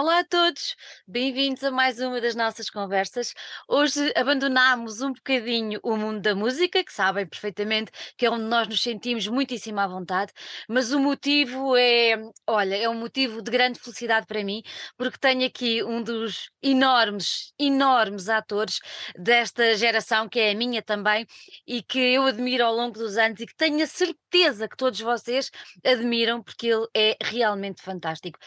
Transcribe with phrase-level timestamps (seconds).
[0.00, 0.76] Olá a todos,
[1.08, 3.34] bem-vindos a mais uma das nossas conversas.
[3.66, 8.68] Hoje abandonámos um bocadinho o mundo da música, que sabem perfeitamente que é onde nós
[8.68, 10.32] nos sentimos muitíssimo à vontade,
[10.68, 12.14] mas o motivo é,
[12.46, 14.62] olha, é um motivo de grande felicidade para mim,
[14.96, 18.78] porque tenho aqui um dos enormes, enormes atores
[19.16, 21.26] desta geração, que é a minha também,
[21.66, 25.00] e que eu admiro ao longo dos anos e que tenho a certeza que todos
[25.00, 25.50] vocês
[25.84, 28.38] admiram, porque ele é realmente fantástico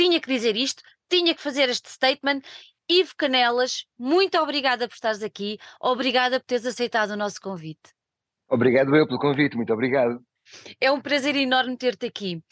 [0.00, 2.40] tinha que dizer isto, tinha que fazer este statement.
[2.88, 7.94] Ivo Canelas, muito obrigada por estares aqui, obrigada por teres aceitado o nosso convite.
[8.48, 10.20] Obrigado eu pelo convite, muito obrigado.
[10.80, 12.42] É um prazer enorme ter-te aqui.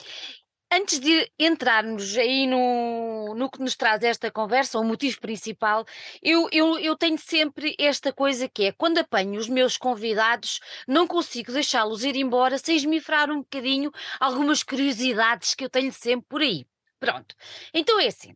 [0.71, 5.85] Antes de entrarmos aí no, no que nos traz esta conversa, o motivo principal,
[6.23, 11.07] eu, eu, eu tenho sempre esta coisa que é, quando apanho os meus convidados, não
[11.07, 16.43] consigo deixá-los ir embora sem esmifrar um bocadinho algumas curiosidades que eu tenho sempre por
[16.43, 16.67] aí.
[16.99, 17.35] Pronto.
[17.73, 18.35] Então é assim.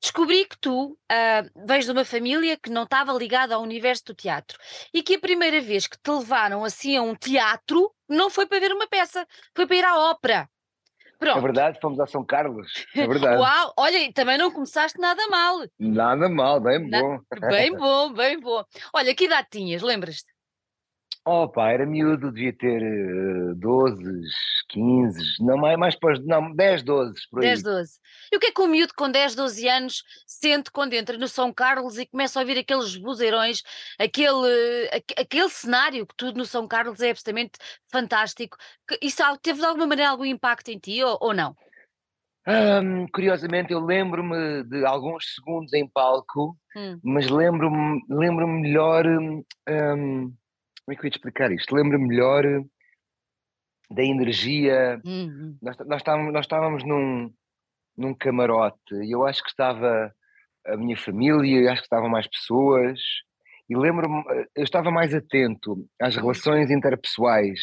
[0.00, 4.14] Descobri que tu uh, vens de uma família que não estava ligada ao universo do
[4.14, 4.56] teatro
[4.94, 8.60] e que a primeira vez que te levaram assim a um teatro não foi para
[8.60, 10.48] ver uma peça, foi para ir à ópera.
[11.04, 11.38] É Pronto.
[11.38, 12.86] É verdade, fomos a São Carlos.
[12.94, 13.42] É verdade.
[13.42, 15.66] Uau, olha, também não começaste nada mal.
[15.78, 17.18] Nada mal, bem bom.
[17.50, 18.64] bem bom, bem bom.
[18.94, 20.37] Olha, que idade tinhas, lembras-te?
[21.24, 24.22] Oh pá, era miúdo, devia ter uh, 12,
[24.68, 27.48] 15, não mais, mais para não, 10, 12 por aí.
[27.48, 27.92] 10, 12.
[28.32, 31.28] E o que é que o miúdo com 10, 12 anos sente quando entra no
[31.28, 33.62] São Carlos e começa a ouvir aqueles buzeirões,
[33.98, 37.58] aquele, aquele cenário que tudo no São Carlos é absolutamente
[37.90, 38.56] fantástico.
[39.02, 41.54] Isso teve de alguma maneira algum impacto em ti ou, ou não?
[42.48, 46.98] Um, curiosamente, eu lembro-me de alguns segundos em palco, hum.
[47.04, 49.04] mas lembro-me lembro melhor.
[49.06, 50.32] Um,
[50.88, 51.74] como é que eu ia te explicar isto?
[51.74, 52.42] Lembro melhor
[53.90, 54.98] da energia.
[55.04, 55.58] Uhum.
[55.60, 57.30] Nós, nós, estávamos, nós estávamos num,
[57.94, 60.10] num camarote e eu acho que estava
[60.66, 62.98] a minha família, acho que estavam mais pessoas.
[63.68, 64.24] E lembro-me,
[64.56, 67.60] eu estava mais atento às relações interpessoais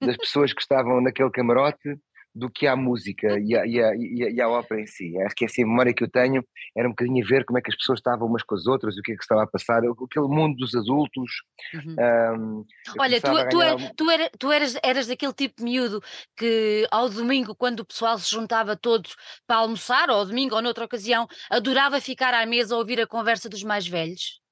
[0.00, 1.96] das pessoas que estavam naquele camarote
[2.34, 5.16] do que à música e à, e, à, e à, ópera em si.
[5.22, 6.44] Acho que essa é a memória que eu tenho
[6.76, 8.96] era um bocadinho a ver como é que as pessoas estavam umas com as outras,
[8.96, 11.30] o que é que estava a passar, aquele mundo dos adultos.
[11.72, 11.96] Uhum.
[12.36, 12.66] Um,
[12.98, 16.02] Olha, tu, tu, é, tu, era, tu eras, eras daquele tipo de miúdo
[16.36, 19.14] que ao domingo, quando o pessoal se juntava todos
[19.46, 23.06] para almoçar, ou ao domingo ou noutra ocasião, adorava ficar à mesa a ouvir a
[23.06, 24.42] conversa dos mais velhos?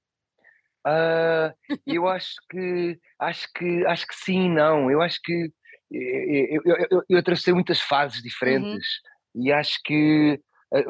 [0.87, 1.54] Uh,
[1.87, 4.91] eu acho que acho que acho que sim, não.
[4.91, 5.53] Eu acho que
[5.92, 8.22] eu, eu, eu, eu atravessei muitas fases uhum.
[8.22, 8.86] diferentes
[9.34, 9.42] uhum.
[9.44, 10.41] e acho que
[10.75, 10.84] eh,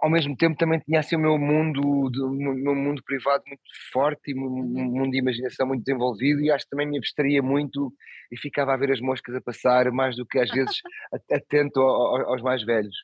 [0.00, 4.30] ao mesmo tempo também tinha assim o meu mundo, o meu mundo privado muito forte
[4.30, 4.84] e um uhum.
[4.84, 7.92] mundo de imaginação muito desenvolvido e acho que também me abstraía muito
[8.30, 10.76] e ficava a ver as moscas a passar mais do que às vezes
[11.30, 12.96] atento aos mais velhos.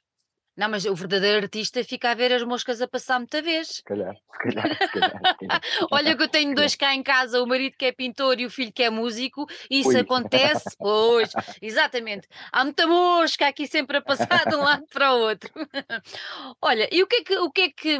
[0.58, 3.69] Não, mas o verdadeiro artista fica a ver as moscas a passar muita vez.
[3.69, 5.10] Se calhar, se calhar, se calhar.
[5.12, 5.60] Se calhar.
[5.92, 8.50] Olha que eu tenho dois cá em casa, o marido que é pintor e o
[8.50, 10.00] filho que é músico, e isso Ui.
[10.00, 11.30] acontece, pois,
[11.62, 12.26] exatamente.
[12.50, 15.48] Há muita mosca aqui sempre a passar de um lado para o outro.
[16.60, 17.98] Olha, e o que é que o que é que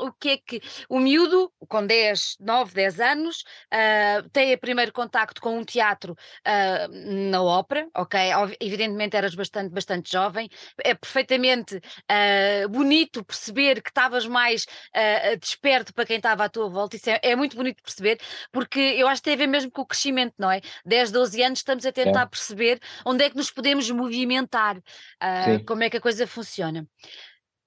[0.00, 4.92] o que é que o miúdo com 10, 9, 10 anos uh, tem o primeiro
[4.92, 8.18] contacto com um teatro uh, na ópera, ok?
[8.58, 10.50] Evidentemente eras bastante, bastante jovem,
[10.82, 11.80] é perfeitamente
[12.10, 16.96] uh, bonito perceber que estavas mais uh, desperto para quem estava à tua volta.
[16.96, 18.20] Isso é, é, muito bonito perceber,
[18.52, 20.60] porque eu acho que tem a ver mesmo com o crescimento, não é?
[20.84, 22.26] 10, 12 anos estamos a tentar é.
[22.26, 26.86] perceber onde é que nos podemos movimentar, uh, como é que a coisa funciona.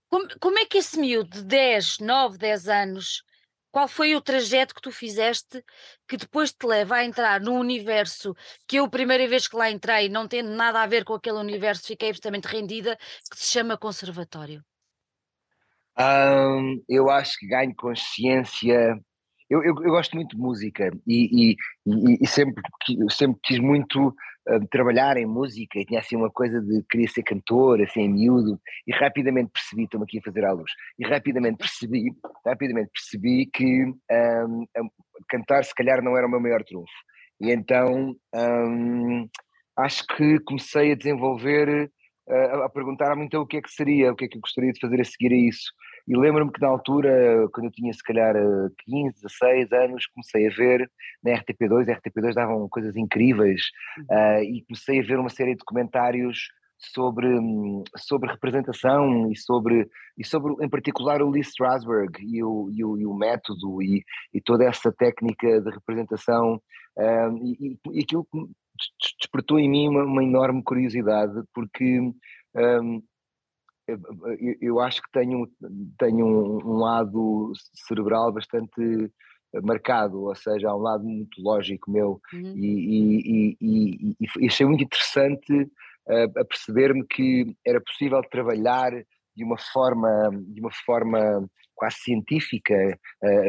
[0.10, 3.24] Como, como é que esse miúdo de 10, 9, 10 anos
[3.74, 5.66] qual foi o trajeto que tu fizeste
[6.08, 8.36] que depois te leva a entrar num universo
[8.68, 11.40] que eu, a primeira vez que lá entrei, não tendo nada a ver com aquele
[11.40, 12.96] universo, fiquei absolutamente rendida,
[13.32, 14.64] que se chama conservatório?
[16.00, 18.96] Um, eu acho que ganho consciência.
[19.50, 21.58] Eu, eu, eu, gosto muito de música e, e,
[21.88, 22.62] e, e sempre,
[23.10, 24.16] sempre quis muito
[24.70, 28.92] trabalhar em música e tinha assim uma coisa de queria ser cantor, assim, miúdo, e
[28.92, 32.12] rapidamente percebi, estou-me aqui a fazer à luz, e rapidamente percebi,
[32.46, 34.66] rapidamente percebi que um,
[35.30, 36.92] cantar se calhar não era o meu maior trunfo.
[37.40, 39.28] E então um,
[39.78, 41.90] acho que comecei a desenvolver,
[42.30, 44.72] a, a perguntar-me então o que é que seria, o que é que eu gostaria
[44.72, 45.72] de fazer a seguir a isso.
[46.08, 48.36] E lembro-me que na altura, quando eu tinha se calhar
[48.86, 50.92] 15, 16 anos, comecei a ver
[51.24, 53.62] na RTP2, a RTP2 davam coisas incríveis,
[54.10, 57.28] uh, e comecei a ver uma série de documentários sobre,
[57.98, 62.98] sobre representação e sobre, e sobre, em particular, o Lee Strasberg e o, e o,
[62.98, 64.04] e o método e,
[64.34, 66.62] e, toda essa técnica de representação.
[66.98, 68.28] Uh, e, e aquilo
[69.20, 72.00] despertou em mim uma, uma enorme curiosidade, porque
[72.56, 73.02] um,
[73.88, 75.48] eu, eu, acho que tenho,
[75.98, 76.26] tenho
[76.66, 79.12] um, lado cerebral bastante
[79.62, 82.54] marcado, ou seja, há um lado muito lógico meu uhum.
[82.56, 85.54] e, e, e, e, achei muito interessante
[86.08, 88.92] uh, a perceber-me que era possível trabalhar
[89.36, 92.76] de uma forma, de uma forma quase científica,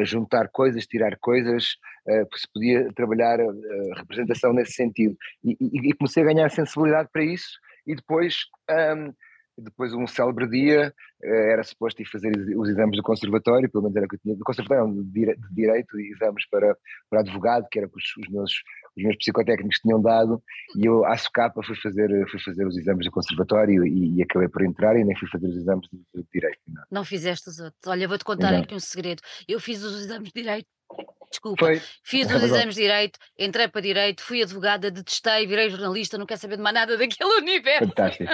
[0.01, 1.77] a juntar coisas, tirar coisas,
[2.09, 5.15] uh, se podia trabalhar a representação nesse sentido.
[5.45, 8.37] E, comecei a ganhar sensibilidade para isso e depois
[8.71, 9.13] um,
[9.59, 10.93] depois um célebre dia
[11.23, 14.21] eh, era suposto ir fazer os exames do conservatório, pelo menos era o que eu
[14.21, 16.77] tinha, do conservatório de direito, e exames para,
[17.09, 18.53] para advogado, que era que os, os, meus,
[18.97, 20.43] os meus psicotécnicos tinham dado,
[20.77, 24.49] e eu à socapa fui fazer, fui fazer os exames do conservatório e, e acabei
[24.49, 26.61] por entrar e nem fui fazer os exames de, de direito.
[26.67, 26.83] Não.
[26.91, 27.87] não fizeste os outros.
[27.87, 28.61] Olha, vou-te contar não.
[28.61, 29.23] aqui um segredo.
[29.49, 30.69] Eu fiz os exames de direito
[31.35, 31.81] Desculpa, Foi.
[32.05, 36.27] fiz é os exames de direito, entrei para direito, fui advogada, detestei, virei jornalista, não
[36.27, 37.89] quero saber de mais nada daquele universo.
[37.89, 38.33] Fantástico,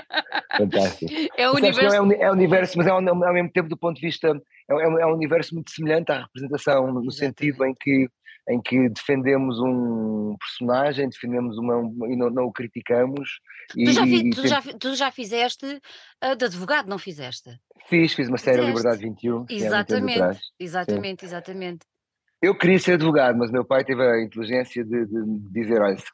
[0.57, 1.13] fantástico.
[1.37, 1.97] é um universo.
[1.97, 4.29] É um, é um universo, mas é um, ao mesmo tempo, do ponto de vista,
[4.69, 7.17] é um, é um universo muito semelhante à representação, no Exatamente.
[7.17, 8.09] sentido em que
[8.49, 11.77] em que defendemos um personagem, defendemos uma,
[12.09, 13.39] e não, não o criticamos.
[13.69, 17.51] Tu, e, já, fi, tu, já, tu já fizeste uh, de advogado, não fizeste?
[17.87, 19.47] Fiz, fiz uma série Liberdade 21.
[19.49, 21.87] Exatamente, exatamente, exatamente.
[22.43, 26.07] Eu queria ser advogado, mas meu pai teve a inteligência de, de dizer: olha, se,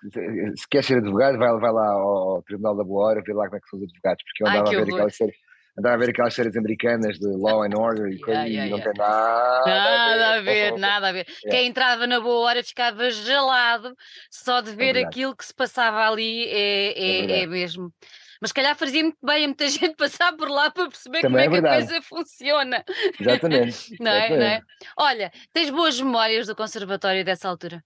[0.56, 3.56] se quer ser advogado, vai, vai lá ao, Tribunal da Boa Hora, ver lá como
[3.56, 5.36] é que são os advogados, porque eu andava Ai, a ver aquelas séries.
[5.78, 8.70] Andava a ver aquelas séries americanas de Law and Order e coisas yeah, yeah, e
[8.70, 8.92] não yeah.
[8.92, 10.78] tem nada, nada a ver.
[10.78, 13.94] Nada a ver, Quem entrava na boa hora ficava gelado
[14.30, 17.92] só de é ver é aquilo que se passava ali, é, é, é, é mesmo.
[18.40, 21.46] Mas se calhar fazia muito bem a muita gente passar por lá para perceber Também
[21.46, 22.84] como é, que a coisa funciona.
[23.20, 23.96] Exatamente.
[24.00, 24.60] não, é, não é?
[24.98, 27.82] Olha, tens boas memórias do conservatório dessa altura?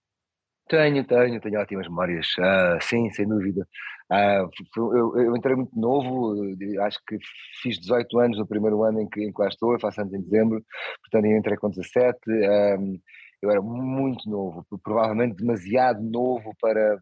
[0.68, 2.28] Tenho, tenho, tenho ótimas memórias.
[2.38, 3.66] Uh, sim, sem dúvida.
[4.10, 6.34] Uh, eu, eu, entrei muito novo,
[6.82, 7.16] acho que
[7.62, 10.12] fiz 18 anos no primeiro ano em que, em que lá estou, eu faço anos
[10.12, 10.64] em dezembro,
[11.00, 12.18] portanto eu entrei com 17.
[12.28, 13.00] Um,
[13.42, 17.00] eu era muito novo, provavelmente demasiado novo para,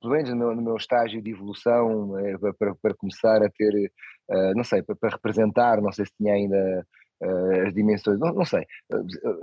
[0.00, 3.92] pelo menos no meu, no meu estágio de evolução, eh, para, para, começar a ter,
[4.30, 6.86] uh, não sei, para, para, representar, não sei se tinha ainda
[7.22, 8.64] uh, as dimensões, não, não sei,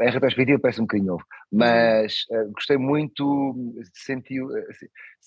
[0.02, 1.60] em retrospectiva parece um bocadinho novo, uhum.
[1.60, 3.56] mas uh, gostei muito,
[3.94, 4.40] senti,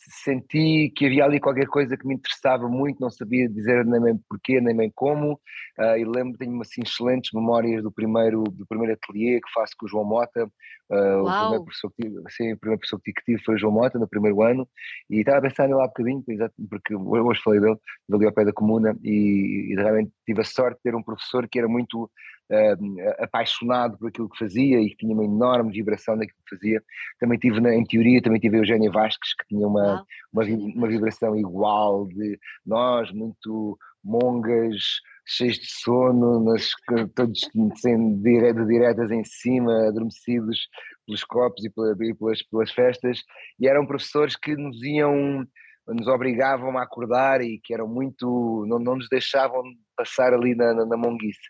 [0.09, 4.21] senti que havia ali qualquer coisa que me interessava muito, não sabia dizer nem bem
[4.29, 5.41] porquê, nem bem como,
[5.79, 9.89] e lembro, tenho assim excelentes memórias do primeiro, do primeiro ateliê que faço com o
[9.89, 10.51] João Mota,
[10.91, 13.99] o primeiro professor, que tive, sim, o primeiro professor que tive foi o João Mota,
[13.99, 14.69] no primeiro ano,
[15.09, 16.25] e estava a pensar nele há bocadinho,
[16.69, 17.77] porque hoje falei dele,
[18.13, 21.49] ali ao pé da comuna, e, e realmente tive a sorte de ter um professor
[21.49, 22.11] que era muito
[22.51, 26.83] uh, apaixonado por aquilo que fazia e que tinha uma enorme vibração naquilo que fazia.
[27.19, 30.89] Também tive, na, em teoria, também tive a Eugénia Vasques, que tinha uma, uma, uma
[30.89, 36.71] vibração igual de nós, muito mongas, cheios de sono, nas,
[37.15, 37.41] todos
[37.77, 40.69] sendo de diretas em cima, adormecidos
[41.07, 43.23] pelos copos e pelas, pelas festas,
[43.59, 45.47] e eram professores que nos iam
[45.89, 49.63] nos obrigavam a acordar e que eram muito, não, não nos deixavam
[49.97, 51.41] passar ali na, na, na monguice.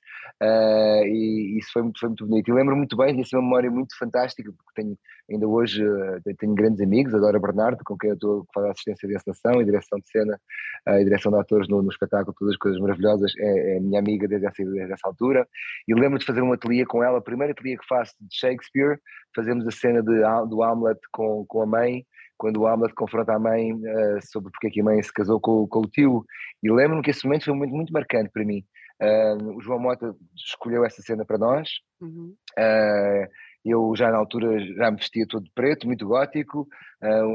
[0.43, 2.49] Uh, e isso foi foi muito bonito.
[2.49, 4.99] E lembro muito bem, tinha uma memória muito fantástica, porque tenho,
[5.31, 9.09] ainda hoje uh, tenho grandes amigos, adoro Bernardo, com quem eu estou a fazer assistência
[9.09, 10.41] de encenação e direção de cena
[10.88, 14.00] uh, e direção de atores no, no, espetáculo, todas as coisas maravilhosas, é, é minha
[14.00, 15.47] amiga desde essa, desde essa altura.
[15.87, 18.99] E lembro de fazer um ateliê com ela, a primeira ateliê que faço de Shakespeare,
[19.34, 22.05] fazemos a cena de, do Hamlet com, com a mãe,
[22.41, 25.39] quando o Hamlet confronta a mãe uh, sobre porque é que a mãe se casou
[25.39, 26.25] com, com o tio.
[26.63, 28.65] E lembro-me que esse momento foi um momento muito marcante para mim.
[28.99, 31.69] Uh, o João Mota escolheu essa cena para nós.
[32.01, 32.35] Uhum.
[32.59, 33.29] Uh,
[33.63, 36.67] eu já na altura já me vestia todo de preto, muito gótico,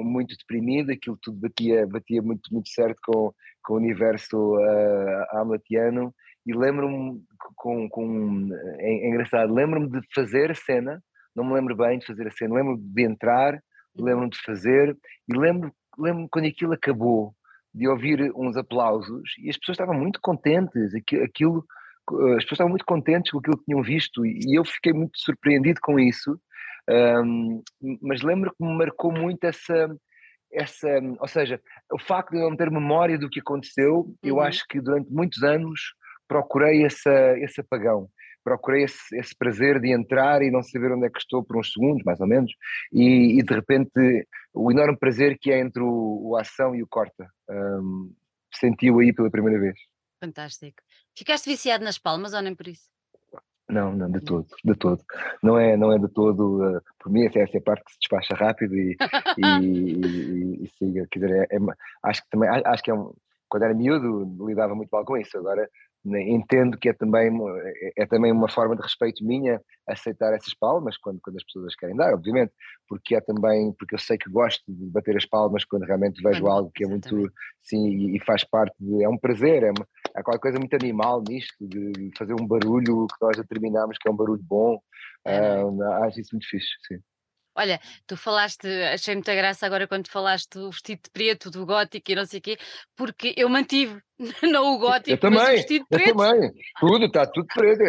[0.04, 3.32] muito deprimido, aquilo tudo batia, batia muito, muito certo com,
[3.64, 4.56] com o universo
[5.34, 6.12] hamletiano.
[6.48, 7.22] E lembro-me,
[7.56, 11.00] com, com, é, é engraçado, lembro-me de fazer a cena,
[11.36, 13.62] não me lembro bem de fazer a cena, lembro-me de entrar
[13.98, 14.98] lembro-me de fazer
[15.28, 17.34] e lembro, lembro quando aquilo acabou,
[17.74, 21.66] de ouvir uns aplausos e as pessoas estavam muito contentes, aquilo,
[22.08, 25.82] as pessoas estavam muito contentes com aquilo que tinham visto e eu fiquei muito surpreendido
[25.82, 26.40] com isso,
[26.90, 27.62] um,
[28.02, 29.94] mas lembro que me marcou muito essa,
[30.54, 30.88] essa,
[31.20, 31.60] ou seja,
[31.92, 34.16] o facto de eu não ter memória do que aconteceu, uhum.
[34.24, 35.94] eu acho que durante muitos anos
[36.28, 38.08] procurei essa, esse apagão
[38.46, 41.74] procurei esse, esse, prazer de entrar e não saber onde é que estou por uns
[41.74, 42.52] segundos, mais ou menos,
[42.94, 46.88] e, e de repente o enorme prazer que é entre o, o ação e o
[46.88, 47.28] corta.
[47.50, 48.14] Um,
[48.54, 49.78] Sentiu aí pela primeira vez.
[50.24, 50.82] Fantástico.
[51.18, 52.90] Ficaste viciado nas palmas ou nem por isso?
[53.68, 55.04] Não, não, de todo, de todo.
[55.42, 58.00] Não é, não é de todo, uh, por mim essa é a parte que se
[58.00, 58.96] despacha rápido e,
[59.38, 61.60] e, e, e, siga, quer dizer, é, é,
[62.04, 63.12] acho que também, acho que é um,
[63.50, 65.68] quando era miúdo lidava muito mal com isso, agora
[66.06, 67.32] entendo que é também,
[67.98, 71.76] é, é também uma forma de respeito minha aceitar essas palmas quando, quando as pessoas
[71.76, 72.52] querem dar, obviamente,
[72.88, 76.48] porque é também, porque eu sei que gosto de bater as palmas quando realmente vejo
[76.48, 77.32] algo que é muito,
[77.62, 81.24] sim, e, faz parte de, é um prazer, é, uma, há qualquer coisa muito animal
[81.28, 84.80] nisto, de fazer um barulho que nós determinamos que é um barulho bom,
[85.26, 87.00] é, uh, acho isso muito fixe, sim.
[87.56, 92.12] Olha, tu falaste, achei muita graça agora quando falaste do vestido de preto, do gótico
[92.12, 92.58] e não sei o quê,
[92.98, 94.02] porque eu mantive,
[94.44, 96.18] não o gótico, eu também, mas o vestido eu preto.
[96.18, 97.82] também, tudo, está tudo preto,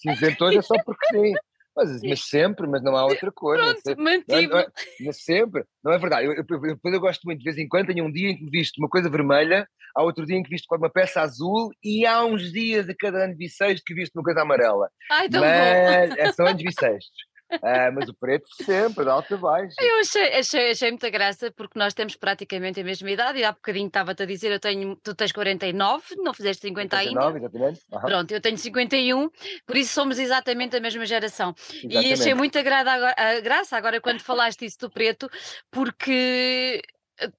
[0.00, 1.34] cinzento hoje é só porque sim.
[1.74, 3.56] Mas, mas, sempre, mas não há outra cor.
[3.56, 4.46] Pronto, mantive.
[4.46, 4.66] Não é,
[5.00, 6.26] não é, sempre, não é verdade.
[6.26, 8.44] Eu, eu, eu, eu, gosto muito, de vez em quando, tenho um dia em que
[8.50, 9.66] visto uma coisa vermelha,
[9.96, 13.24] há outro dia em que visto uma peça azul e há uns dias a cada
[13.24, 14.90] ano bissexto que visto uma coisa amarela.
[15.10, 16.16] Ai, tão mas bom.
[16.18, 17.31] É, são anos bissextos.
[17.62, 19.74] Ah, mas o preto sempre, de alta a baixo.
[19.80, 23.52] Eu achei, achei, achei muita graça porque nós temos praticamente a mesma idade e há
[23.52, 27.38] bocadinho estava-te a dizer, eu tenho, tu tens 49, não fizeste 50 49, ainda.
[27.38, 27.80] exatamente.
[27.92, 28.00] Uhum.
[28.00, 29.30] Pronto, eu tenho 51,
[29.66, 31.54] por isso somos exatamente a mesma geração.
[31.58, 32.08] Exatamente.
[32.08, 32.80] E achei muita gra
[33.16, 35.28] a graça agora quando falaste isso do preto,
[35.70, 36.82] porque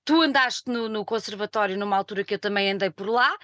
[0.05, 3.35] tu andaste no, no, conservatório numa altura que eu também andei por lá,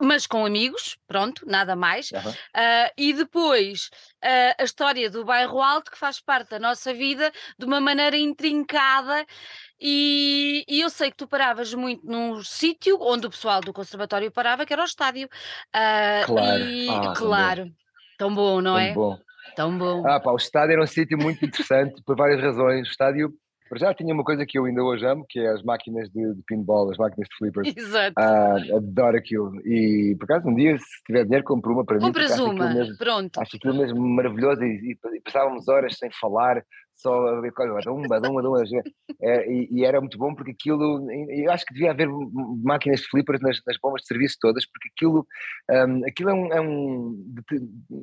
[0.00, 2.10] mas com amigos, pronto, nada mais.
[2.10, 2.30] Uhum.
[2.30, 3.90] Uh, e depois
[4.22, 8.16] uh, a história do bairro alto, que faz parte da nossa vida de uma maneira
[8.16, 9.24] intrincada.
[9.80, 14.30] E, e eu sei que tu paravas muito num sítio onde o pessoal do conservatório
[14.30, 15.28] parava, que era o estádio.
[15.74, 17.72] Uh, claro, e, ah, claro.
[18.18, 18.92] Tão bom, não tão é?
[18.92, 19.18] Bom.
[19.54, 20.06] Tão bom.
[20.06, 22.88] Ah, pá, o estádio era um sítio muito interessante por várias razões.
[22.88, 23.34] O estádio
[23.68, 26.34] para já tinha uma coisa que eu ainda hoje amo, que é as máquinas de,
[26.34, 27.72] de pinball, as máquinas de flippers.
[27.76, 28.14] Exato.
[28.18, 29.52] Ah, adoro aquilo.
[29.66, 32.44] E por acaso um dia, se tiver dinheiro, compro uma para Compras mim.
[32.44, 33.40] uma, mesmo, pronto.
[33.40, 36.62] Acho aquilo mesmo maravilhoso e, e, e passávamos horas sem falar,
[36.94, 38.54] só a ver coisa, badum, badum, badum,
[39.20, 42.08] é, e, e, era muito bom porque aquilo, eu acho que devia haver
[42.62, 45.26] máquinas de flippers nas, nas bombas de serviço todas, porque aquilo,
[45.70, 47.16] um, aquilo é um, é um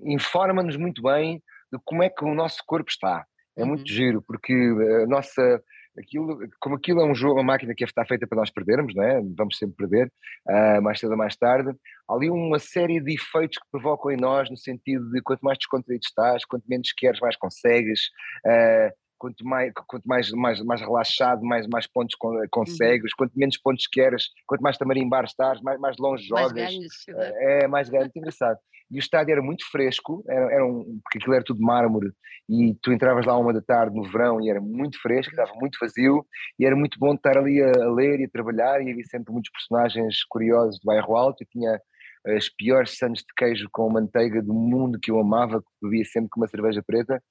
[0.06, 1.41] informa-nos muito bem
[1.72, 3.25] de como é que o nosso corpo está.
[3.58, 3.88] É muito uhum.
[3.88, 5.62] giro, porque a nossa.
[6.00, 9.03] Aquilo, como aquilo é um jogo, uma máquina que está feita para nós perdermos, não
[9.03, 9.22] é?
[9.38, 10.10] vamos sempre perder,
[10.48, 11.70] uh, mais cedo ou mais tarde.
[12.08, 15.58] Há ali uma série de efeitos que provocam em nós, no sentido de quanto mais
[15.58, 18.03] descontraído estás, quanto menos queres, mais consegues.
[18.46, 18.89] Uh,
[19.22, 22.15] quanto mais, quanto mais, mais, mais relaxado, mais, mais pontos
[22.50, 23.17] consegues, uhum.
[23.17, 26.51] quanto menos pontos queres, quanto mais tamarimbar estás, mais, mais longe jogas.
[26.53, 28.58] Mais ganhos, é, é mais grande, muito engraçado.
[28.91, 32.12] E o estádio era muito fresco, era, era um, porque aquilo era tudo mármore,
[32.50, 35.77] e tu entravas lá uma da tarde no verão e era muito fresco, estava muito
[35.79, 36.25] vazio,
[36.60, 39.31] e era muito bom estar ali a, a ler e a trabalhar, e havia sempre
[39.31, 41.79] muitos personagens curiosos do bairro alto, e tinha
[42.27, 46.29] as piores sandes de queijo com manteiga do mundo que eu amava, que bebia sempre
[46.29, 47.24] com uma cerveja preta,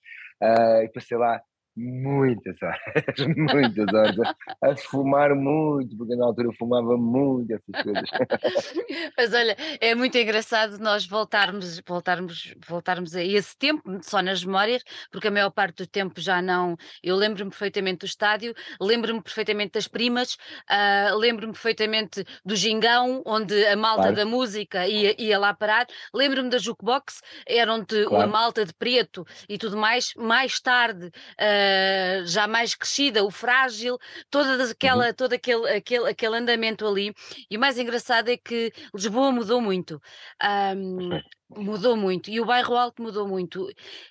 [0.42, 1.40] uh, e passei lá
[1.80, 2.78] muitas horas,
[3.37, 4.16] muitas horas,
[4.62, 8.10] a, fumar muito, porque na altura eu fumava muito essas coisas.
[9.16, 14.82] Mas olha, é muito engraçado nós voltarmos, voltarmos, voltarmos a esse tempo, só nas memórias,
[15.10, 16.76] porque a maior parte do tempo já não.
[17.02, 20.34] Eu lembro-me perfeitamente do estádio, lembro-me perfeitamente das primas,
[20.70, 24.16] uh, lembro-me perfeitamente do gingão, onde a malta claro.
[24.16, 28.25] da música ia, ia lá parar, lembro-me da jukebox, eram de claro.
[28.25, 31.06] a malta de preto e tudo mais, mais tarde.
[31.38, 33.98] Uh, eh, já mais crescida, o frágil,
[34.30, 35.14] toda aquela, uhum.
[35.14, 37.14] todo aquele, aquele, aquele andamento ali.
[37.50, 40.00] E o mais engraçado é que Lisboa mudou muito.
[40.42, 41.20] Um,
[41.56, 43.68] mudou muito e o bairro alto mudou muito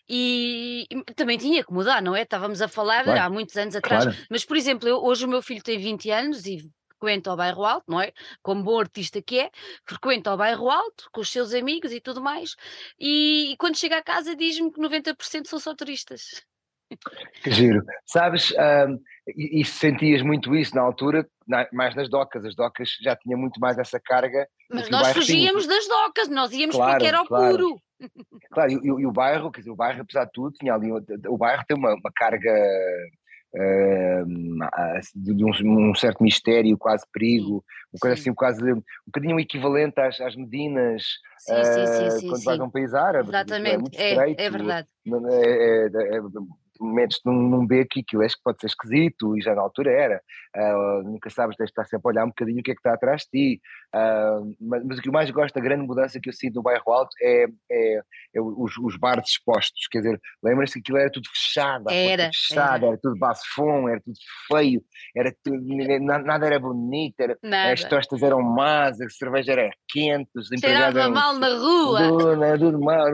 [0.10, 2.24] e, e, também tinha que mudar, não é?
[2.24, 3.22] Estávamos a falar claro.
[3.22, 4.20] há muitos anos atrás, claro.
[4.30, 7.64] mas por exemplo, eu, hoje o meu filho tem 20 anos e frequenta o bairro
[7.64, 8.12] alto, não é?
[8.42, 9.50] Como bom artista que é,
[9.86, 12.56] frequenta o bairro alto com os seus amigos e tudo mais,
[13.00, 16.44] e, e quando chega a casa diz-me que 90% são só turistas.
[17.44, 17.84] Que giro.
[18.06, 19.00] Sabes, um,
[19.36, 22.44] e, e, sentias muito isso na altura, na, mais nas docas.
[22.46, 24.48] As docas já tinham muito mais essa carga.
[24.72, 25.76] Mas nós fugíamos tinha.
[25.76, 27.58] das docas, nós íamos claro, porque era o claro.
[27.58, 27.82] puro.
[28.52, 30.90] Claro, e, e, o bairro, quer dizer, o bairro, apesar de tudo, tinha ali.
[31.28, 32.54] O bairro tem uma, uma carga.
[33.52, 34.28] Uh,
[35.16, 38.22] de um, um, certo mistério, quase perigo, uma coisa sim.
[38.22, 41.02] assim, quase um bocadinho equivalente às, às Medinas
[41.40, 43.26] sim, uh, sim, quando vais a um país árabe.
[43.26, 44.88] É Exatamente, é, é, é, verdade.
[45.08, 46.22] É, é, é
[46.80, 49.92] metes num, num beco e aquilo acho que pode ser esquisito, e já na altura
[49.92, 50.22] era.
[50.56, 52.80] Uh, nunca sabes, tens de estar sempre a olhar um bocadinho o que é que
[52.80, 53.62] está atrás de ti.
[53.96, 56.64] Uh, mas, mas, o que eu mais gosto, a grande mudança que eu sinto no
[56.64, 58.02] bairro alto é, é,
[58.36, 59.88] é os, os bares expostos.
[59.92, 62.88] Quer dizer, lembra-se que aquilo era tudo fechado, era, fechado, era.
[62.88, 64.18] era tudo bafom, era tudo
[64.48, 64.84] feio,
[65.16, 65.60] era tudo,
[66.02, 67.38] nada era bonito, era,
[67.72, 72.36] as tostas eram más, a cerveja era quente, os empregados eram, mal na rua.
[72.36, 73.08] Mal, tudo mal.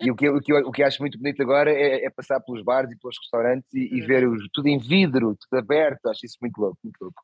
[0.00, 2.62] E o que, o, que o que acho muito bonito agora é, é passar pelos
[2.62, 6.36] bares e pelos restaurantes e, e ver os, tudo em vidro, tudo aberto, acho isso
[6.40, 7.22] muito louco, muito louco.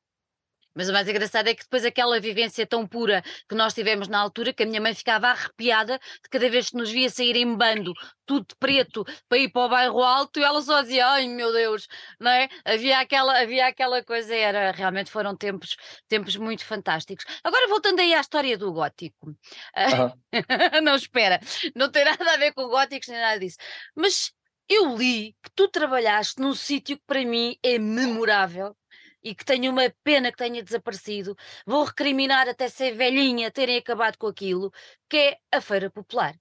[0.74, 4.18] Mas o mais engraçado é que depois aquela vivência tão pura que nós tivemos na
[4.18, 7.54] altura, que a minha mãe ficava arrepiada de cada vez que nos via sair em
[7.54, 7.92] bando,
[8.24, 11.52] tudo de preto, para ir para o bairro alto, e ela só dizia, ai meu
[11.52, 11.86] Deus,
[12.18, 12.48] não é?
[12.64, 15.76] Havia aquela, havia aquela coisa, era, realmente foram tempos,
[16.08, 17.26] tempos muito fantásticos.
[17.44, 19.26] Agora voltando aí à história do gótico.
[19.26, 20.12] Uhum.
[20.82, 21.38] não, espera,
[21.76, 23.58] não tem nada a ver com góticos nem nada disso.
[23.94, 24.32] Mas
[24.74, 28.76] eu li que tu trabalhaste num sítio que para mim é memorável
[29.22, 31.36] e que tenho uma pena que tenha desaparecido,
[31.66, 34.72] vou recriminar até ser velhinha terem acabado com aquilo,
[35.08, 36.34] que é a Feira Popular.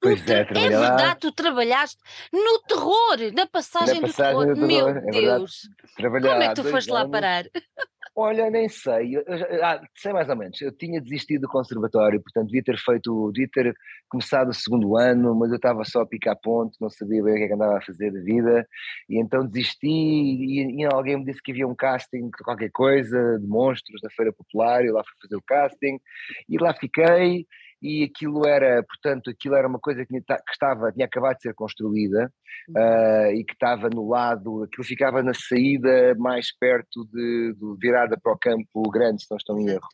[0.00, 2.00] Pois é, é verdade, tu trabalhaste
[2.32, 4.54] no terror, na passagem, na passagem do, terror.
[4.54, 4.66] do, terror.
[4.68, 7.02] Meu é Deus, como é que tu foste anos.
[7.02, 7.44] lá parar?
[8.20, 9.24] Olha, nem sei, eu,
[9.62, 10.60] ah, sei mais ou menos.
[10.60, 13.72] Eu tinha desistido do conservatório, portanto devia ter feito, devia ter
[14.08, 17.36] começado o segundo ano, mas eu estava só a picar ponto, não sabia bem o
[17.36, 18.66] que, é que andava a fazer da vida,
[19.08, 19.86] e então desisti.
[19.86, 24.10] E, e, alguém me disse que havia um casting de qualquer coisa, de monstros da
[24.10, 26.00] Feira Popular, e eu lá fui fazer o casting,
[26.48, 27.46] e lá fiquei
[27.80, 31.54] e aquilo era, portanto, aquilo era uma coisa que, que estava, tinha acabado de ser
[31.54, 32.32] construída
[32.70, 38.18] uh, e que estava no lado, aquilo ficava na saída mais perto de, de virada
[38.20, 39.88] para o campo grande, se não estou em erro.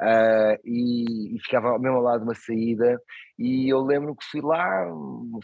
[0.00, 2.98] Uh, e, e, ficava mesmo ao lado de uma saída.
[3.38, 4.86] E eu lembro que fui lá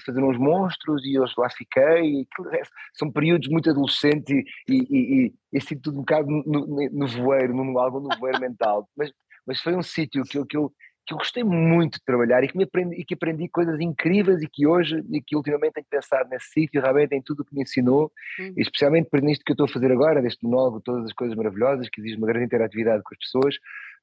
[0.05, 2.27] fazer uns monstros e eu lá fiquei.
[2.53, 2.63] É,
[2.95, 4.35] são períodos muito adolescentes
[4.67, 8.41] e, e, e, e sinto tudo um bocado no, no, voeiro, no, algo no voeiro
[8.41, 8.89] mental.
[8.97, 9.13] Mas,
[9.47, 10.73] mas foi um sítio que, que eu
[11.07, 14.43] que eu gostei muito de trabalhar e que, me aprendi, e que aprendi coisas incríveis
[14.43, 17.55] e que hoje, e que ultimamente tenho pensado nesse sítio, realmente em tudo o que
[17.55, 18.55] me ensinou, uhum.
[18.57, 21.89] especialmente por nisto que eu estou a fazer agora, deste monólogo, todas as coisas maravilhosas,
[21.89, 23.55] que exige uma grande interatividade com as pessoas,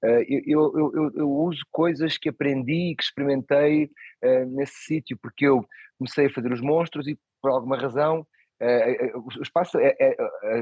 [0.03, 3.89] uh, eu, eu, eu, eu, uso coisas que aprendi e que experimentei
[4.24, 5.65] uh, nesse sítio, porque eu
[5.98, 8.25] comecei a fazer os monstros e por alguma razão
[8.63, 10.15] Uh, o espaço, é, é,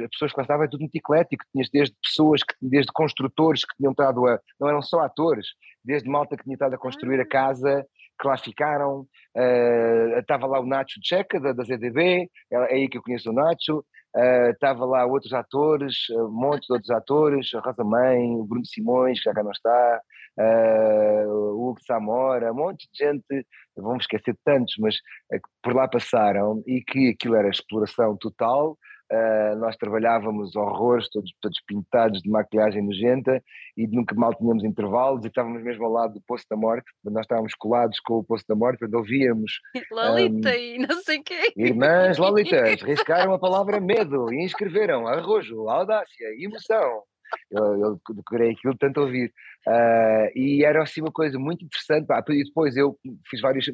[0.04, 3.64] as pessoas que lá estavam é tudo muito eclético, tinhas desde pessoas, que, desde construtores
[3.64, 5.50] que tinham estado a, não eram só atores,
[5.86, 7.28] desde malta que tinha estado a construir a ah.
[7.28, 7.86] casa,
[8.20, 9.02] que lá ficaram,
[9.38, 13.30] uh, estava lá o Nacho Checa, da, da ZDB, é, é aí que eu conheço
[13.30, 18.36] o Nacho, uh, estava lá outros atores, um monte de outros atores, a Rosa Mãe,
[18.36, 20.02] o Bruno Simões, que já cá não está,
[20.40, 25.74] uh, o Hugo Samora, um monte de gente, vamos esquecer de tantos, mas que por
[25.74, 28.78] lá passaram e que aquilo era exploração total,
[29.12, 33.44] Uh, nós trabalhávamos horrores, todos, todos pintados de maquilhagem nojenta
[33.76, 37.26] e nunca mal tínhamos intervalos e estávamos mesmo ao lado do Poço da Morte, nós
[37.26, 39.60] estávamos colados com o Poço da Morte, quando ouvíamos...
[39.92, 41.52] Lolita um, e não sei quê.
[41.58, 47.04] Irmãs Lolitas, riscaram a palavra medo e inscreveram arrojo, audácia, emoção.
[47.52, 49.32] Eu, eu decorei aquilo tanto ouvir.
[49.68, 52.08] Uh, e era assim uma coisa muito interessante.
[52.08, 52.98] Pá, e depois eu
[53.30, 53.66] fiz vários,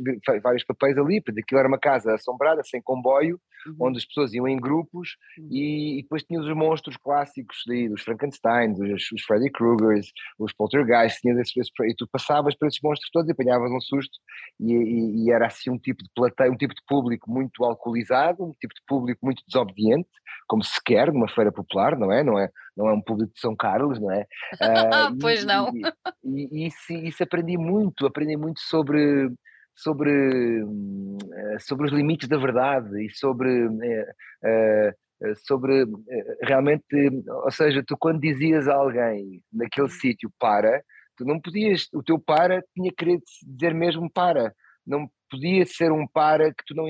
[0.43, 3.87] vários papéis ali, porque aquilo era uma casa assombrada, sem comboio, uhum.
[3.87, 5.47] onde as pessoas iam em grupos, uhum.
[5.51, 10.53] e, e, depois tinha os monstros clássicos daí, dos Frankenstein, os, os Freddy Kruegers, os
[10.53, 14.17] Poltergeist, tinha desses, e tu passavas por esses monstros todos e apanhavas um susto,
[14.59, 18.43] e, e, e, era assim um tipo de plateia, um tipo de público muito alcoolizado,
[18.43, 20.09] um tipo de público muito desobediente,
[20.47, 22.23] como se quer numa feira popular, não é?
[22.23, 24.21] Não é, não é um público de São Carlos, não é?
[24.53, 25.71] Uh, pois não
[26.23, 29.31] e, e isso, isso, aprendi muito, aprendi muito sobre,
[29.75, 30.11] sobre,
[30.61, 35.85] eh, sobre os limites da verdade e sobre, uh, sobre
[36.41, 36.83] realmente,
[37.43, 39.93] ou seja, tu quando dizias a alguém naquele uhum.
[39.93, 40.83] sítio para,
[41.15, 44.53] tu não podias, o teu para tinha que querer dizer mesmo para,
[44.85, 46.87] não podia ser um para que tu não,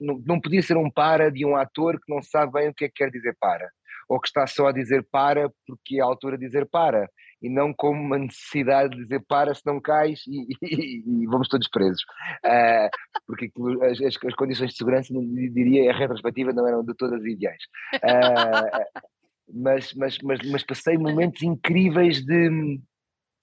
[0.00, 2.84] não, não podia ser um para de um ator que não sabe bem o que
[2.84, 3.70] é que quer dizer para
[4.08, 7.08] ou que está só a dizer para porque é a altura de dizer para,
[7.42, 11.48] e não como uma necessidade de dizer para se não cais e, e, e vamos
[11.48, 12.02] todos presos.
[12.44, 12.88] Uh,
[13.26, 13.50] porque
[13.82, 17.62] as, as, as, condições de segurança, não diria, a retrospectiva não eram de todas ideais.
[17.96, 19.02] Uh,
[19.52, 22.80] mas, mas, mas, mas passei momentos incríveis de,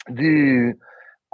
[0.10, 0.76] de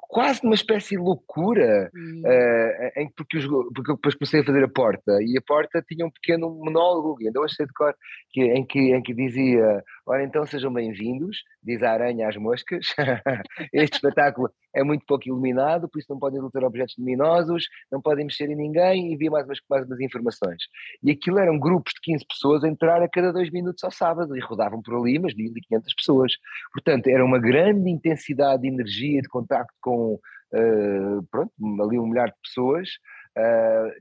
[0.10, 4.63] quase uma espécie de loucura, uh, em, porque, os, porque eu depois comecei a fazer
[4.63, 7.93] a porta, e a porta tinha um pequeno monólogo, ainda hoje sei de cor,
[8.32, 12.88] que, em, que, em que dizia, ora então sejam bem-vindos, diz a aranha às moscas,
[13.72, 18.26] este espetáculo é muito pouco iluminado, por isso não podem lutar objetos luminosos, não podem
[18.26, 20.63] mexer em ninguém, e envia mais umas, mais umas informações.
[21.04, 24.36] E aquilo eram grupos de 15 pessoas a entrar a cada dois minutos ao sábado,
[24.36, 26.34] e rodavam por ali umas 1.500 pessoas.
[26.74, 30.19] Portanto, era uma grande intensidade de energia, de contacto com com
[30.54, 32.89] uh, pronto, ali um milhar de pessoas,
[33.38, 33.91] uh,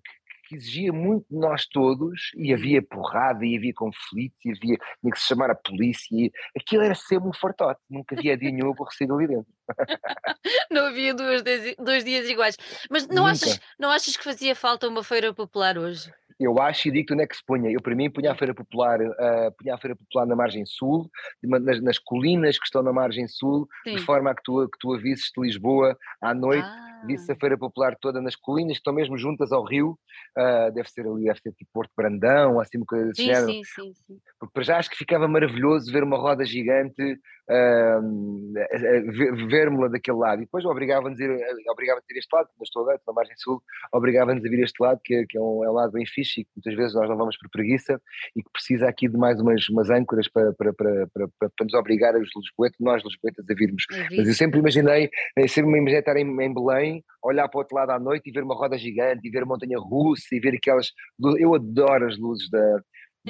[0.49, 5.13] que, exigia muito de nós todos, e havia porrada, e havia conflitos, e havia, tinha
[5.13, 8.71] que se chamar a polícia, e aquilo era sempre um fartote, nunca havia dia nenhum
[8.71, 9.53] aborrecido ali dentro.
[10.71, 11.43] não havia dois,
[11.79, 12.57] dois dias iguais.
[12.91, 16.11] Mas não achas, não achas que fazia falta uma feira popular hoje?
[16.39, 17.71] Eu acho e digo onde é que se punha.
[17.71, 21.11] Eu, para mim, punha a Feira Popular, uh, punha a Feira Popular na margem sul,
[21.43, 23.97] nas, nas colinas que estão na margem sul, Sim.
[23.97, 26.65] de forma a que tu, que tu avises de Lisboa à noite.
[26.65, 29.99] Ah Visse a Feira Popular toda nas colinas, que estão mesmo juntas ao rio,
[30.37, 33.53] uh, deve ser ali, deve ser tipo Porto Brandão, assim uma coisa desse sim, género.
[33.53, 34.19] Sim, sim, sim.
[34.39, 37.19] Porque para já acho que ficava maravilhoso ver uma roda gigante,
[37.51, 40.43] uh, ver-me-la daquele lado.
[40.43, 41.31] E depois obrigava-nos a ir,
[41.71, 44.83] obrigava a ir este lado, mas estou agora, na margem sul, obrigava-nos a vir este
[44.83, 46.95] lado, que, é, que é, um, é um lado bem fixe e que muitas vezes
[46.95, 48.01] nós não vamos por preguiça
[48.37, 51.75] e que precisa aqui de mais umas, umas âncoras para, para, para, para, para nos
[51.75, 53.85] obrigar, os lisboetas, nós lisboetas, a virmos.
[54.17, 55.11] Mas eu sempre imaginei,
[55.49, 58.33] sempre me imaginei estar em, em Belém olhar para o outro lado à noite e
[58.33, 60.93] ver uma roda gigante, e ver a montanha russa, e ver aquelas.
[61.39, 62.81] Eu adoro as luzes da,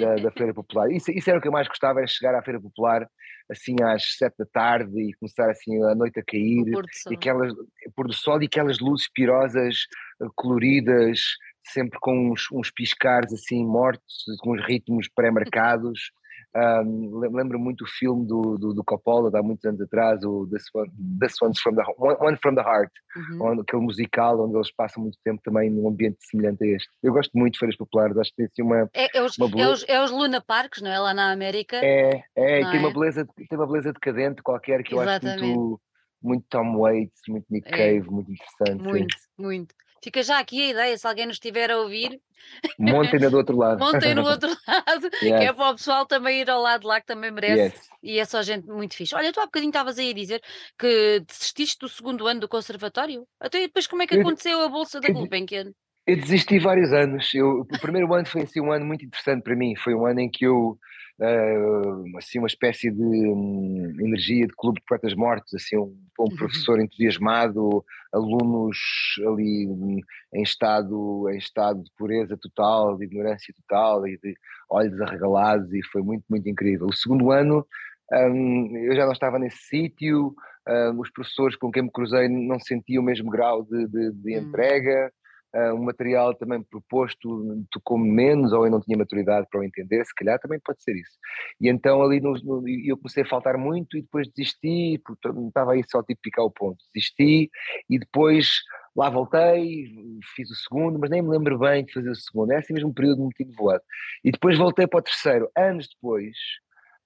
[0.01, 0.91] da, da, Feira Popular.
[0.91, 3.09] Isso, isso era o que eu mais gostava, era chegar à Feira Popular
[3.51, 6.65] assim às sete da tarde e começar assim a noite a cair,
[7.11, 7.53] e aquelas,
[7.97, 9.87] pôr do sol e aquelas luzes pirosas,
[10.21, 11.21] eh, coloridas,
[11.65, 16.11] sempre com uns, uns piscares assim mortos, com uns ritmos pré-marcados.
[16.57, 20.47] Um, lembro muito o filme do, do, do, Coppola, de há muitos anos atrás, o
[20.47, 23.51] This, One, This One's from the, One, One from the Heart, uhum.
[23.51, 26.89] onde, aquele musical onde eles passam muito tempo também num ambiente semelhante a este.
[27.03, 28.89] Eu gosto muito de feiras populares, acho que tem assim uma.
[28.95, 29.69] É, é, os, uma beleza...
[29.71, 30.99] é, os, é os Luna Parks, não é?
[30.99, 31.77] Lá na América.
[31.77, 32.79] É, é, tem, é?
[32.79, 35.27] Uma beleza, tem uma beleza decadente qualquer que Exatamente.
[35.27, 35.81] eu acho muito,
[36.23, 37.77] muito Tom Waits, muito Nick é.
[37.77, 38.83] Cave, muito interessante.
[38.83, 39.75] Muito, muito.
[40.03, 42.21] Fica já aqui a ideia, se alguém nos estiver a ouvir.
[42.79, 43.79] Montem-na do outro lado.
[43.79, 45.21] Montem no outro lado, yes.
[45.21, 47.77] que é para o pessoal também ir ao lado lá que também merece.
[47.77, 47.89] Yes.
[48.03, 49.15] E é só gente muito fixe.
[49.15, 50.41] Olha, tu há bocadinho estavas aí a dizer
[50.79, 53.27] que desististe do segundo ano do conservatório.
[53.41, 55.73] Até depois como é que aconteceu a Bolsa da Gulbenkian?
[56.07, 57.35] Eu desisti vários anos.
[57.35, 59.75] Eu, o primeiro ano foi assim, um ano muito interessante para mim.
[59.77, 60.79] Foi um ano em que eu
[61.20, 66.24] uh, assim uma espécie de um, energia de clube de poetas mortos, assim um, um
[66.24, 66.37] uhum.
[66.37, 68.78] professor entusiasmado, alunos
[69.26, 69.66] ali
[70.33, 74.35] em estado em estado de pureza total, de ignorância total e de
[74.70, 76.87] olhos arregalados e foi muito muito incrível.
[76.87, 77.66] O segundo ano
[78.12, 80.35] um, eu já não estava nesse sítio,
[80.66, 84.38] um, os professores com quem me cruzei não sentiam o mesmo grau de, de, de
[84.38, 84.42] hum.
[84.42, 85.12] entrega
[85.55, 90.05] uh, um material também proposto tocou-me menos ou eu não tinha maturidade para o entender,
[90.05, 91.19] se calhar também pode ser isso.
[91.61, 95.73] E então ali no, no, eu comecei a faltar muito e depois desisti, porque estava
[95.73, 97.51] aí só tipo picar o ponto, desisti
[97.89, 98.49] e depois
[98.97, 99.87] lá voltei,
[100.35, 102.91] fiz o segundo, mas nem me lembro bem de fazer o segundo, é assim mesmo
[102.91, 103.83] um período muito voado.
[104.25, 106.37] E depois voltei para o terceiro, anos depois,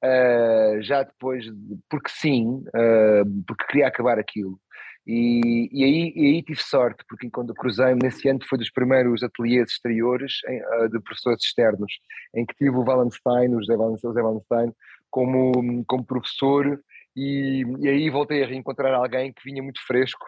[0.02, 1.44] uh, já depois,
[1.90, 4.58] porque sim, uh, porque queria acabar aquilo.
[5.06, 9.22] E, e, aí, e aí tive sorte, porque quando cruzei-me nesse ano foi dos primeiros
[9.22, 11.92] ateliês exteriores em, uh, de professores externos,
[12.34, 14.72] em que tive o Wallenstein, o José Wallenstein,
[15.10, 16.80] como, como professor,
[17.16, 20.24] e, e aí voltei a reencontrar alguém que vinha muito fresco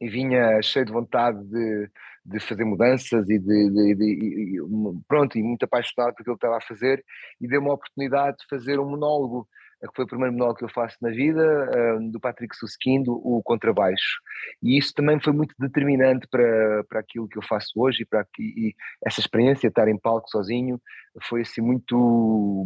[0.00, 1.88] e vinha cheio de vontade de,
[2.26, 4.58] de fazer mudanças e de, de, de,
[5.06, 7.02] pronto, e muito apaixonado aquilo que estava a fazer
[7.40, 9.48] e deu-me a oportunidade de fazer um monólogo
[9.88, 11.68] que foi o primeiro monólogo que eu faço na vida,
[12.10, 14.20] do Patrick Susskind, o contrabaixo.
[14.62, 18.26] E isso também foi muito determinante para, para aquilo que eu faço hoje e, para,
[18.38, 20.80] e essa experiência de estar em palco sozinho
[21.22, 21.96] foi assim muito,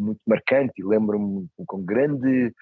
[0.00, 2.52] muito marcante lembro-me com grande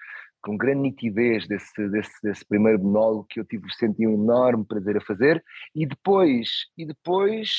[0.41, 4.97] com grande nitidez desse, desse, desse primeiro monólogo que eu tive senti um enorme prazer
[4.97, 5.43] a fazer
[5.75, 7.49] e depois e depois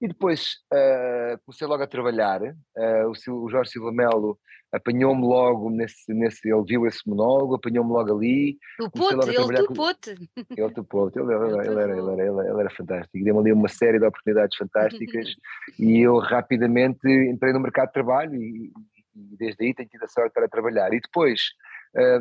[0.00, 2.40] e depois uh, comecei logo a trabalhar.
[2.42, 4.38] Uh, o, o, Jorge Silva Melo
[4.72, 6.48] apanhou-me logo nesse, nesse.
[6.48, 8.58] Ele viu esse monólogo, apanhou-me logo ali.
[8.78, 10.10] Tupou-te, ele tupou-te.
[10.56, 13.22] Ele tupou-te, ele, ele, ele, era, ele, era, ele, ele era fantástico.
[13.22, 15.34] Deu-me ali uma série de oportunidades fantásticas
[15.78, 18.72] e eu rapidamente entrei no mercado de trabalho e,
[19.14, 20.94] e desde aí tenho tido a sorte para trabalhar.
[20.94, 21.42] E depois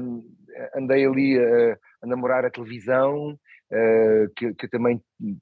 [0.01, 0.23] um,
[0.75, 3.39] andei ali a, a namorar a televisão
[3.71, 5.01] uh, que, que, eu também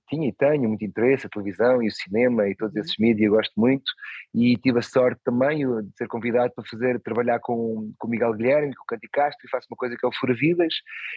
[0.10, 2.82] tinha e tenho muito interesse, a televisão e o cinema e todos uhum.
[2.82, 3.86] esses mídias, gosto muito,
[4.34, 8.34] e tive a sorte também de ser convidado para fazer, trabalhar com, com o Miguel
[8.34, 10.74] Guilherme, com o Canti Castro, e faço uma coisa que é o Fura Vidas,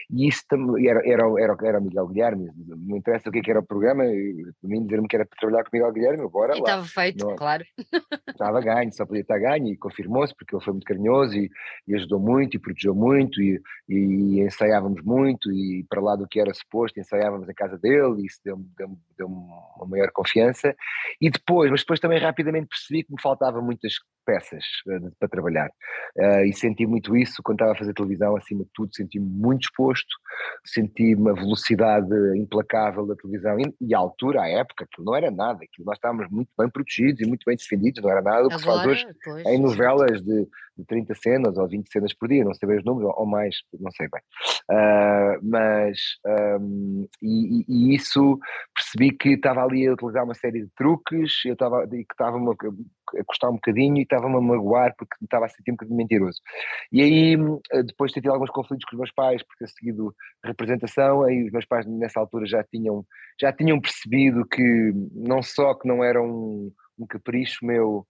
[0.09, 3.41] e isso também, era, era, era, era o Miguel Guilherme, não interessa o que, é
[3.41, 6.29] que era o programa, para mim dizer-me que era para trabalhar com o Miguel Guilherme,
[6.29, 6.69] bora e lá.
[6.69, 7.63] estava feito, não, claro.
[8.29, 11.49] Estava ganho, só podia estar ganho, e confirmou-se, porque ele foi muito carinhoso, e,
[11.87, 16.39] e ajudou muito, e protegeu muito, e, e ensaiávamos muito, e para lá do que
[16.39, 20.75] era suposto, ensaiávamos em casa dele, e isso deu-me deu, deu uma maior confiança.
[21.19, 25.69] E depois, mas depois também rapidamente percebi que me faltava muitas peças uh, para trabalhar.
[26.17, 29.63] Uh, e senti muito isso quando estava a fazer televisão, acima de tudo, senti-me muito
[29.63, 30.15] exposto,
[30.65, 32.07] senti uma velocidade
[32.37, 35.97] implacável da televisão e, e, a altura, à época, aquilo não era nada, aquilo nós
[35.97, 38.65] estávamos muito bem protegidos e muito bem defendidos, não era nada o que Agora, se
[38.65, 42.53] faz hoje pois, em novelas de, de 30 cenas ou 20 cenas por dia, não
[42.53, 44.21] sei bem os números, ou, ou mais, não sei bem.
[44.69, 45.97] Uh, mas,
[46.59, 48.39] um, e, e, isso
[48.73, 52.37] percebi que estava ali a utilizar uma série de truques, eu estava, que estava
[53.19, 56.39] a custar um bocadinho e estava-me a magoar porque estava a sentir um bocadinho mentiroso.
[56.91, 57.33] E aí,
[57.71, 61.23] eh, depois de ter tido alguns conflitos com os meus pais por ter seguido representação,
[61.23, 63.05] aí os meus pais nessa altura já tinham,
[63.39, 68.05] já tinham percebido que não só que não era um, um capricho meu,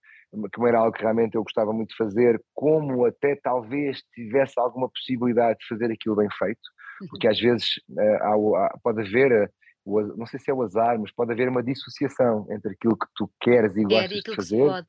[0.52, 4.54] que não era algo que realmente eu gostava muito de fazer, como até talvez tivesse
[4.58, 6.62] alguma possibilidade de fazer aquilo bem feito,
[7.10, 9.52] porque às vezes uh, há, há, pode haver
[9.86, 13.08] o, não sei se é o azar, mas pode haver uma dissociação entre aquilo que
[13.16, 14.86] tu queres e gostas de fazer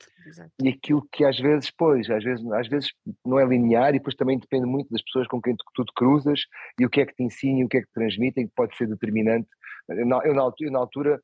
[0.62, 2.90] e aquilo que às vezes, pois, às vezes, às vezes
[3.24, 5.92] não é linear e depois também depende muito das pessoas com quem tu, tu te
[5.94, 6.40] cruzas
[6.78, 8.52] e o que é que te ensina e o que é que te transmitem, que
[8.55, 9.48] pode ser determinante.
[9.88, 11.20] Eu, na, eu, na, eu, na altura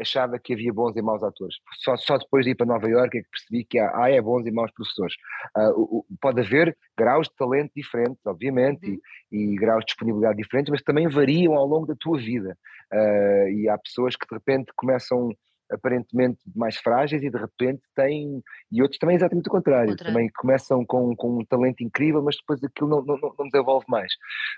[0.00, 1.56] achava que havia bons e maus atores.
[1.78, 4.20] Só, só depois de ir para Nova Iorque é que percebi que há, há é
[4.20, 5.14] bons e maus professores.
[5.56, 8.98] Uh, pode haver graus de talento diferentes, obviamente, uhum.
[9.32, 12.56] e, e, graus de disponibilidade diferentes, mas também variam ao longo da tua vida.
[12.92, 15.30] Uh, e há pessoas que de repente começam
[15.70, 20.14] aparentemente mais frágeis e de repente têm, e outros também exatamente o contrário, contrário.
[20.14, 24.10] também começam com, com um talento incrível, mas depois aquilo não, não, não desenvolve mais.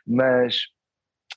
[0.07, 0.57] Mas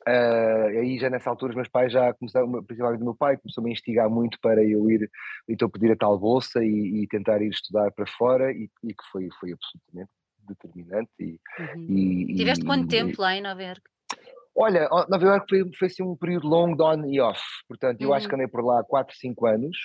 [0.07, 3.69] Uh, aí já nessa altura os meus pais já começaram, principalmente o meu pai, começou-me
[3.69, 5.09] a instigar muito para eu ir,
[5.47, 9.03] então pedir a tal bolsa e, e tentar ir estudar para fora e, e, que
[9.11, 10.11] foi, foi absolutamente
[10.45, 11.09] determinante.
[11.19, 12.27] E, uhum.
[12.29, 13.93] e Tiveste quanto tempo lá em Nova Iorque?
[14.55, 18.13] Olha, Nova Iorque foi, foi assim, um período longo on e off, portanto eu uhum.
[18.13, 19.77] acho que andei por lá 4, 5 anos,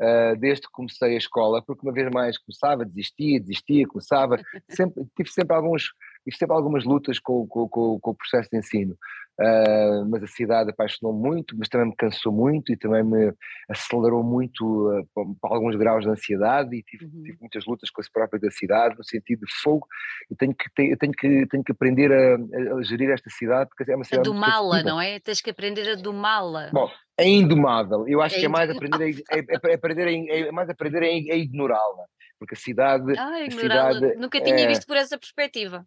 [0.00, 4.36] uh, desde que comecei a escola, porque uma vez mais começava, desistia, desistia, começava,
[4.70, 5.90] sempre, tive sempre alguns
[6.26, 8.96] tive sempre algumas lutas com, com, com, com o processo de ensino.
[9.38, 13.34] Uh, mas a cidade apaixonou muito, mas também me cansou muito e também me
[13.68, 15.06] acelerou muito uh,
[15.40, 17.22] para alguns graus de ansiedade e tive, uhum.
[17.22, 19.86] tive, muitas lutas com a própria da cidade, no sentido de fogo.
[20.30, 22.34] Eu tenho que, eu tenho que, tenho que aprender a,
[22.76, 24.26] a, gerir esta cidade, porque é uma cidade.
[24.26, 25.20] A domá-la, não é?
[25.20, 26.70] Tens que aprender a domá-la.
[26.72, 28.08] Bom, é indomável.
[28.08, 30.70] Eu acho é que é mais aprender a, é, é, é aprender a, é mais
[30.70, 32.04] aprender a, a ignorá-la.
[32.38, 33.18] Porque a cidade.
[33.18, 34.14] Ah, ignorá-la.
[34.16, 35.86] Nunca tinha é visto por essa perspectiva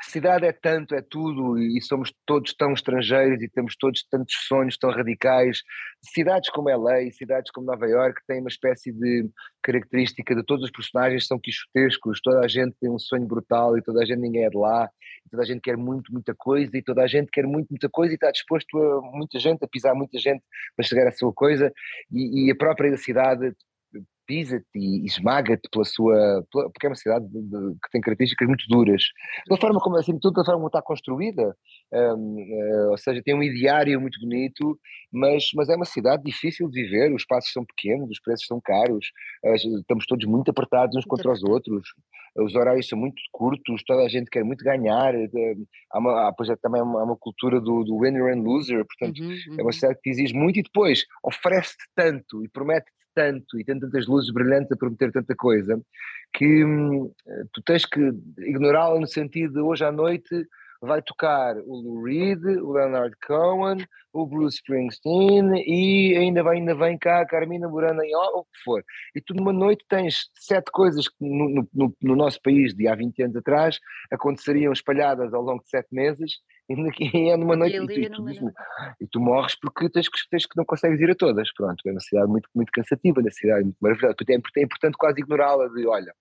[0.00, 4.34] a cidade é tanto, é tudo, e somos todos tão estrangeiros e temos todos tantos
[4.46, 5.60] sonhos tão radicais.
[6.14, 9.28] Cidades como LA, cidades como Nova York têm uma espécie de
[9.60, 13.82] característica de todos os personagens são quixotescos, toda a gente tem um sonho brutal e
[13.82, 14.88] toda a gente ninguém é de lá,
[15.30, 18.12] toda a gente quer muito, muita coisa e toda a gente quer muito, muita coisa
[18.12, 20.42] e está disposto a muita gente, a pisar muita gente
[20.76, 21.72] para chegar à sua coisa.
[22.12, 23.52] E, e a própria cidade
[24.28, 26.44] pisa-te e esmaga-te pela sua.
[26.52, 29.02] Pela, porque é uma cidade de, de, que tem características muito duras.
[29.48, 31.56] Da forma como, assim, tudo da forma como está construída,
[31.92, 34.78] um, uh, eh, ou seja, tem um ideário muito bonito,
[35.10, 38.60] mas, mas é uma cidade difícil de viver, os espaços são pequenos, os preços são
[38.62, 39.06] caros,
[39.44, 41.88] uh, estamos todos muito apertados uns contra os outros,
[42.36, 46.32] os horários são muito curtos, toda a gente quer muito ganhar, uh, há, uma, há,
[46.34, 49.30] pois é, também há uma, há uma cultura do, do, winner and loser, portanto, uhum,
[49.30, 49.54] uhum.
[49.58, 49.72] é uma uhum.
[49.72, 54.30] cidade que exige muito e depois oferece-te tanto e promete tanto e tem tantas luzes
[54.30, 55.80] brilhantes a prometer tanta coisa
[56.32, 57.12] que hum,
[57.52, 60.46] tu tens que ignorá-la no sentido de hoje à noite
[60.80, 66.76] vai tocar o Lou Reed, o Leonard Cohen, o Bruce Springsteen e ainda vem, ainda
[66.76, 68.84] vem cá a Carmina Burana e o que for.
[69.16, 72.94] E tu numa noite tens sete coisas que no, no, no, nosso país de há
[72.94, 73.80] 20 anos atrás
[74.12, 76.34] aconteceriam espalhadas ao longo de sete meses
[77.00, 78.52] e é numa noite e, e, tu, e, tu,
[79.00, 81.52] e, tu, morres porque tens que, tens que não consegues ir a todas.
[81.54, 84.16] Pronto, é uma cidade muito, muito cansativa, uma cidade muito maravilhosa.
[84.28, 86.14] É, é importante quase ignorá-la de olha,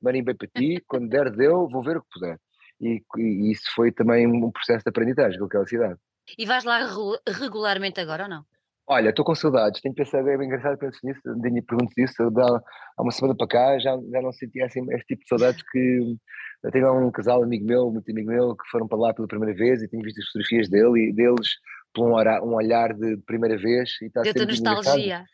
[0.00, 2.38] marimba para ti, quando der deu, vou ver o que puder.
[2.80, 5.98] E, e, isso foi também um processo de aprendizagem com aquela cidade.
[6.38, 6.80] E vais lá
[7.28, 8.44] regularmente agora ou não?
[8.86, 11.20] Olha, estou com saudades, tenho pensado, é bem engraçado penso nisso,
[11.66, 15.28] pergunto isso, há uma semana para cá já, já não sentia assim, este tipo de
[15.28, 16.16] saudades que
[16.64, 19.54] eu tenho um casal amigo meu, muito amigo meu, que foram para lá pela primeira
[19.54, 21.48] vez e tenho visto as fotografias dele e deles
[21.94, 25.24] por um, olhar, um olhar de primeira vez e está Deu-te nostalgia.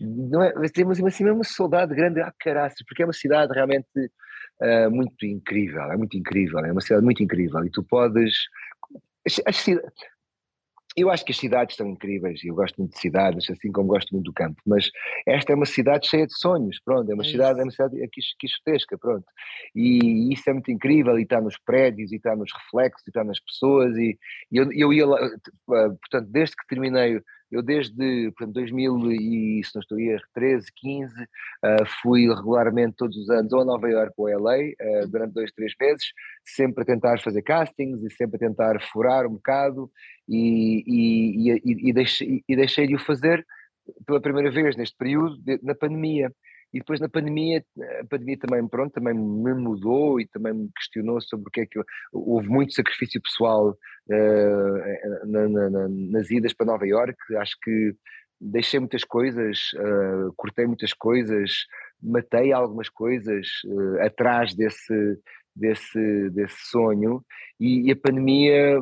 [0.00, 3.88] Não é, mas temos assim uma saudade grande, ah caraças, porque é uma cidade realmente
[4.62, 8.34] uh, muito incrível, é muito incrível, é uma cidade muito incrível e tu podes.
[9.26, 9.66] As, as,
[11.00, 13.88] eu acho que as cidades são incríveis e eu gosto muito de cidades, assim como
[13.88, 14.90] gosto muito do campo, mas
[15.26, 17.96] esta é uma cidade cheia de sonhos, pronto, é uma é cidade, é uma cidade
[18.38, 19.26] quixotesca, pronto,
[19.74, 23.24] e isso é muito incrível e está nos prédios e está nos reflexos e está
[23.24, 24.18] nas pessoas e,
[24.50, 25.18] e eu, eu ia lá,
[25.66, 30.66] portanto, desde que terminei eu desde portanto, 2000 e, se não estou a erro, 13,
[30.76, 31.26] 15, uh,
[32.02, 35.10] fui regularmente todos os anos ou a Nova Iorque ou a LA, uh, uhum.
[35.10, 36.12] durante dois, três meses,
[36.44, 39.90] sempre a tentar fazer castings e sempre a tentar furar um bocado
[40.28, 43.44] e, e, e, e deixei, deixei de o fazer
[44.06, 46.32] pela primeira vez neste período, de, na pandemia.
[46.72, 47.64] E depois na pandemia,
[48.00, 51.66] a pandemia também, pronto, também me mudou e também me questionou sobre o que é
[51.66, 57.36] que eu, houve muito sacrifício pessoal uh, na, na, nas idas para Nova Iorque.
[57.36, 57.94] Acho que
[58.40, 61.50] deixei muitas coisas, uh, cortei muitas coisas,
[62.02, 65.18] matei algumas coisas uh, atrás desse
[65.58, 67.20] desse, desse sonho
[67.58, 68.80] e, e a pandemia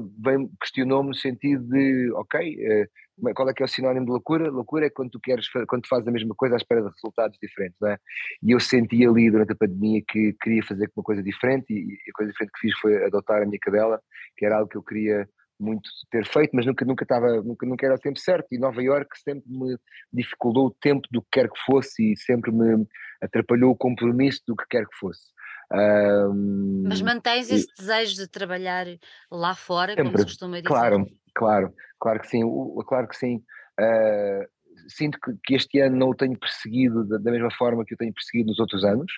[0.61, 2.87] questionou-me no sentido de, ok,
[3.35, 4.51] qual é que é o sinónimo de loucura?
[4.51, 7.39] Loucura é quando tu queres, quando tu fazes a mesma coisa à espera de resultados
[7.41, 7.99] diferentes, não é?
[8.43, 12.13] E eu senti ali durante a pandemia que queria fazer uma coisa diferente e, a
[12.13, 14.01] coisa diferente que fiz foi adotar a minha cadela,
[14.37, 17.87] que era algo que eu queria muito ter feito, mas nunca nunca estava nunca nunca
[17.87, 19.79] era o tempo certo e Nova York sempre me
[20.13, 22.87] dificultou o tempo do que quer que fosse e sempre me
[23.23, 25.35] atrapalhou o compromisso do que quer que fosse.
[25.73, 28.87] Um, Mas mantens esse e, desejo de trabalhar
[29.31, 30.69] lá fora, sempre, como se costuma dizer?
[30.69, 33.43] Claro, claro, claro que sim, o, claro que sim.
[33.79, 34.45] Uh,
[34.89, 37.99] sinto que, que, este ano não o tenho perseguido da, da, mesma forma que eu
[37.99, 39.13] tenho perseguido nos outros anos.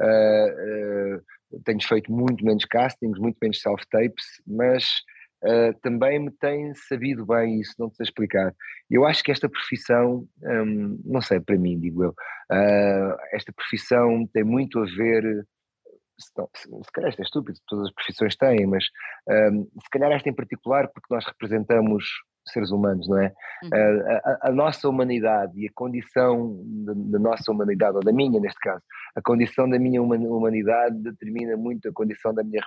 [0.00, 1.16] Uh,
[1.56, 4.84] uh, tenho feito muito menos castings, muito menos self-tapes, mas
[5.82, 8.52] também me tem sabido bem isso, não te sei explicar.
[8.90, 12.14] Eu acho que esta profissão, um, não sei, para mim, digo eu,
[13.32, 15.46] esta profissão tem muito a ver
[16.36, 18.84] não, se, se calhar isto é estúpido, todas as profissões têm, mas
[19.28, 22.04] um, se calhar esta em particular porque nós representamos
[22.52, 23.32] seres humanos, não é?
[23.62, 23.70] Uhum.
[23.72, 28.40] A, a, a, nossa humanidade e a condição da, da, nossa humanidade, ou da minha
[28.40, 28.82] neste caso,
[29.14, 32.62] a condição da minha humanidade determina muito a condição da minha,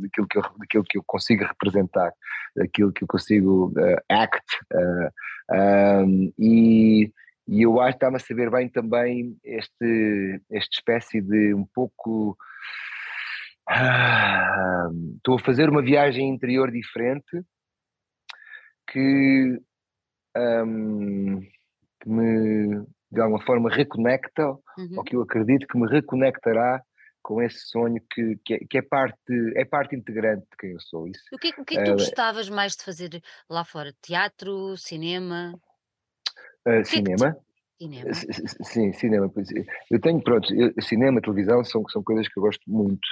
[0.00, 2.12] daquilo, que eu, daquilo que eu consigo representar,
[2.54, 4.46] daquilo que eu consigo uh, act.
[4.72, 7.12] Uh, um, e,
[7.48, 12.36] e eu acho que está-me a saber bem também este, esta espécie de um pouco
[13.68, 17.42] ah, estou a fazer uma viagem interior diferente
[18.86, 19.60] que,
[20.36, 21.40] um,
[22.00, 24.98] que me de alguma forma reconecta, uhum.
[24.98, 26.82] ou que eu acredito que me reconectará
[27.22, 29.16] com esse sonho que, que, é, que é, parte,
[29.56, 31.08] é parte integrante de quem eu sou.
[31.08, 31.22] Isso.
[31.32, 33.92] O que, o que é que tu uh, gostavas mais de fazer lá fora?
[34.00, 35.54] Teatro, cinema?
[36.66, 37.36] Uh, cinema.
[37.78, 38.14] Cinema?
[38.14, 39.32] Sim, cinema.
[39.90, 43.06] Eu tenho, pronto, eu, cinema, televisão são, são coisas que eu gosto muito.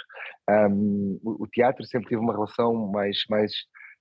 [0.49, 3.53] Um, o, o, teatro sempre tive uma relação mais, mais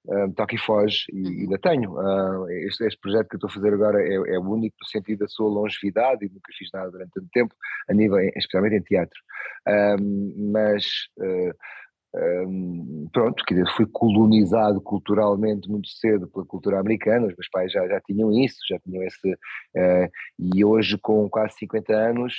[0.08, 1.40] um, toque e foge, e uhum.
[1.42, 1.92] ainda tenho.
[1.94, 4.88] Uh, este, este, projeto que eu estou a fazer agora é, é, o único no
[4.88, 7.54] sentido da sua longevidade, e nunca fiz nada durante tanto tempo,
[7.90, 9.20] a nível, especialmente em teatro.
[9.68, 10.86] Um, mas.
[11.18, 11.54] Uh,
[12.16, 17.88] um, pronto, que fui colonizado culturalmente muito cedo pela cultura americana, os meus pais já,
[17.88, 20.10] já tinham isso, já tinham esse, uh,
[20.54, 22.34] e hoje com quase 50 anos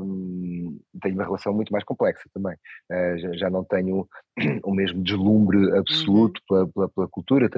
[0.00, 4.06] um, tenho uma relação muito mais complexa também, uh, já, já, não tenho
[4.62, 6.66] o mesmo deslumbre absoluto uhum.
[6.66, 7.48] pela, pela, pela, cultura,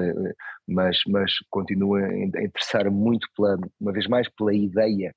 [0.68, 5.12] mas, mas continuo a interessar muito, pela, uma vez mais, pela ideia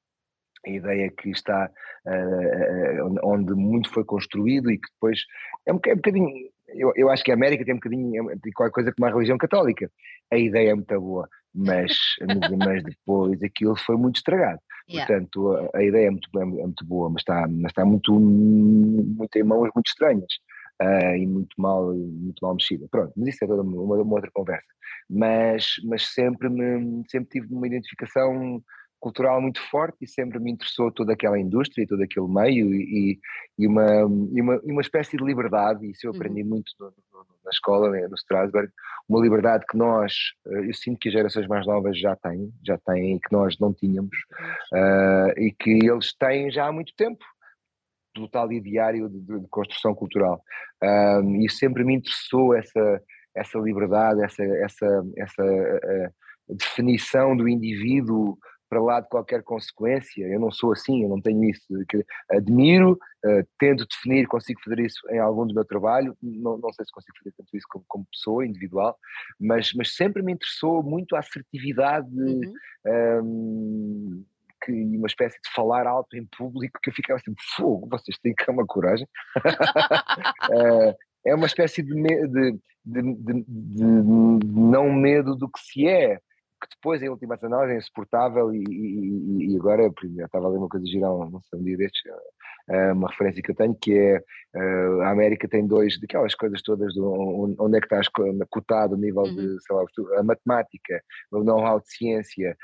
[0.69, 1.69] a ideia que está
[2.05, 5.19] uh, onde muito foi construído e que depois
[5.65, 8.51] é um, é um bocadinho, eu, eu acho que a América tem um bocadinho de
[8.51, 9.89] qualquer coisa como a religião católica.
[10.31, 11.91] A ideia é muito boa, mas,
[12.57, 14.59] mas depois aquilo foi muito estragado.
[14.89, 15.07] Yeah.
[15.07, 19.35] Portanto, a, a, ideia é muito, é muito boa, mas está, mas está muito, muito
[19.35, 20.33] em mãos muito estranhas.
[20.81, 22.87] Uh, e muito mal, muito mal mexida.
[22.89, 24.65] Pronto, mas isso é toda uma, uma, outra conversa.
[25.09, 28.63] Mas, mas sempre, me, sempre tive uma identificação
[28.99, 33.19] cultural muito forte e sempre me interessou toda aquela indústria, todo aquele meio e,
[33.57, 33.85] e, uma,
[34.31, 36.49] e, uma, e uma espécie de liberdade, e isso eu aprendi uhum.
[36.49, 38.69] muito no, no, na escola, né, no Strasbourg,
[39.07, 40.13] uma liberdade que nós,
[40.47, 43.57] eh, eu sinto que as gerações mais novas já têm, já têm e que nós
[43.59, 44.15] não tínhamos,
[44.73, 47.23] uh, e que eles têm já há muito tempo,
[48.13, 50.41] total e diário de, de, de construção cultural.
[50.83, 53.01] Um, e sempre me interessou essa,
[53.35, 58.37] essa liberdade, essa, essa, essa uh, definição do indivíduo
[58.69, 60.25] para lá de qualquer consequência.
[60.27, 61.65] Eu não sou assim, eu não tenho isso.
[62.29, 62.93] Admiro,
[63.25, 66.15] uh, tento definir, consigo fazer isso em algum do meu trabalho.
[66.21, 68.95] Não, não sei se consigo fazer tanto isso como, como pessoa individual,
[69.39, 72.07] mas, mas sempre me interessou muito a assertividade.
[72.11, 72.53] Uhum.
[73.23, 74.25] Um,
[74.61, 78.35] que uma espécie de falar alto em público que eu ficava assim, fogo, vocês têm
[78.35, 79.07] que ter uma coragem.
[79.37, 83.45] uh, é uma espécie de, de, de, de,
[84.45, 86.19] não medo do que se é,
[86.61, 90.57] que depois, em última análise, é insuportável e, e, e agora, já estava a ler
[90.57, 92.01] uma coisa geral, não sei, um dia destes,
[92.69, 94.23] é uma referência que eu tenho, que é
[94.55, 98.07] Uh, a América tem dois, daquelas coisas todas, do, onde é que estás
[98.49, 99.35] cotado a nível uhum.
[99.35, 99.83] de, sei lá,
[100.17, 102.57] a matemática, o know-how de ciência,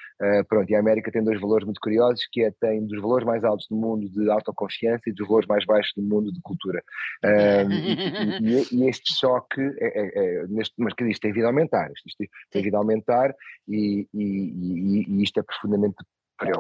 [0.50, 3.44] pronto, e a América tem dois valores muito curiosos, que é, tem dos valores mais
[3.44, 6.84] altos do mundo de autoconfiança e dos valores mais baixos do mundo de cultura.
[7.24, 7.70] Uh,
[8.42, 11.50] e, e, e, este choque, é, é, é, neste, mas que isto tem vindo a
[11.50, 13.36] aumentar, isto, isto tem vindo a aumentar
[13.68, 15.96] e, e, e isto é profundamente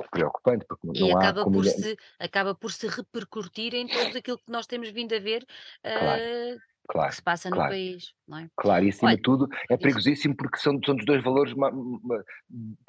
[0.09, 4.37] preocupante, porque e não acaba há por se acaba por se repercutir em tudo aquilo
[4.37, 5.45] que nós temos vindo a ver
[5.83, 7.63] claro, uh, claro, que se passa claro.
[7.63, 8.47] no país, não é?
[8.55, 11.53] Claro, e acima Olha, de tudo é perigosíssimo porque são, são dos dois valores,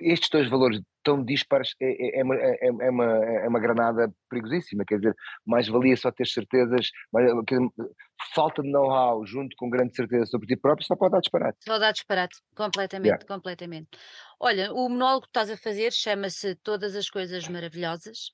[0.01, 4.13] estes dois valores tão dispares é, é, é, uma, é, é, uma, é uma granada
[4.29, 5.15] perigosíssima, quer dizer,
[5.45, 7.31] mais valia só ter certezas, mais,
[8.35, 11.59] falta de know-how junto com grande certeza sobre ti próprio só pode dar disparate.
[11.65, 13.27] Só dá disparate, completamente, yeah.
[13.27, 13.89] completamente.
[14.39, 18.33] Olha, o monólogo que estás a fazer chama-se Todas as Coisas Maravilhosas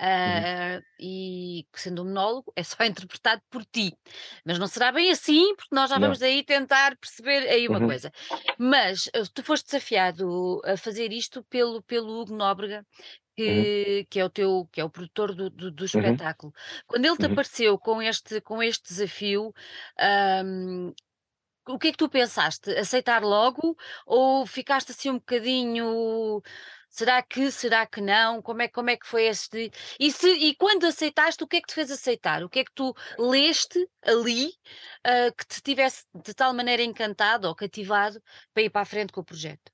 [0.00, 0.82] uh, uhum.
[0.98, 3.94] e sendo um monólogo é só interpretado por ti,
[4.44, 6.08] mas não será bem assim porque nós já não.
[6.08, 7.86] vamos aí tentar perceber aí uma uhum.
[7.86, 8.10] coisa.
[8.58, 12.84] Mas eh, tu foste desafiado a fazer isto pelo, pelo Hugo Nóbrega, uhum.
[13.36, 14.06] que, uhum.
[14.08, 15.86] que, é o teu que é o produtor do, do, do uhum.
[15.86, 16.52] espetáculo.
[16.54, 16.82] Uhum.
[16.86, 17.32] Quando ele te uhum.
[17.32, 19.54] apareceu com este, com este desafio,
[20.44, 20.94] um,
[21.68, 22.70] o que é que tu pensaste?
[22.76, 26.42] Aceitar logo ou ficaste assim um bocadinho
[26.92, 28.42] Será que, será que não?
[28.42, 29.72] Como é, como é que foi este.
[29.98, 32.44] E, se, e quando aceitaste, o que é que te fez aceitar?
[32.44, 37.48] O que é que tu leste ali uh, que te tivesse de tal maneira encantado
[37.48, 39.72] ou cativado para ir para a frente com o projeto?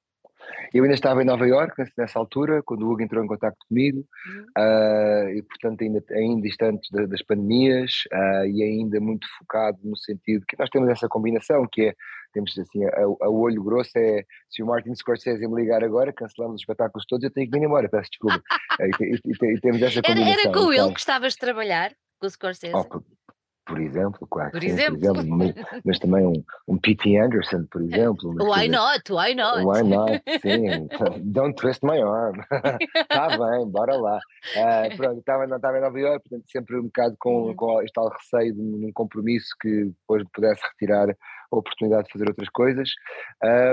[0.73, 4.05] Eu ainda estava em Nova Iorque nessa altura, quando o Hugo entrou em contato comigo,
[4.27, 4.43] uhum.
[4.59, 10.45] uh, e portanto ainda, ainda distantes das pandemias uh, e ainda muito focado no sentido
[10.47, 11.95] que nós temos essa combinação, que é,
[12.33, 16.57] temos assim, a, a olho grosso é, se o Martin Scorsese me ligar agora, cancelamos
[16.57, 18.43] os espetáculos todos, eu tenho que vir embora, peço desculpa.
[19.01, 20.33] e, e, e, e, temos essa combinação.
[20.33, 22.75] Era, era com então, ele que estavas a trabalhar, com o Scorsese?
[22.75, 23.03] Oh,
[23.69, 24.51] por exemplo, claro.
[24.51, 24.99] Por sim, exemplo.
[24.99, 25.55] Por exemplo mas,
[25.85, 27.19] mas, também um, um P.T.
[27.19, 28.35] Anderson, por exemplo.
[28.41, 29.13] Why not?
[29.13, 29.63] Why not?
[29.63, 30.23] Why not?
[30.41, 30.89] Sim.
[31.23, 32.41] Don't twist my arm.
[32.97, 34.19] Está bem, bora lá.
[34.57, 37.55] Uh, pronto, estava, estava em Nova York, portanto, sempre um bocado com, uhum.
[37.55, 41.15] com este tal receio de um compromisso que depois pudesse retirar
[41.51, 42.91] a oportunidade de fazer outras coisas.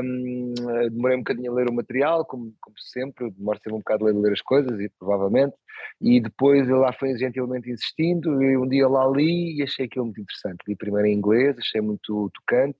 [0.03, 0.53] Um,
[0.91, 4.07] demorei um bocadinho a ler o material, como, como sempre, demoro sempre um bocado a
[4.07, 5.55] ler, a ler as coisas, e provavelmente,
[6.01, 10.21] e depois lá foi gentilmente insistindo, e um dia lá li e achei aquilo muito
[10.21, 10.59] interessante.
[10.67, 12.77] Li primeiro em inglês, achei muito tocante,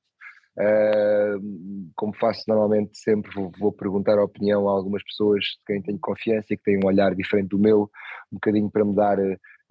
[0.57, 5.81] Uh, como faço normalmente sempre, vou, vou, perguntar a opinião a algumas pessoas de quem
[5.81, 7.91] tenho confiança e que têm um olhar diferente do meu,
[8.31, 9.17] um bocadinho para me dar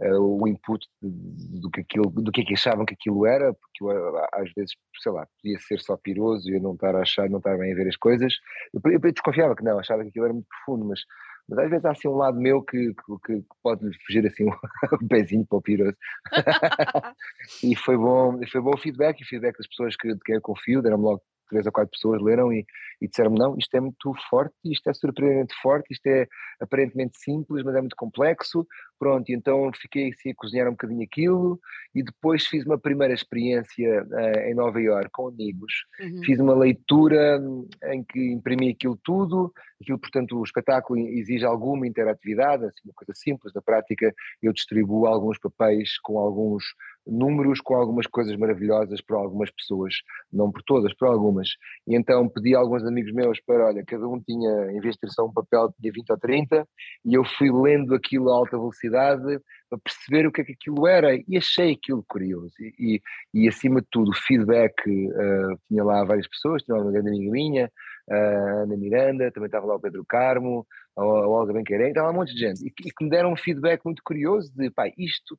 [0.00, 3.84] uh, o input do que, aquilo, do que é que achavam que aquilo era, porque
[3.84, 7.28] eu, às vezes, sei lá, podia ser só piroso e eu não estar a achar,
[7.28, 8.34] não estar bem a ver as coisas.
[8.72, 11.00] Eu, eu, eu desconfiava que não, achava que aquilo era muito profundo, mas,
[11.48, 14.46] mas às vezes há assim um lado meu que, que, que pode fugir assim
[15.02, 15.96] um, pezinho para o piroso.
[17.62, 20.36] e foi bom, foi bom o feedback, e o feedback das pessoas que, de quem
[20.36, 22.64] eu confio, deram-me logo três ou quatro pessoas leram e,
[23.00, 26.26] e disseram-me não, isto é muito forte, isto é surpreendentemente forte, isto é
[26.60, 28.66] aparentemente simples, mas é muito complexo,
[28.98, 31.60] pronto, e então fiquei assim a cozinhar um bocadinho aquilo
[31.94, 36.22] e depois fiz uma primeira experiência uh, em Nova Iorque com amigos, uhum.
[36.24, 41.86] fiz uma leitura hum, em que imprimi aquilo tudo, aquilo portanto o espetáculo exige alguma
[41.86, 46.64] interatividade, assim, uma coisa simples, na prática eu distribuo alguns papéis com alguns
[47.06, 49.94] números com algumas coisas maravilhosas para algumas pessoas,
[50.32, 51.48] não por todas, por algumas.
[51.86, 55.00] E então pedi a alguns amigos meus para, olha, cada um tinha, em vez de
[55.00, 56.68] ter só um papel, tinha 20 ou 30,
[57.04, 60.86] e eu fui lendo aquilo a alta velocidade para perceber o que é que aquilo
[60.86, 62.54] era e achei aquilo curioso.
[62.60, 63.00] E,
[63.34, 67.30] e, e acima de tudo, feedback, uh, tinha lá várias pessoas, tinha uma grande amiga
[67.30, 67.70] minha,
[68.10, 72.32] a Ana Miranda, também estava lá o Pedro Carmo, a Olga estava lá um monte
[72.32, 75.36] de gente, e, que me deram um feedback muito curioso de, pá, isto,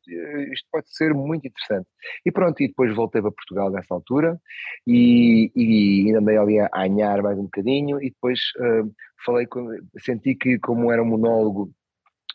[0.52, 1.88] isto pode ser muito interessante.
[2.26, 4.40] E pronto, e depois voltei para Portugal nessa altura,
[4.86, 8.92] e, e ainda andei ali a anhar mais um bocadinho, e depois uh,
[9.26, 9.48] falei,
[9.98, 11.72] senti que como era um monólogo,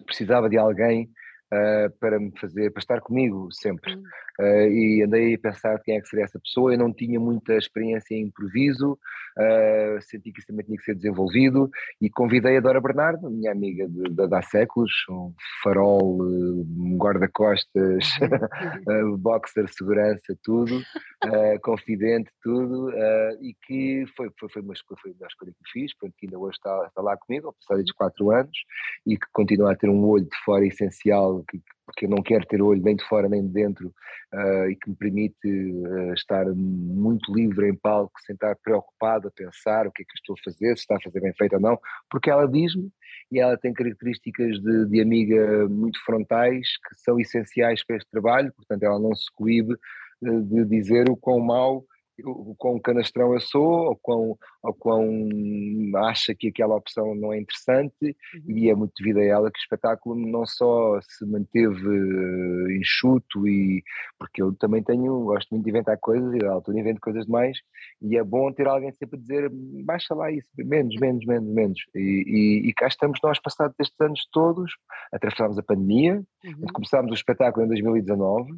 [0.07, 1.11] precisava de alguém
[1.53, 3.95] uh, para me fazer, para estar comigo sempre.
[3.95, 6.73] Uh, e andei a pensar quem é que seria essa pessoa.
[6.73, 10.95] Eu não tinha muita experiência em improviso, uh, senti que isso também tinha que ser
[10.95, 11.71] desenvolvido
[12.01, 16.97] e convidei a Dora Bernardo, minha amiga de, de, de há séculos, um farol, um
[16.97, 18.05] guarda-costas,
[18.87, 19.17] uhum.
[19.19, 20.81] boxer, segurança, tudo.
[21.63, 22.91] confidente, tudo,
[23.43, 26.57] e que foi, foi, foi, uma, foi uma escolha que fiz, pronto, que ainda hoje
[26.57, 28.57] está, está lá comigo, ao passar destes quatro anos,
[29.07, 31.61] e que continua a ter um olho de fora essencial, que,
[32.03, 33.89] eu não quero ter olho nem de fora nem de dentro,
[34.33, 35.49] uh, e que me permite
[36.15, 40.37] estar muito livre em palco, sem estar preocupado a pensar o que é que estou
[40.39, 41.79] a fazer, se está a fazer bem feito ou não,
[42.09, 42.91] porque ela diz-me,
[43.31, 48.53] e ela tem características de, de amiga muito frontais, que são essenciais para este trabalho,
[48.55, 49.75] portanto ela não se coíbe
[50.23, 51.85] de dizer o quão mau,
[52.25, 55.29] o quão canastrão eu sou, ou quão, ou quão
[55.97, 58.57] acha que aquela opção não é interessante, uhum.
[58.57, 63.47] e é muito devido a ela que o espetáculo não só se manteve eh, enxuto,
[63.47, 63.83] e,
[64.19, 67.59] porque eu também tenho, gosto muito de inventar coisas, e à altura invento coisas demais,
[68.03, 69.51] e é bom ter alguém sempre a dizer,
[69.85, 71.81] baixa lá isso, menos, menos, menos, menos.
[71.95, 72.25] E,
[72.65, 74.73] e, e cá estamos nós, passados estes anos todos,
[75.13, 76.67] atravessámos a pandemia, uhum.
[76.73, 78.53] começámos o espetáculo em 2019,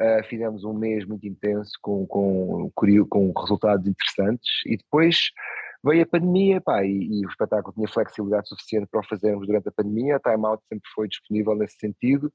[0.00, 5.30] Uh, fizemos um mês muito intenso com, com, com resultados interessantes e depois
[5.84, 9.68] veio a pandemia pá, e, e, o espetáculo tinha flexibilidade suficiente para o fazermos durante
[9.68, 12.32] a pandemia, a Time Out sempre foi disponível nesse sentido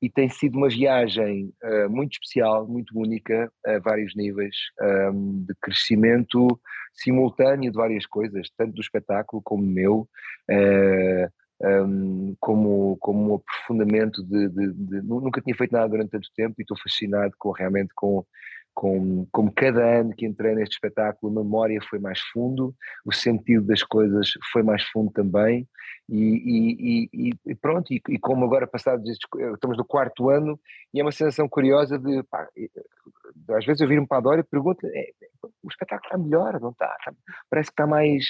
[0.00, 4.56] e tem sido uma viagem uh, muito especial, muito única, a vários níveis,
[5.12, 6.58] um, de crescimento
[6.94, 10.08] simultâneo de várias coisas, tanto do espetáculo como meu.
[10.50, 11.30] Uh,
[11.62, 16.54] um, como, como um aprofundamento de, de, de, Nunca tinha feito nada durante tanto tempo
[16.58, 18.24] e estou fascinado com realmente com,
[18.74, 23.66] com como cada ano que entrei neste espetáculo a memória foi mais fundo, o sentido
[23.66, 25.66] das coisas foi mais fundo também
[26.08, 30.60] e, e, e, pronto, e, e, como agora passados estes, estamos no quarto ano
[30.92, 32.46] e é uma sensação curiosa de pá,
[33.56, 35.10] às vezes eu viro-me para a Dora e pergunto é,
[35.62, 36.94] o espetáculo está melhor, não está?
[37.48, 38.24] Parece que está mais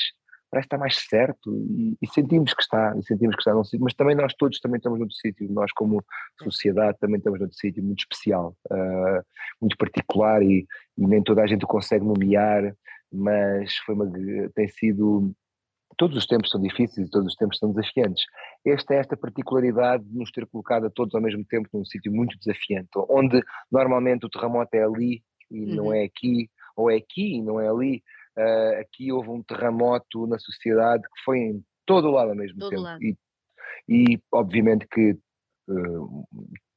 [0.50, 3.82] parece estar mais certo e, e, sentimos que está, e sentimos que está num sítio,
[3.82, 6.04] mas também nós todos também estamos noutro sítio, nós como
[6.42, 9.22] sociedade também estamos noutro sítio muito especial, uh,
[9.60, 10.66] muito particular e,
[10.96, 12.74] e, nem toda a gente o consegue nomear,
[13.12, 14.10] mas foi uma,
[14.54, 15.32] tem sido,
[15.96, 18.24] todos os tempos são difíceis e todos os tempos são desafiantes.
[18.64, 22.12] Esta é esta particularidade de nos ter colocado a todos ao mesmo tempo num sítio
[22.12, 25.74] muito desafiante, onde normalmente o terremoto é ali e uhum.
[25.74, 28.02] não é aqui, ou é aqui e não é ali,
[28.38, 32.58] Uh, aqui houve um terremoto na sociedade que foi em todo o lado ao mesmo
[32.58, 33.02] todo tempo.
[33.02, 33.16] E,
[33.88, 35.16] e, obviamente que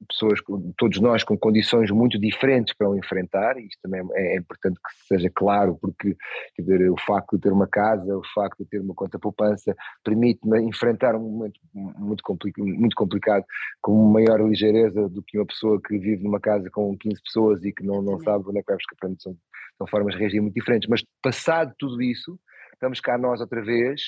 [0.08, 0.40] pessoas,
[0.78, 4.76] todos nós com condições muito diferentes para o enfrentar, e isto também é, é importante
[4.76, 6.16] que seja claro, porque
[6.58, 10.62] dizer, o facto de ter uma casa, o facto de ter uma conta poupança, permite-me
[10.62, 13.46] enfrentar um momento muito, complicado, muito complicado
[13.82, 17.72] com maior ligeireza do que uma pessoa que vive numa casa com 15 pessoas e
[17.72, 18.96] que não, não sabe onde é que vai buscar.
[19.20, 19.36] São,
[19.78, 22.40] são formas de reagir muito diferentes, mas passado tudo isso,
[22.74, 24.02] estamos cá nós outra vez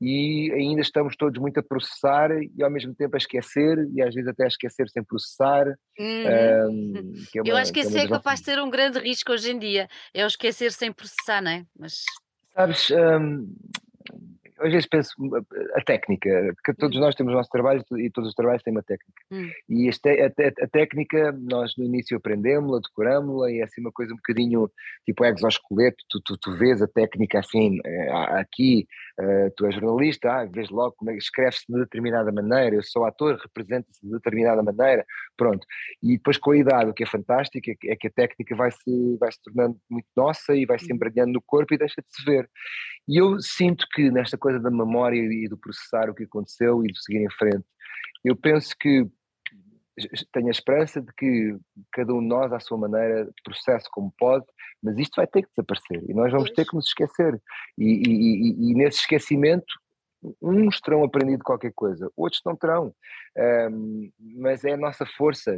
[0.00, 4.14] e ainda estamos todos muito a processar e ao mesmo tempo a esquecer e às
[4.14, 5.66] vezes até a esquecer sem processar.
[5.98, 6.70] Uhum.
[6.70, 9.32] Um, é uma, Eu acho que esse é, é capaz de ser um grande risco
[9.32, 11.64] hoje em dia, é o esquecer sem processar, não é?
[11.78, 12.02] Mas...
[12.54, 13.54] Sabes, um,
[14.58, 15.12] às vezes penso
[15.74, 17.00] a técnica, porque todos hum.
[17.00, 19.22] nós temos o nosso trabalho e todos os trabalhos têm uma técnica.
[19.30, 19.50] Hum.
[19.68, 23.92] E este, a, a, a, técnica, nós no início aprendemos-la, decoramos-la e é assim uma
[23.92, 24.70] coisa um bocadinho
[25.04, 28.86] tipo exoesqueleto, tu, tu, tu vês a técnica assim, eh, aqui,
[29.20, 32.82] uh, tu és jornalista, ah, vês logo como é que escreve-se de determinada maneira, eu
[32.82, 35.04] sou ator, representa-se de determinada maneira,
[35.36, 35.66] pronto.
[36.02, 39.16] E depois com a idade, o que é fantástico é que a técnica vai se,
[39.18, 40.96] vai se tornando muito nossa e vai se hum.
[40.96, 42.48] embranhando no corpo e deixa de se ver.
[43.08, 46.86] E eu sinto que nesta coisa da memória e do processar o que aconteceu e
[46.86, 47.64] de seguir em frente,
[48.24, 49.04] eu penso que
[50.32, 51.56] tenho a esperança de que
[51.90, 54.46] cada um de nós, à sua maneira, processe como pode,
[54.80, 57.42] mas isto vai ter que desaparecer e nós vamos ter que nos esquecer.
[57.76, 59.66] E, e, e, e nesse esquecimento,
[60.40, 62.94] uns terão aprendido qualquer coisa, outros não terão,
[63.70, 65.54] um, mas é a nossa força.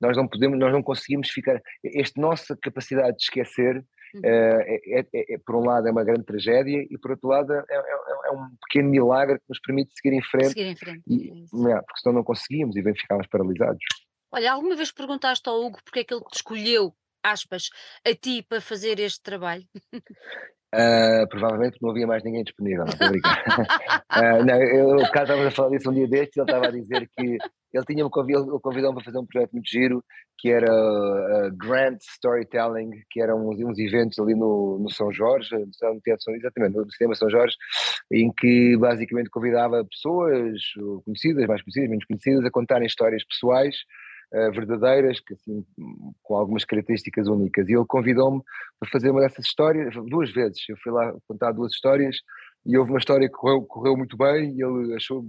[0.00, 1.60] nós não podemos, nós não conseguimos ficar.
[1.84, 4.20] Esta nossa capacidade de esquecer Uhum.
[4.22, 7.52] Eh, é, é, é, por um lado é uma grande tragédia e por outro lado
[7.52, 11.02] é, é, é, um pequeno milagre que nos permite seguir em frente, seguir em frente.
[11.08, 13.82] E, porque senão não conseguimos e bem ficámos paralisados.
[14.30, 17.70] Olha, alguma vez perguntaste ao Hugo porque é que ele te escolheu, aspas,
[18.06, 19.64] a ti para fazer este trabalho?
[20.74, 25.88] Uh, provavelmente não havia mais ninguém disponível, não uh, não, eu, estávamos a falar disso
[25.88, 27.38] um dia destes, ele estava a dizer que
[27.72, 30.04] ele tinha-me convidado, convidado para fazer um projeto muito giro,
[30.36, 36.00] que era uh, Storytelling, que eram uns, uns, eventos ali no, no São Jorge, no
[36.00, 37.54] Teatro, exatamente, no Cinema São Jorge,
[38.10, 40.60] em que basicamente convidava pessoas
[41.04, 43.76] conhecidas, mais conhecidas, menos conhecidas, a contarem histórias pessoais
[44.34, 45.64] uh, verdadeiras, que, assim,
[46.22, 47.68] com algumas características únicas.
[47.68, 48.42] E ele convidou-me
[48.80, 50.58] para fazer uma dessas histórias, duas vezes.
[50.68, 52.16] Eu fui lá contar duas histórias
[52.66, 55.24] e houve uma história que correu, correu muito bem e ele achou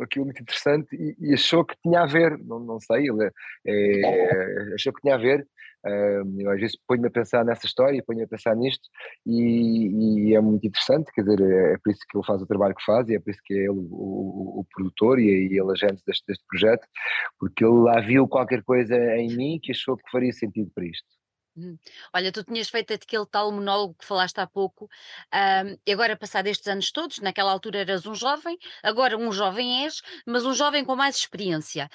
[0.00, 3.30] aquilo muito interessante e, e, achou que tinha a ver, não, não sei, ele é,
[3.66, 5.46] é, achou que tinha a ver.
[5.84, 8.86] Eu às vezes ponho-me a pensar nessa história, ponho-me a pensar nisto
[9.26, 12.46] e, e, é muito interessante, quer dizer, é, é por isso que ele faz o
[12.46, 15.24] trabalho que faz e é por isso que é ele o, o, o produtor e,
[15.24, 16.86] e ele agente deste, deste projeto,
[17.38, 21.20] porque ele lá viu qualquer coisa em mim que achou que faria sentido para isto.
[21.56, 21.76] Hum.
[22.14, 24.88] Olha, tu tinhas feito aquele tal monólogo que falaste há pouco,
[25.34, 29.84] um, e agora, passado estes anos todos, naquela altura eras um jovem, agora um jovem
[29.84, 31.88] és, mas um jovem com mais experiência.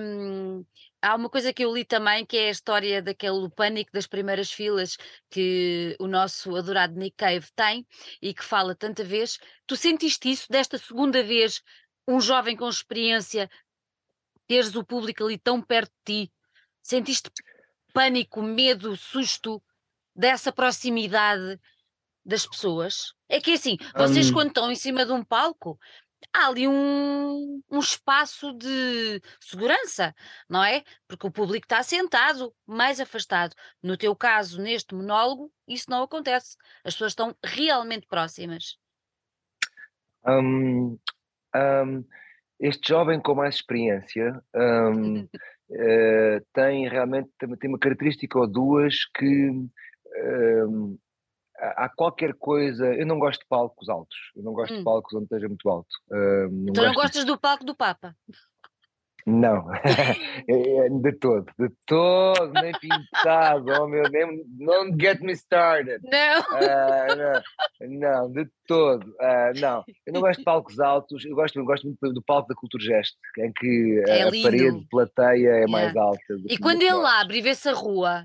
[0.00, 0.64] Um,
[1.00, 4.50] há uma coisa que eu li também, que é a história daquele pânico das primeiras
[4.50, 4.96] filas
[5.30, 7.86] que o nosso adorado Nick Cave tem
[8.20, 9.38] e que fala tanta vez.
[9.66, 11.62] Tu sentiste isso desta segunda vez,
[12.06, 13.48] um jovem com experiência,
[14.46, 16.32] teres o público ali tão perto de ti?
[16.82, 17.30] Sentiste
[17.92, 19.62] pânico, medo, susto
[20.14, 21.60] dessa proximidade
[22.24, 23.12] das pessoas?
[23.28, 24.32] É que assim, vocês um...
[24.32, 25.78] quando estão em cima de um palco,
[26.32, 30.14] há ali um, um espaço de segurança,
[30.48, 30.82] não é?
[31.06, 33.54] Porque o público está sentado, mais afastado.
[33.82, 36.56] No teu caso, neste monólogo, isso não acontece.
[36.84, 38.78] As pessoas estão realmente próximas.
[40.26, 40.98] Um,
[41.54, 42.04] um,
[42.60, 45.28] este jovem com mais experiência uh,
[46.52, 50.98] tem realmente tem uma característica ou duas que uh,
[51.58, 52.86] há qualquer coisa.
[52.94, 54.78] Eu não gosto de palcos altos, eu não gosto hum.
[54.78, 55.88] de palcos onde esteja muito alto.
[56.10, 57.26] Uh, não então não gostas de...
[57.26, 58.14] do palco do Papa?
[59.28, 59.70] Não,
[60.48, 66.00] é, é, de todo, de todo, nem pintado, oh meu, nem, don't get me started.
[66.02, 66.40] Não.
[66.40, 67.42] Uh,
[67.80, 69.84] não, não, de todo, uh, não.
[70.06, 72.82] Eu não gosto de palcos altos, eu gosto, eu gosto muito do palco da Cultura
[72.82, 75.70] Gesto, em que é a parede de plateia é yeah.
[75.70, 76.18] mais alta.
[76.48, 78.24] E quando ele abre e vê-se a rua,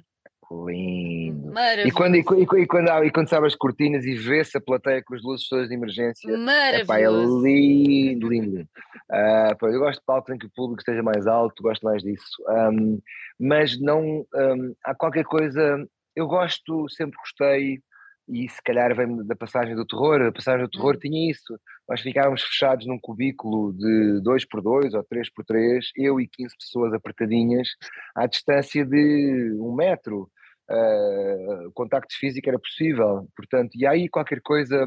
[0.65, 1.51] Lindo.
[1.85, 5.03] E quando, e, e, e, quando, e quando sabe as cortinas e vê-se a plateia
[5.03, 6.37] com as luzes todas de emergência.
[6.37, 6.83] Maravilhoso.
[6.83, 8.61] Epá, é lindo, lindo.
[8.61, 12.03] Uh, pá, eu gosto de palcos em que o público esteja mais alto, gosto mais
[12.03, 12.43] disso.
[12.71, 12.99] Um,
[13.39, 14.25] mas não.
[14.33, 15.85] Um, há qualquer coisa.
[16.15, 17.79] Eu gosto, sempre gostei,
[18.27, 20.21] e se calhar vem da passagem do terror.
[20.21, 20.99] A passagem do terror hum.
[20.99, 21.59] tinha isso.
[21.87, 26.27] Nós ficávamos fechados num cubículo de 2 por 2 ou 3 por 3 eu e
[26.27, 27.69] 15 pessoas apertadinhas,
[28.15, 30.29] à distância de um metro
[30.69, 34.85] uh, contacto físico era possível, portanto, e aí qualquer coisa,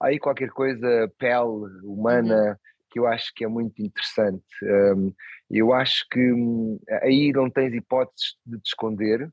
[0.00, 2.56] aí qualquer coisa pele humana uhum.
[2.90, 4.44] que eu acho que é muito interessante.
[4.62, 5.12] Um,
[5.50, 9.28] eu acho que um, aí não tens hipóteses de te esconder,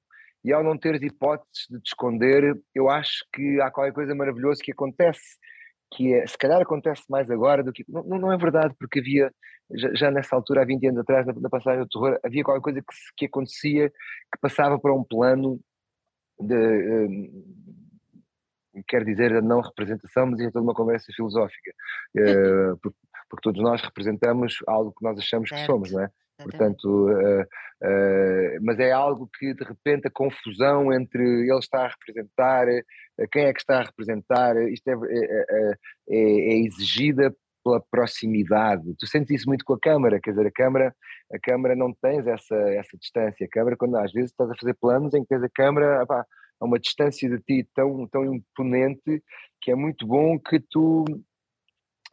[0.45, 4.61] e ao não teres hipóteses de te esconder, eu acho que há qualquer coisa maravilhosa
[4.63, 5.39] que acontece,
[5.91, 7.83] que é, se calhar acontece mais agora do que.
[7.87, 9.31] Não, não é verdade, porque havia,
[9.73, 12.61] já, já, nessa altura, há 20 anos atrás, na, na passagem do terror, havia qualquer
[12.61, 15.59] coisa que, que acontecia que passava para um plano
[16.39, 17.63] de, uh,
[18.87, 21.71] quer dizer a não representação, mas é toda uma conversa filosófica,
[22.17, 22.97] uh, porque,
[23.29, 25.61] porque, todos nós representamos algo que nós achamos certo.
[25.61, 26.09] que somos, não é?
[26.37, 31.87] Portanto, uh, uh, mas é algo que de repente a confusão entre ele está a
[31.87, 32.67] representar,
[33.31, 35.71] quem é que está a representar, isto é, é,
[36.09, 37.33] é, é exigida
[37.65, 38.95] pela proximidade.
[38.99, 40.95] Tu sentes isso muito com a câmara, quer dizer, a câmara,
[41.33, 43.43] a câmara não tens essa, essa distância.
[43.43, 46.25] A câmara, quando às vezes estás a fazer planos em que tens a câmara a
[46.63, 49.23] uma distância de ti tão, tão imponente
[49.59, 51.03] que é muito bom que tu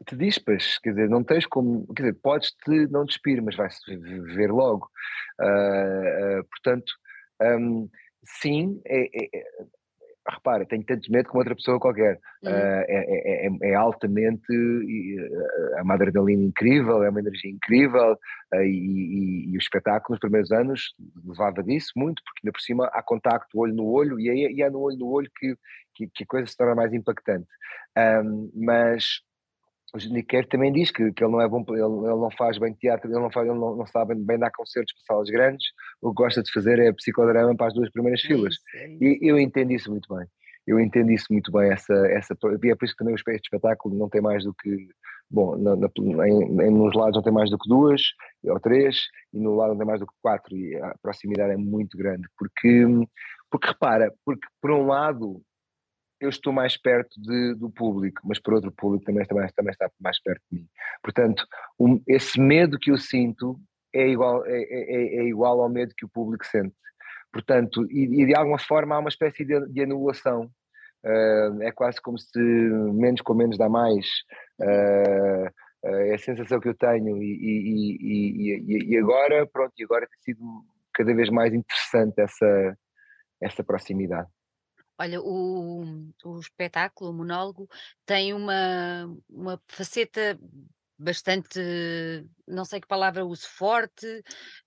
[0.06, 3.96] te dispas, quer dizer, não tens como, quer dizer, podes-te não despir, mas vais-se
[4.34, 4.88] ver logo.
[5.40, 6.92] Uh, uh, portanto,
[7.40, 7.88] um,
[8.24, 9.44] sim, é, é,
[10.28, 12.20] repara, tenho tanto medo como outra pessoa qualquer.
[12.42, 12.50] Uhum.
[12.50, 14.52] Uh, é, é, é, altamente
[15.78, 18.12] a uma adrenalina incrível, é uma energia incrível
[18.54, 20.94] uh, e, e, e, o espetáculo nos primeiros anos
[21.24, 24.62] levava disso muito, porque ainda por cima há contacto olho no olho e é, e
[24.62, 25.56] é no olho no olho que,
[25.94, 27.48] que, que, a coisa se torna mais impactante.
[27.96, 29.20] Um, mas
[29.94, 32.72] o Nick também diz que, que ele não é bom, ele, ele não faz bem
[32.72, 35.66] teatro, ele não, faz, ele não, não sabe bem dar concertos para salas grandes,
[36.00, 38.56] o que gosta de fazer é psicodrama para as duas primeiras é filas.
[38.74, 38.88] É.
[39.00, 40.26] E eu entendo isso muito bem.
[40.66, 43.98] Eu entendo isso muito bem, essa, essa, e é por isso que também o espetáculo
[43.98, 44.88] não tem mais do que,
[45.28, 45.88] bom, na, na,
[46.28, 48.00] em, nos lados não tem mais do que duas
[48.44, 48.96] ou três,
[49.34, 52.28] e no lado não tem mais do que quatro, e a proximidade é muito grande,
[52.38, 52.86] porque,
[53.50, 55.42] porque repara, porque por um lado
[56.22, 59.90] eu estou mais perto de, do público, mas por outro público também, também, também está
[60.00, 60.68] mais perto de mim.
[61.02, 61.44] Portanto,
[61.78, 63.58] um, esse medo que eu sinto
[63.92, 66.74] é igual, é, é, é, igual ao medo que o público sente.
[67.32, 70.50] Portanto, e, e de alguma forma há uma espécie de, de anulação.
[71.04, 74.06] Uh, é quase como se menos com menos dá mais.
[74.60, 75.48] Uh,
[75.84, 77.20] uh, é a sensação que eu tenho.
[77.20, 80.64] E, e, e, agora, pronto, e agora tem sido
[80.94, 82.78] cada vez mais interessante essa,
[83.40, 84.28] essa proximidade.
[84.98, 85.82] Olha, o,
[86.24, 87.68] o espetáculo, o monólogo,
[88.06, 90.38] tem uma, uma faceta
[90.98, 91.58] bastante,
[92.46, 94.06] não sei que palavra uso, forte,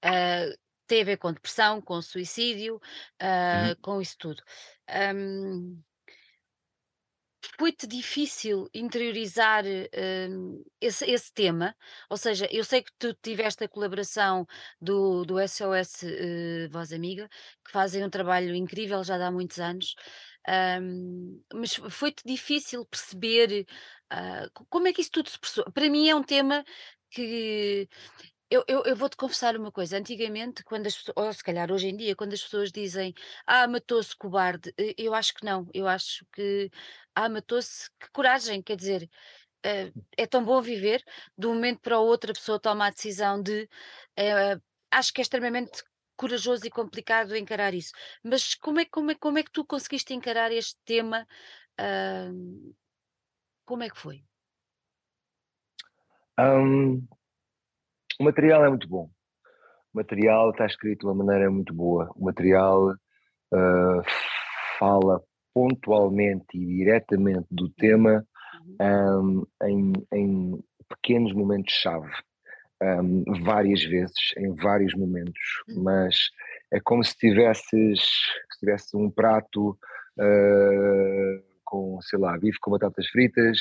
[0.04, 0.58] uh,
[0.88, 2.76] tem a ver com depressão, com suicídio,
[3.22, 3.76] uh, Uhum.
[3.82, 4.44] com isso tudo.
[5.16, 5.82] Um,
[7.60, 9.64] foi-te difícil interiorizar,
[10.30, 11.76] hum, esse esse tema?
[12.10, 14.46] Ou seja, eu sei que tu tiveste a colaboração
[14.82, 17.28] do do SOS, eh, Voz Amiga,
[17.66, 19.96] que fazem um trabalho incrível já há muitos anos,
[20.82, 23.66] hum, mas foi-te difícil perceber,
[24.54, 25.72] co como é que isso tudo se processou?
[25.74, 26.64] Para mim é um tema
[27.10, 27.88] que
[28.56, 31.88] eu eu eu vou-te confessar uma coisa, antigamente quando as pessoas ou se calhar hoje
[31.88, 33.14] em dia, quando as pessoas dizem:
[33.46, 36.70] "Ah, matou-se cobarde", e eu acho que não, eu acho que:
[37.16, 39.10] "Ah, matou-se, que coragem", quer dizer,
[39.66, 41.04] eh, é tão bom viver,
[41.38, 43.70] de um momento para o outro a pessoa toma a decisão de,
[44.18, 44.58] eh,
[44.92, 45.84] acho que é extremamente
[46.18, 47.92] corajoso e complicado encarar isso.
[48.24, 51.28] Mas como é como é como é que tu conseguiste encarar este tema,
[51.80, 52.34] hã,
[53.66, 54.18] como é que foi?
[56.38, 57.08] Hum,
[58.20, 59.10] o material é muito bom.
[59.94, 62.12] O material está escrito de uma maneira muito boa.
[62.16, 64.02] O material uh,
[64.78, 65.22] fala
[65.54, 68.26] pontualmente e diretamente do tema
[68.80, 72.12] Uhum, um, em, em pequenos momentos-chave,
[72.82, 76.30] um, várias vezes, em vários momentos, uhum, mas
[76.72, 78.02] é como se tivesses,
[78.52, 79.78] se tivesse um prato
[80.20, 83.60] uh, com, sei lá, bife com batatas fritas,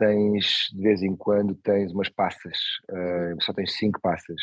[0.00, 2.56] tens, de vez em quando, tens umas passas,
[2.90, 4.40] uh, só tens cinco passas.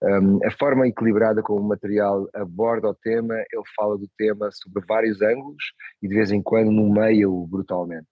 [0.00, 4.86] Um, a forma equilibrada como o material aborda o tema, ele fala do tema sobre
[4.86, 5.64] vários ângulos
[6.00, 8.06] e de vez em quando nomeia-o brutalmente.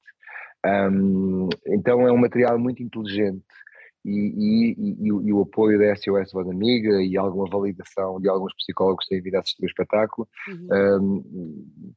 [0.67, 3.45] Um, então é um material muito inteligente
[4.05, 8.53] e, e, e, e, o apoio da SOS Voz Amiga e alguma validação de alguns
[8.55, 10.69] psicólogos que têm vindo a assistir o espetáculo uhum,
[11.01, 11.93] um,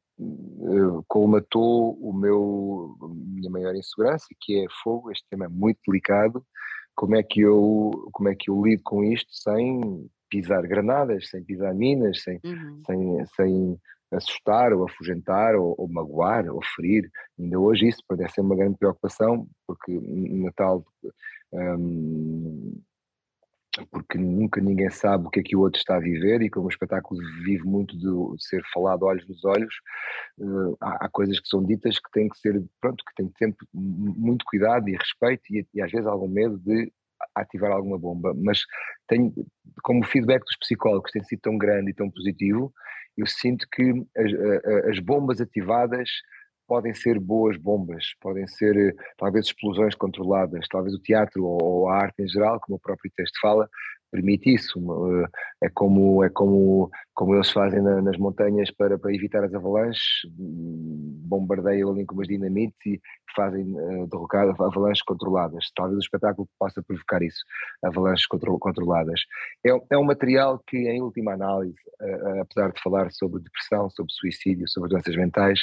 [1.08, 2.96] colmatou o meu
[3.34, 6.44] minha maior insegurança que é fogo, este tema é muito delicado
[6.94, 11.44] como é que eu como é que eu lido com isto sem pisar granadas, sem
[11.44, 12.82] pisar minas, sem, uhum.
[12.84, 17.10] sem, sem assustar ou afugentar ou, ou, magoar ou ferir.
[17.38, 20.84] Ainda hoje isso pode ser uma grande preocupação, porque Natal
[21.52, 22.80] um,
[23.90, 26.66] porque nunca ninguém sabe o que é que o outro está a viver e como
[26.66, 29.74] o espetáculo vive muito de ser falado olhos nos olhos,
[30.38, 33.66] uh, há, há, coisas que são ditas que têm que ser, pronto, que têm sempre
[33.72, 36.90] muito cuidado e respeito e, e às vezes algum medo de
[37.34, 38.60] ativar alguma bomba, mas
[39.08, 39.32] tenho,
[39.82, 42.72] como o feedback dos psicólogos tem sido tão grande e tão positivo,
[43.16, 46.08] eu sinto que as, as bombas ativadas
[46.66, 52.22] podem ser boas bombas, podem ser talvez explosões controladas, talvez o teatro ou a arte
[52.22, 53.68] em geral, como o próprio texto fala,
[54.16, 54.80] permite isso.
[55.62, 60.02] É como, é como, como eles fazem na, nas montanhas para, para evitar as avalanches,
[60.36, 63.00] bombardeiam ali com umas dinamites e
[63.34, 65.70] fazem uh, derrocar avalanches controladas.
[65.74, 67.42] Talvez o espetáculo possa provocar isso,
[67.84, 69.20] avalanches contro controladas.
[69.64, 74.12] É, é um material que, em última análise, uh, apesar de falar sobre depressão, sobre
[74.12, 75.60] suicídio, sobre doenças mentais,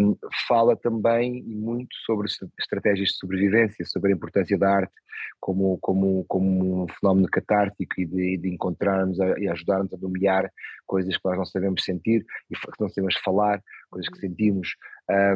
[0.00, 0.16] um,
[0.46, 4.94] fala também muito sobre estratégias de sobrevivência, sobre a importância da arte
[5.40, 7.28] como, como, como um fenómeno
[7.64, 10.50] catártico e de, de encontrarmos e ajudarmos a nomear
[10.86, 13.60] coisas que nós não sabemos sentir e que não sabemos falar,
[13.90, 14.76] coisas que sentimos,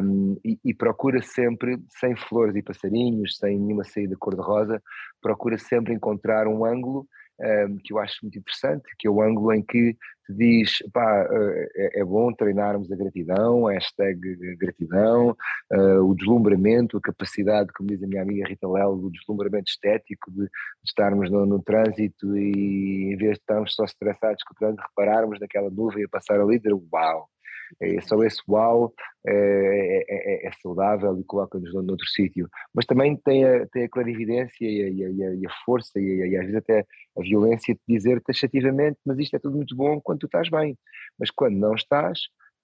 [0.03, 4.81] um, e, e, procura sempre, sem flores e passarinhos, sem nenhuma saída cor-de-rosa,
[5.21, 7.07] procura sempre encontrar um ângulo
[7.39, 9.95] um, que eu acho muito interessante, que é o ângulo em que
[10.29, 14.19] te diz, pá, é, é bom treinarmos a gratidão, a hashtag
[14.57, 15.35] gratidão,
[15.73, 20.31] uh, o deslumbramento, a capacidade, como diz a minha amiga Rita Lelo, do deslumbramento estético,
[20.31, 20.49] de, de
[20.85, 25.39] estarmos no, no, trânsito e em vez de estarmos só estressados com o trânsito, repararmos
[25.39, 27.27] naquela nuvem a passar ali dizer, uau,
[27.81, 28.93] é, só esse uau
[29.25, 32.47] é, é, é, é saudável e coloca-nos noutro sítio.
[32.73, 36.29] Mas também tem a, tem a clarividência e a, e a, e a força e,
[36.29, 36.85] e, às vezes até
[37.17, 40.77] a violência de dizer taxativamente, mas isto é tudo muito bom quando tu estás bem.
[41.19, 42.19] Mas quando não estás,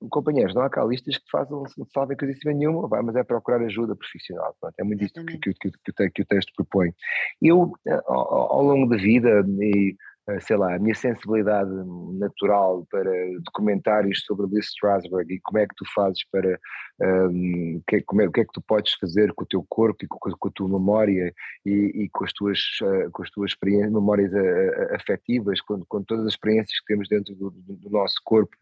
[0.10, 3.62] companheiros, não há cá listas que façam, não sabem coisa nenhuma, vai, mas é procurar
[3.62, 4.56] ajuda profissional.
[4.60, 6.94] Pronto, é muito isto que, que, que, que, o texto propõe.
[7.42, 7.74] Eu,
[8.06, 9.96] ao, ao longo da vida, e
[10.42, 11.70] sei lá, a minha sensibilidade
[12.18, 13.12] natural para
[13.44, 16.60] documentários sobre Lee Strasberg e como é que tu fazes para,
[17.00, 20.04] um, que, como é, o que é que tu podes fazer com o teu corpo
[20.04, 21.32] e com, com a tua memória
[21.64, 21.70] e,
[22.04, 26.26] e, com as tuas, uh, com as tuas experiências, memórias uh, afetivas, com, com, todas
[26.26, 28.56] as experiências que temos dentro do, do, nosso corpo,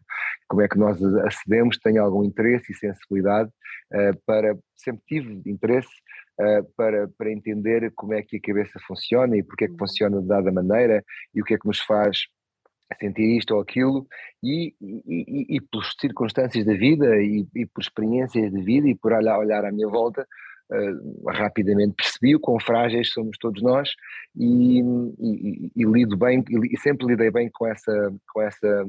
[0.48, 3.50] como é que nós acedemos, tenho algum interesse e sensibilidade
[3.92, 5.88] uh, para, sempre tive interesse
[6.40, 9.78] uh, para, para entender como é que a cabeça funciona e porque é que uhum.
[9.78, 11.04] funciona de dada maneira
[11.34, 12.26] e o que é que nos faz
[13.00, 14.06] sentir isto ou aquilo
[14.42, 18.94] e, e, e, e por circunstâncias da vida e, e, por experiências de vida e
[18.94, 20.26] por olhar, olhar à minha volta
[20.70, 23.90] uh, rapidamente percebi o quão frágeis somos todos nós
[24.36, 28.84] e, e, e lido bem, e, sempre lidei bem com essa, com essa,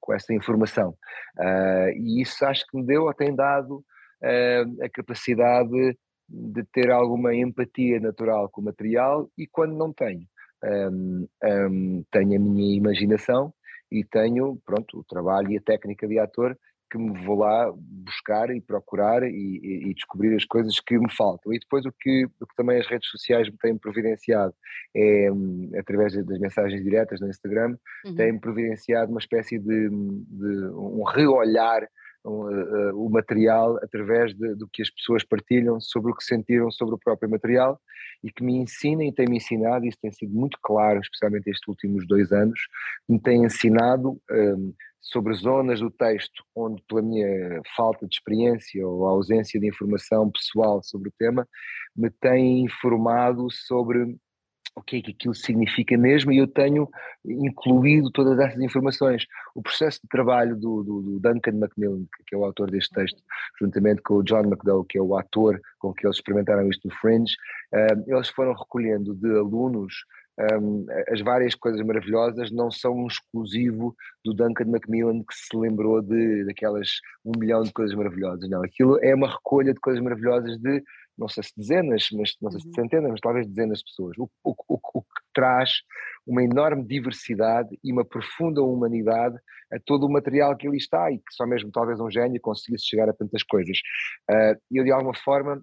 [0.00, 0.90] com essa informação.
[1.38, 5.96] Uh, e isso acho que me deu, ou tem dado, uh, a capacidade
[6.32, 10.26] de ter alguma empatia natural com o material e quando não tenho,
[10.64, 13.52] um, um, tenho a minha imaginação
[13.90, 16.56] e tenho, pronto, o trabalho e a técnica de ator
[16.90, 21.10] que me vou lá buscar e procurar e, e, e, descobrir as coisas que me
[21.10, 21.52] faltam.
[21.52, 24.52] E depois o que, o que também as redes sociais me têm providenciado
[24.94, 28.14] é, hum, através das mensagens diretas no Instagram, uhum.
[28.14, 31.88] têm providenciado uma espécie de, de um reolhar
[32.24, 36.98] o material através de, do que as pessoas partilham sobre o que sentiram sobre o
[36.98, 37.80] próprio material
[38.22, 42.06] e que me ensinem e têm-me ensinado, isso tem sido muito claro, especialmente estes últimos
[42.06, 42.60] dois anos,
[43.08, 49.04] me têm ensinado um, sobre zonas do texto onde, pela minha falta de experiência ou
[49.04, 51.46] ausência de informação pessoal sobre o tema,
[51.96, 54.16] me têm informado sobre
[54.74, 56.88] o que é que aquilo significa mesmo e eu tenho
[57.24, 59.26] incluído todas essas informações.
[59.54, 63.22] O processo de trabalho do, do, do Duncan Macmillan, que é o autor deste texto,
[63.60, 66.94] juntamente com o John McDowell, que é o ator com que eles experimentaram isto no
[66.96, 67.34] Fringe,
[67.74, 69.94] uh, eles foram recolhendo de alunos
[70.60, 72.50] um, as várias coisas maravilhosas.
[72.50, 73.94] Não são um exclusivo
[74.24, 76.88] do Duncan Macmillan que se lembrou de daquelas
[77.24, 80.82] um milhão de coisas maravilhosas, não, aquilo é uma recolha de coisas maravilhosas de
[81.16, 82.74] não sei se dezenas, mas não sei se uhum.
[82.74, 85.70] centenas, mas talvez dezenas de pessoas, o, o, o, o, que traz
[86.26, 89.36] uma enorme diversidade e uma profunda humanidade
[89.72, 92.86] a todo o material que ali está e que só mesmo talvez um gênio conseguisse
[92.86, 93.78] chegar a tantas coisas.
[94.30, 95.62] Uh, eu de alguma forma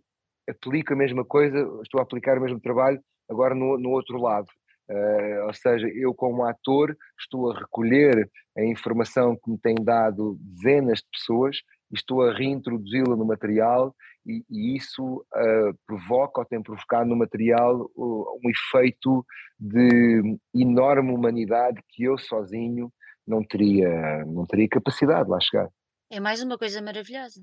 [0.50, 4.47] aplico a mesma coisa, estou a aplicar o mesmo trabalho agora no, no outro lado.
[4.89, 8.28] Uh, ou seja, eu como ator estou a recolher
[8.58, 11.58] a informação que me têm dado dezenas de pessoas
[11.91, 13.95] e estou a reintroduzi-la no material
[14.26, 19.26] e, e isso uh, provoca ou tem provocado no material uh, um efeito
[19.59, 22.91] de enorme humanidade que eu sozinho
[23.28, 25.70] não teria, não teria capacidade de lá chegar.
[26.11, 27.41] É mais uma coisa maravilhosa.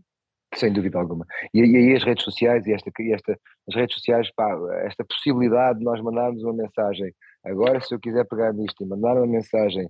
[0.55, 1.27] Sem dúvida alguma.
[1.53, 4.49] E, aí as redes sociais e esta, esta, as redes sociais, pá,
[4.85, 7.13] esta possibilidade de nós mandarmos uma mensagem.
[7.45, 9.89] Agora, se eu quiser pegar nisto e mandar uma mensagem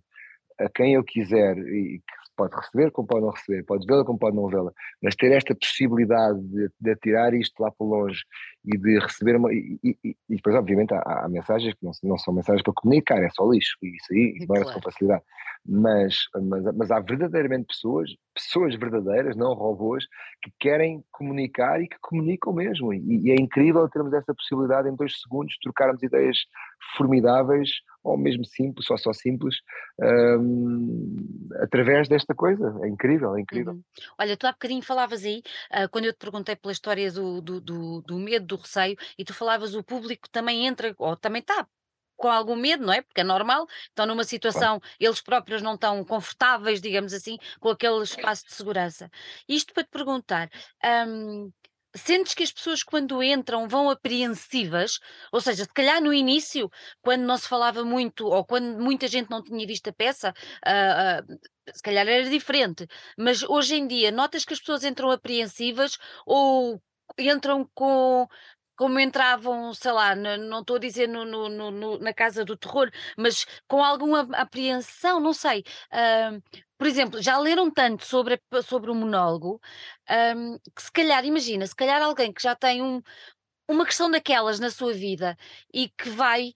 [0.59, 4.18] a quem eu quiser e que pode receber como pode não receber, pode vê-la como
[4.18, 4.70] pode não vê-la,
[5.02, 8.22] mas ter esta possibilidade de, de atirar isto lá para longe
[8.64, 9.52] e de receber uma.
[9.52, 13.22] E, e, e depois, obviamente, há, há, mensagens que não, não, são mensagens para comunicar,
[13.22, 14.74] é só lixo, e isso aí não é claro.
[14.74, 15.22] com facilidade.
[15.68, 20.04] Mas, mas, mas há verdadeiramente pessoas, pessoas verdadeiras, não robôs,
[20.42, 22.92] que querem comunicar e que comunicam mesmo.
[22.92, 26.38] E, e é incrível termos essa possibilidade em dois segundos trocarmos ideias
[26.96, 27.70] formidáveis
[28.07, 29.57] ou mesmo simples, ou só simples,
[30.00, 32.78] um, através desta coisa.
[32.82, 33.72] É incrível, é incrível.
[33.72, 33.82] Uhum.
[34.18, 35.42] Olha, tu há bocadinho falavas aí,
[35.72, 39.24] uh, quando eu te perguntei pela história do, do, do, do, medo, do receio, e
[39.24, 41.66] tu falavas o público também entra, ou também está
[42.16, 43.02] com algum medo, não é?
[43.02, 44.96] Porque é normal, estão numa situação, claro.
[44.98, 49.11] eles próprios não estão confortáveis, digamos assim, com aquele espaço de segurança.
[49.46, 50.48] Isto para te perguntar,
[51.97, 54.99] Sentes que as pessoas quando entram vão apreensivas?
[55.32, 56.70] Ou seja, se calhar no início,
[57.01, 60.34] quando não se falava muito, ou quando muita gente não tinha visto a peça,
[60.66, 61.38] uh, uh,
[61.74, 62.86] se calhar era diferente.
[63.18, 66.80] Mas hoje em dia, notas que as pessoas entram apreensivas ou
[67.18, 68.26] entram com
[68.77, 72.91] como entravam, sei lá, não estou a dizer no, no, no, na casa do terror,
[73.16, 75.64] mas com alguma apreensão, não sei.
[75.93, 76.43] Uh,
[76.79, 79.61] por exemplo, já leram tanto sobre, sobre o monólogo
[80.37, 83.01] um, que se calhar, imagina, se calhar alguém que já tem um,
[83.68, 85.37] uma questão daquelas na sua vida
[85.72, 86.53] e que vai.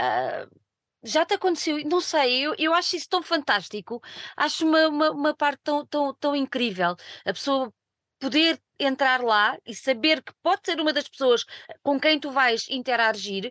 [0.00, 0.68] Uh,
[1.02, 4.02] já te aconteceu, não sei, eu, eu acho isso tão fantástico,
[4.36, 6.96] acho uma, uma, uma parte tão, tão, tão incrível.
[7.24, 7.72] A pessoa
[8.18, 11.44] poder entrar lá e saber que pode ser uma das pessoas
[11.82, 13.50] com quem tu vais interagir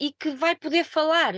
[0.00, 1.34] e que vai poder falar.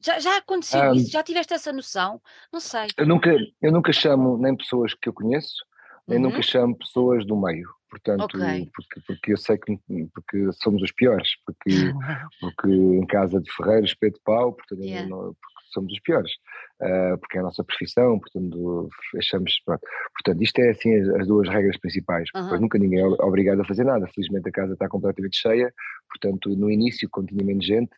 [0.00, 1.10] Já, já aconteceu isso?
[1.10, 2.20] Já tiveste essa noção?
[2.52, 2.88] Não sei.
[2.96, 5.64] Eu nunca, eu nunca chamo nem pessoas que eu conheço,
[6.06, 6.24] nem uhum.
[6.24, 7.68] nunca chamo pessoas do meio.
[7.88, 8.70] Portanto, okay.
[8.74, 9.78] porque, porque eu sei que
[10.12, 11.70] porque somos os piores, porque,
[12.40, 15.08] porque em casa de Ferreiros, espeto de pau, portanto, yeah.
[15.08, 16.32] não, porque somos os piores
[16.80, 19.60] uh, porque é a nossa profissão, portanto, achamos.
[19.64, 19.80] Pronto.
[20.12, 22.28] Portanto, isto é assim as, as duas regras principais.
[22.34, 22.42] Uhum.
[22.42, 24.08] Depois nunca ninguém é obrigado a fazer nada.
[24.14, 25.72] Felizmente a casa está completamente cheia,
[26.10, 27.90] portanto, no início, quando tinha menos gente,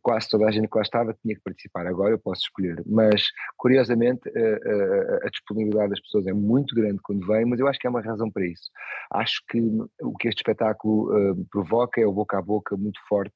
[0.00, 1.86] quase toda a gente que lá estava tinha que participar.
[1.86, 2.82] Agora eu posso escolher.
[2.86, 3.24] Mas,
[3.56, 7.78] curiosamente, a, a, a disponibilidade das pessoas é muito grande quando vem, mas eu acho
[7.78, 8.70] que há uma razão para isso.
[9.12, 9.60] Acho que
[10.02, 13.32] o que este espetáculo uh, provoca é o boca a boca muito forte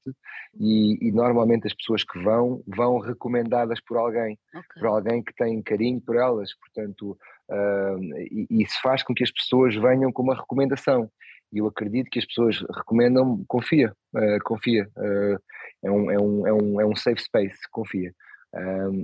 [0.59, 4.39] e, e, normalmente as pessoas que vão, vão recomendadas por alguém.
[4.55, 7.19] Okay por alguém que tem carinho por elas, portanto,
[7.51, 7.99] uh,
[8.31, 11.11] e, e isso faz com que as pessoas venham com uma recomendação.
[11.53, 15.39] eu acredito que as pessoas recomendam, confia, uh, confia, uh,
[15.83, 18.13] é, um, é, um, é, um, é um safe space, confia.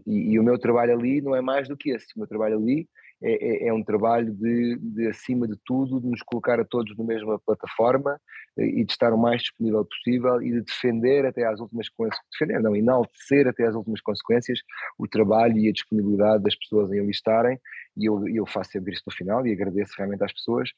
[0.06, 2.56] E, e, o meu trabalho ali não é mais do que esse, o meu trabalho
[2.56, 2.88] ali
[3.22, 6.96] é, é, é, um trabalho de, de, acima de tudo, de nos colocar a todos
[6.96, 8.20] na mesma plataforma
[8.58, 12.26] eh, e de estar o mais disponível possível e de defender até às últimas consequências,
[12.32, 14.58] defender, não, enaltecer até às últimas consequências
[14.98, 17.58] o trabalho e a disponibilidade das pessoas em ali estarem.
[17.96, 20.70] E eu, eu faço sempre isso no final e agradeço realmente às pessoas,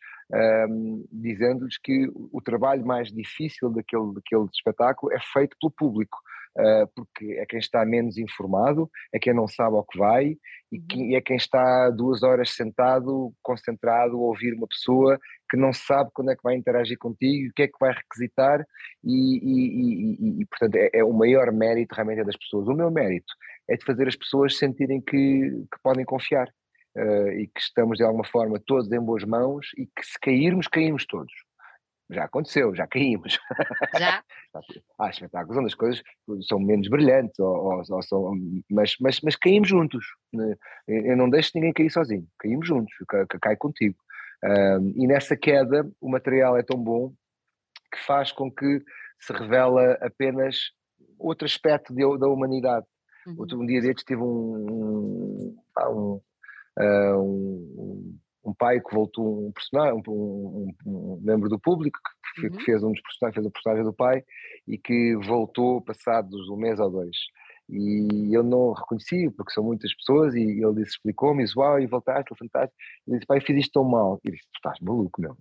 [0.68, 6.18] um, dizendo-lhes que o trabalho mais difícil daquele, daquele espetáculo é feito pelo público
[6.94, 10.36] porque é quem está menos informado, é quem não sabe ao que vai
[10.70, 11.10] e, uhum.
[11.10, 15.18] e é quem está duas horas sentado, concentrado, a ouvir uma pessoa
[15.50, 18.64] que não sabe quando é que vai interagir contigo, o que é que vai requisitar
[19.02, 22.68] e, e, e, e portanto é, é, o maior mérito realmente é das pessoas.
[22.68, 23.32] O meu mérito
[23.68, 26.48] é de fazer as pessoas sentirem que, que podem confiar
[26.96, 30.68] uh, e que estamos de alguma forma todos em boas mãos e que se cairmos,
[30.68, 31.32] caímos todos
[32.10, 33.38] já aconteceu, já caímos.
[33.98, 34.22] Já?
[34.98, 36.02] Há espetáculos onde as coisas
[36.46, 38.32] são menos brilhantes, ou, ou, ou são,
[38.70, 40.04] mas, mas, mas caímos juntos.
[40.32, 40.54] Né?
[40.86, 42.92] Eu não deixo ninguém cair sozinho, caímos juntos,
[43.40, 43.96] cai contigo.
[44.44, 47.12] Um, e nessa queda o material é tão bom
[47.90, 48.82] que faz com que
[49.18, 50.56] se revela apenas
[51.18, 52.86] outro aspecto de, da humanidade.
[53.26, 53.36] Uhum.
[53.38, 55.56] Outro, um dia destes tive um, um,
[55.88, 56.20] um,
[56.78, 61.98] um um pai que voltou um personagem, um, um, um membro do público
[62.34, 62.52] que, uhum.
[62.52, 64.24] que, fez um dos personagens, fez a personagem do pai
[64.66, 67.16] e que voltou passados um mês ou dois
[67.68, 71.86] e eu não reconheci, porque são muitas pessoas, e ele disse, explicou-me, disse, uau, e
[71.86, 75.36] voltaste, fantástico, e disse, pai, fiz isto tão mal, e disse, tu estás maluco, meu,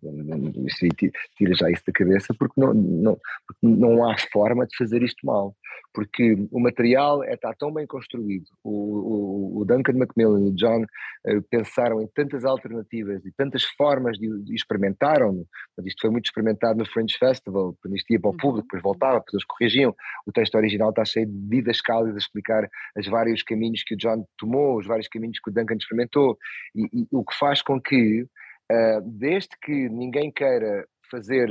[1.37, 5.25] tira já isso da cabeça, porque não, não, porque não há forma de fazer isto
[5.25, 5.55] mal,
[5.93, 10.55] porque o material é, está tão bem construído, o, o, o Duncan Macmillan e o
[10.55, 15.45] John uh, pensaram em tantas alternativas e tantas formas de, de experimentaram,
[15.83, 19.19] isto foi muito experimentado no French Festival, quando isto ia para o público, depois voltava,
[19.19, 19.95] depois eles corrigiam,
[20.25, 24.25] o texto original está cheio de didascálias a explicar os vários caminhos que o John
[24.37, 26.37] tomou, os vários caminhos que o Duncan experimentou,
[26.75, 31.49] e, e o que faz com que, uh, desde que ninguém queira fazer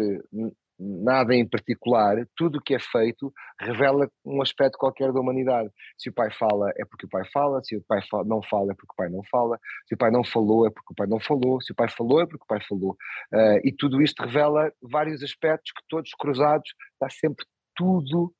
[0.82, 5.70] nada em particular, tudo o que é feito revela um aspecto qualquer da humanidade.
[5.96, 8.74] Se o pai fala, é porque o pai fala, se o pai não fala, é
[8.74, 11.20] porque o pai não fala, se o pai não falou, é porque o pai não
[11.20, 12.96] falou, se o pai falou, é porque o pai falou.
[13.32, 17.46] Uh, e tudo isto revela vários aspectos que todos cruzados está sempre
[17.76, 18.34] tudo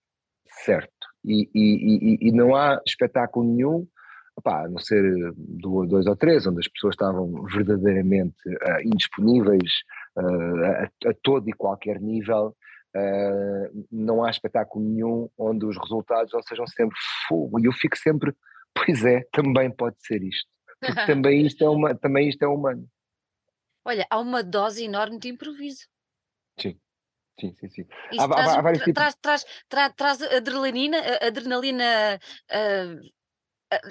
[0.64, 1.01] certo.
[1.24, 3.86] E, e, e, e não há espetáculo nenhum,
[4.36, 5.02] opá, a não ser
[5.36, 9.70] dois ou três, onde as pessoas estavam verdadeiramente uh, indisponíveis
[10.16, 12.56] uh, a, a, todo e qualquer nível.
[12.94, 16.96] Uh, não há espetáculo nenhum onde os resultados não sejam sempre
[17.28, 17.58] fogo.
[17.58, 18.34] E eu fico sempre,
[18.74, 20.48] pois é, também pode ser isto.
[20.80, 22.86] Porque também isto é, uma, também isto é humano.
[23.84, 25.86] Olha, há uma dose enorme de improviso.
[26.58, 26.78] Sim.
[27.41, 27.87] Sim, sim, sim.
[28.18, 28.95] Há, traz, há, há vários tipos.
[28.95, 32.18] Traz, traz, traz, traz adrenalina, adrenalina
[32.51, 33.12] uh,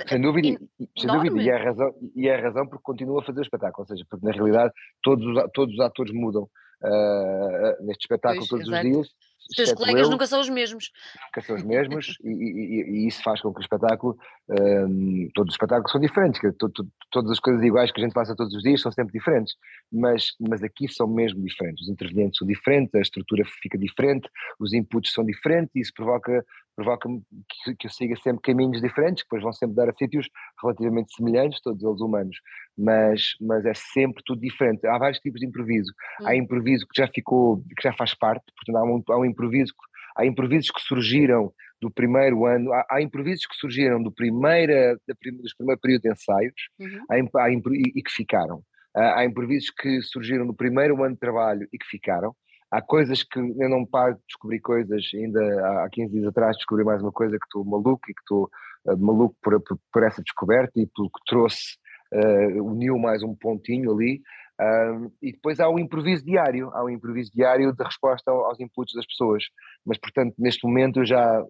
[0.07, 0.59] sem dúvida,
[0.97, 3.43] sem dúvida, e é, a razão, e é a razão porque continua a fazer o
[3.43, 4.71] espetáculo, ou seja, porque na realidade
[5.01, 8.87] todos os, todos os atores mudam uh, neste espetáculo pois, todos exato.
[8.87, 9.07] os dias,
[9.49, 10.91] os teus colegas eu, nunca são os mesmos.
[11.27, 14.17] Nunca são os mesmos e, e, e, isso faz com que o espetáculo,
[14.49, 18.03] um, todos os espetáculos são diferentes, que to, to, todas as coisas iguais que a
[18.03, 19.55] gente faça todos os dias são sempre diferentes,
[19.91, 24.29] mas, mas aqui são mesmo diferentes, os intervenientes são diferentes, a estrutura fica diferente,
[24.59, 26.45] os inputs são diferentes e isso provoca
[26.81, 30.27] provoca-me que, que, eu siga sempre caminhos diferentes, que depois vão sempre dar a sítios
[30.61, 32.37] relativamente semelhantes, todos eles humanos,
[32.77, 34.85] mas, mas é sempre tudo diferente.
[34.87, 35.91] Há vários tipos de improviso.
[36.21, 36.27] Hum.
[36.27, 39.73] Há improviso que já ficou, que já faz parte, portanto há um, há um improviso,
[40.17, 45.13] há improvisos que surgiram do primeiro ano, há, há improvisos que surgiram do primeira, da,
[45.13, 47.05] dos primeiros período de ensaios uhum.
[47.09, 47.61] há, há, e,
[47.95, 48.63] e que ficaram.
[48.93, 52.35] Há improvisos que surgiram no primeiro ano de trabalho e que ficaram
[52.71, 56.85] há coisas que eu não paro de descobrir coisas, ainda há 15 dias atrás descobri
[56.85, 58.49] mais uma coisa que estou maluco e que estou
[58.85, 61.77] uh, maluco por, por, por, essa descoberta e pelo que trouxe,
[62.13, 64.21] uh, uniu mais um pontinho ali.
[64.59, 68.93] Uh, e depois há o improviso diário, há o improviso diário de resposta aos inputs
[68.95, 69.43] das pessoas.
[69.85, 71.43] Mas, portanto, neste momento já,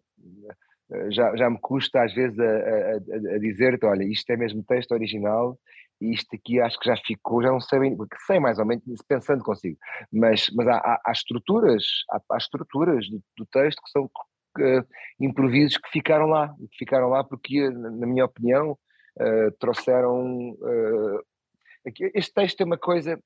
[1.10, 4.94] já, já me custa às vezes a, a, a dizer-te, olha, isto é mesmo texto
[4.94, 5.58] original
[6.02, 8.84] e isto aqui acho que já ficou, já não sei bem, sei mais ou menos,
[9.08, 9.78] pensando consigo,
[10.12, 14.88] mas, mas há, há, há estruturas, há, há estruturas do, do, texto que são uh,
[15.20, 20.52] improvisos que ficaram lá, que ficaram lá porque, na minha opinião, uh, trouxeram.
[20.52, 21.22] Uh,
[22.14, 23.20] este texto tem uma coisa.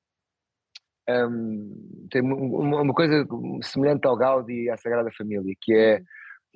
[1.08, 3.26] Um, tem uma, uma coisa
[3.62, 6.02] semelhante ao Gaudi e à Sagrada Família, que é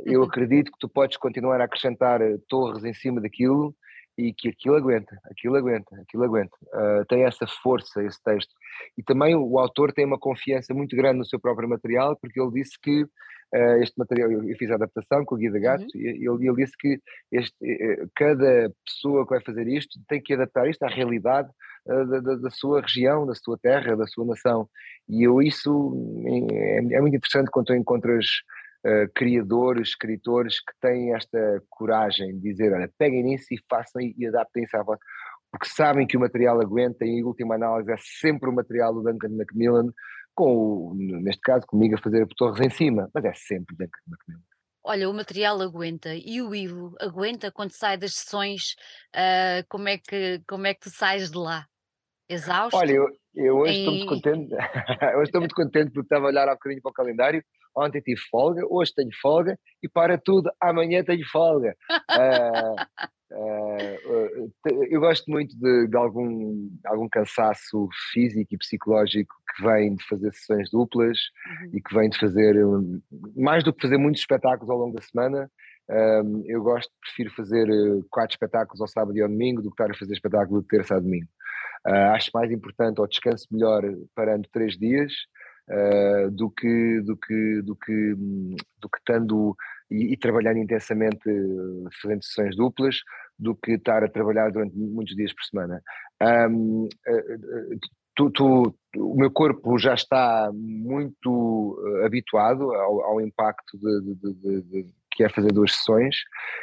[0.04, 0.26] eu uhum.
[0.26, 3.74] acredito que tu podes continuar a acrescentar torres em cima daquilo
[4.16, 6.56] e que aquilo aguenta, aquilo aguenta, aquilo aguenta.
[6.74, 8.52] Uh, tem essa força esse texto.
[8.96, 12.50] E também o, autor tem uma confiança muito grande no seu próprio material, porque ele
[12.52, 15.90] disse que uh, este material, eu, fiz a adaptação com o Guia de Gato, uhum.
[15.94, 17.00] e ele, ele, disse que
[17.32, 21.48] este, uh, cada pessoa que vai fazer isto tem que adaptar isto à realidade
[21.86, 24.68] uh, da, da, sua região, da sua terra, da sua nação.
[25.08, 25.94] E eu isso
[26.52, 28.26] é, é muito interessante quando tu encontras
[28.86, 34.14] uh, criadores, escritores que têm esta coragem de dizer, olha, peguem nisso e façam e,
[34.18, 35.02] e adaptem-se à vossa
[35.50, 39.02] porque sabem que o material aguenta e em última análise é sempre o material do
[39.02, 39.92] Duncan Macmillan,
[40.34, 44.42] com o, neste caso comigo a fazer torres em cima, mas é sempre Duncan Macmillan.
[44.82, 48.76] Olha, o material aguenta e o Ivo aguenta quando sai das sessões,
[49.14, 51.66] uh, como, é que, como é que tu sais de lá?
[52.28, 52.78] Exausto?
[52.78, 54.54] Olha, eu, eu hoje estou muito contente,
[55.16, 57.44] hoje estou muito contente porque estava a olhar há bocadinho para o calendário,
[57.76, 61.74] ontem tive folga, hoje tenho folga e para tudo, amanhã tenho folga.
[62.12, 62.82] uh,
[63.32, 64.52] uh,
[64.90, 70.32] eu gosto muito de, de, algum, algum cansaço físico e psicológico que vem de fazer
[70.32, 71.70] sessões duplas uhum.
[71.74, 72.56] e que vem de fazer,
[73.36, 75.50] mais do que fazer muitos espetáculos ao longo da semana,
[75.90, 77.66] um, eu gosto, prefiro fazer
[78.10, 80.94] quatro espetáculos ao sábado e ao domingo do que estar a fazer espetáculo de terça
[80.94, 81.26] a domingo.
[81.86, 83.82] Uh, acho mais importante ou descanso melhor
[84.14, 85.12] parando três dias
[85.68, 88.14] uh, do que do que do que
[88.80, 89.56] do que estando
[89.90, 91.28] e, e trabalhando intensamente
[92.00, 92.96] fazendo sessões duplas
[93.38, 95.82] do que estar a trabalhar durante muitos dias por semana.
[96.22, 97.78] Um, uh,
[98.14, 105.00] tu, tu, o meu corpo já está muito habituado ao, ao impacto de, de, de
[105.20, 106.16] que é fazer duas sessões,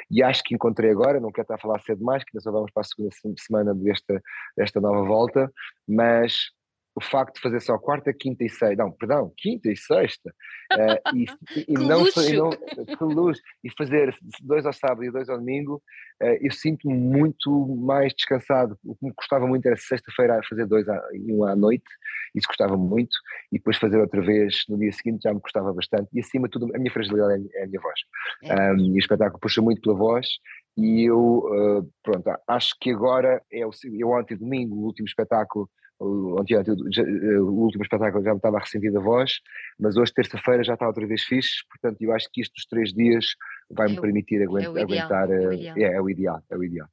[0.10, 2.52] e acho que encontrei agora, não quero estar a falar cedo mais, que ainda só
[2.52, 4.22] vamos para a segunda semana desta,
[4.56, 5.52] desta nova volta,
[5.88, 6.50] mas
[6.98, 10.34] o facto de fazer só quarta, quinta e sexta, não, perdão, quinta e sexta,
[10.74, 11.26] uh, e,
[11.68, 15.76] e, não, e, não, que luz, e fazer dois ao sábado e dois ao domingo,
[16.24, 18.76] uh, eu sinto-me muito mais descansado.
[18.84, 21.86] O que me custava muito era sexta-feira fazer dois à, e um à noite,
[22.34, 23.16] isso custava muito,
[23.52, 26.54] e depois fazer outra vez no dia seguinte já me custava bastante, e acima de
[26.54, 28.00] tudo a minha fragilidade é, é a minha voz.
[28.42, 28.74] É.
[28.74, 30.28] Um, e o espetáculo puxa muito pela voz,
[30.76, 35.70] e eu, uh, pronto, acho que agora é o, eu ontem domingo, o último espetáculo
[36.00, 39.40] ontem, eh, o último espetáculo já me estava a ressentir a voz,
[39.80, 42.94] mas hoje, terça-feira, já está outra vez fixe, portanto, eu acho que isto dos três
[42.94, 43.26] dias
[43.70, 44.66] vai-me é permitir aguentar.
[44.66, 45.78] É o ideal, aguentar, é, o ideal.
[45.78, 46.88] É, é, o ideal, é o ideal.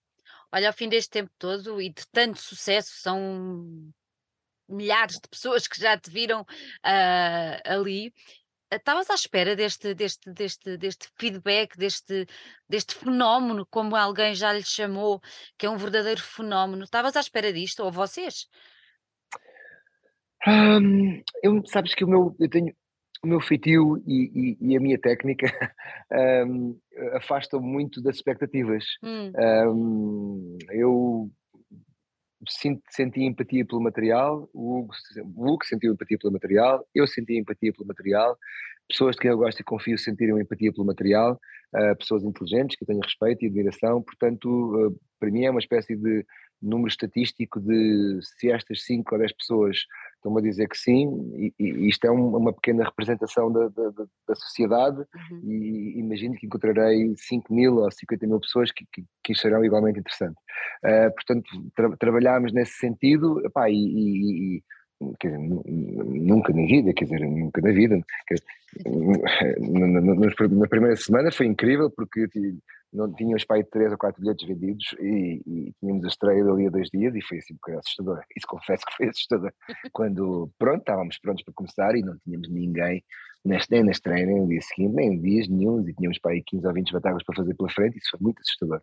[0.53, 3.93] Olha, ao fim deste tempo todo e de tanto sucesso, são
[4.69, 8.13] milhares de pessoas que já te viram uh, ali.
[8.71, 12.27] Estavas à espera deste, deste, deste, deste feedback, deste,
[12.69, 15.21] deste fenómeno, como alguém já lhe chamou,
[15.59, 16.85] que é um verdadeiro fenómeno.
[16.85, 18.49] Estavas à espera disto, ou vocês?
[21.43, 22.75] Eu, sabes que o meu, eu tenho
[23.25, 25.47] o meu feitio e, e, e a minha técnica
[26.47, 26.79] um,
[27.15, 28.85] afastam muito das expectativas.
[29.03, 29.33] Hum.
[29.71, 31.31] Um, eu
[32.49, 34.95] sinto, senti empatia pelo material, o Hugo,
[35.35, 38.37] o Hugo sentiu empatia pelo material, eu senti empatia pelo material,
[38.87, 41.41] pessoas de quem eu gosto e confio sentiram empatia pelo material,
[41.75, 45.61] uh, pessoas inteligentes que eu tenho respeito e admiração, portanto, uh, para mim é uma
[45.61, 46.27] espécie de
[46.63, 49.79] número estatístico de se estas 5 ou 10 pessoas
[50.17, 53.91] estão-me a dizer que sim, e, e isto é um, uma pequena representação da, da,
[54.27, 55.41] da sociedade, uhum.
[55.45, 59.99] e imagino que encontrarei 5 mil ou 50 mil pessoas que, que, que acharão igualmente
[59.99, 60.37] interessante.
[60.83, 64.63] Uh, portanto, tra trabalhámos nesse sentido, epá, e, e, e
[65.19, 67.97] quer dizer, nunca na vida, quer dizer, nunca na vida,
[69.61, 72.29] na, primeira semana foi incrível porque
[72.93, 76.67] não tínhamos para aí três ou quatro bilhetes vendidos e, e tínhamos a estreia dali
[76.67, 78.23] a dois dias e foi assim um bocado assustador.
[78.37, 79.53] Isso confesso que foi assustador.
[79.93, 83.03] Quando, pronto, estávamos prontos para começar e não tínhamos ninguém
[83.45, 86.43] nem na estreia, nem no dia seguinte, nem em dias nenhum, e tínhamos para aí
[86.43, 88.81] 15 ou 20 espetáculos para fazer pela frente, isso foi muito assustador.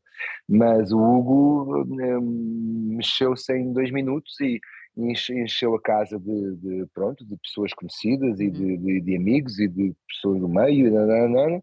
[0.47, 4.59] Mas o Hugo hum, mexeu-se em dois minutos e
[4.97, 8.77] encheu a casa de, de, pronto, de pessoas conhecidas e de, uhum.
[8.77, 11.61] de, de amigos e de pessoas do meio, e,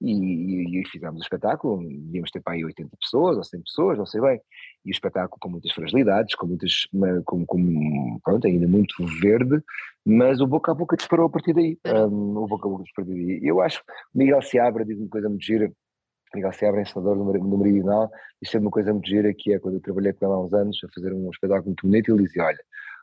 [0.00, 3.98] e, e, e fizemos o espetáculo, devíamos ter para aí 80 pessoas ou 100 pessoas,
[3.98, 4.40] não sei bem,
[4.84, 6.88] e o espetáculo com muitas fragilidades, com muitas,
[7.26, 9.62] com, com pronto, ainda muito verde,
[10.04, 13.10] mas o boca a boca disparou a partir daí, um, o boca a boca disparou
[13.10, 13.40] a partir daí.
[13.42, 13.82] Eu acho,
[14.14, 15.70] Miguel Seabra diz uma coisa muito gira,
[16.34, 18.10] Miguel Seabra, ensinador do Meridional,
[18.40, 20.80] disse uma coisa muito gira, que é quando eu trabalhei com ele há uns anos,
[20.84, 22.58] a fazer um espetáculo muito bonito, ele dizia, olha,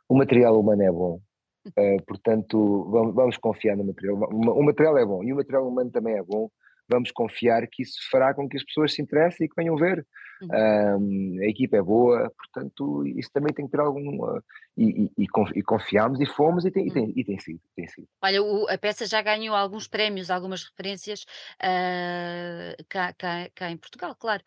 [0.08, 1.20] o material humano é bom,
[1.66, 5.90] uh, portanto vamos, vamos, confiar no material, o material é bom, e o material humano
[5.90, 6.50] também é bom,
[6.88, 10.06] vamos confiar que isso fará com que as pessoas se interessem e que venham ver.
[10.40, 10.98] Uhum.
[11.00, 14.24] Um, a equipa é boa, portanto, isso também tem que ter algum.
[14.24, 14.42] Uh,
[14.76, 15.26] e, e,
[15.56, 16.88] e, confiámos e fomos e tem, uhum.
[16.88, 17.12] e tem, uhum.
[17.16, 18.08] e tem sido, tem sido.
[18.22, 21.24] Olha, o, a peça já ganhou alguns prémios, algumas referências
[21.60, 24.42] uh, cá, cá, cá em Portugal, claro.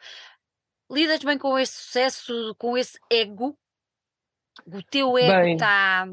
[0.89, 3.57] Lidas bem com esse sucesso, com esse ego?
[4.65, 6.05] O teu ego está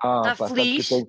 [0.00, 0.88] Ah, Está feliz?
[0.88, 1.06] Tenho,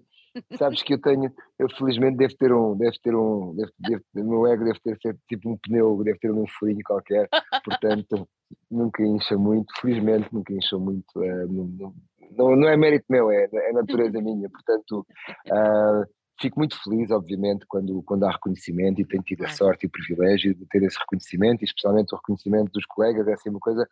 [0.58, 4.30] sabes que eu tenho, eu felizmente devo ter um, deve ter um, deve, deve, o
[4.30, 7.28] meu ego deve ter, tipo um pneu, deve ter um furinho qualquer,
[7.64, 8.28] portanto
[8.70, 11.94] nunca incha muito, felizmente nunca incha muito, uh, não,
[12.32, 15.06] não, não, é mérito meu, é, é natureza minha, portanto
[15.48, 16.06] uh,
[16.42, 19.92] fico muito feliz, obviamente, quando, quando há reconhecimento e tenho tido a sorte e o
[19.92, 23.88] privilégio de ter esse reconhecimento, e especialmente o reconhecimento dos colegas, é assim uma coisa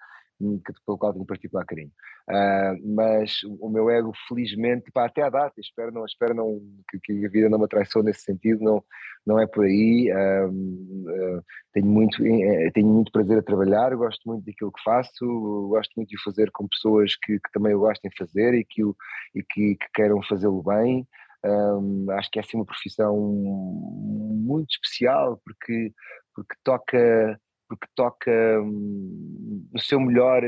[0.65, 1.91] que, pelo qual tenho particular carinho.
[2.29, 6.59] Uh, mas o meu ego, felizmente, pá, até à data, espero, não, espero não,
[6.89, 8.83] que, que, a vida não me atraiçou nesse sentido, não,
[9.25, 10.11] não é por aí.
[10.11, 11.43] Uh,
[11.73, 15.25] tenho, muito, eh, tenho muito prazer a trabalhar, gosto muito daquilo que faço,
[15.69, 18.81] gosto muito de fazer com pessoas que, que também eu gosto de fazer e que,
[19.35, 21.07] e que, que queiram fazê-lo bem.
[21.43, 25.91] Um, acho que é assim uma profissão muito especial porque,
[26.35, 27.39] porque toca
[27.71, 28.31] porque toca
[28.61, 30.43] hum, no seu melhor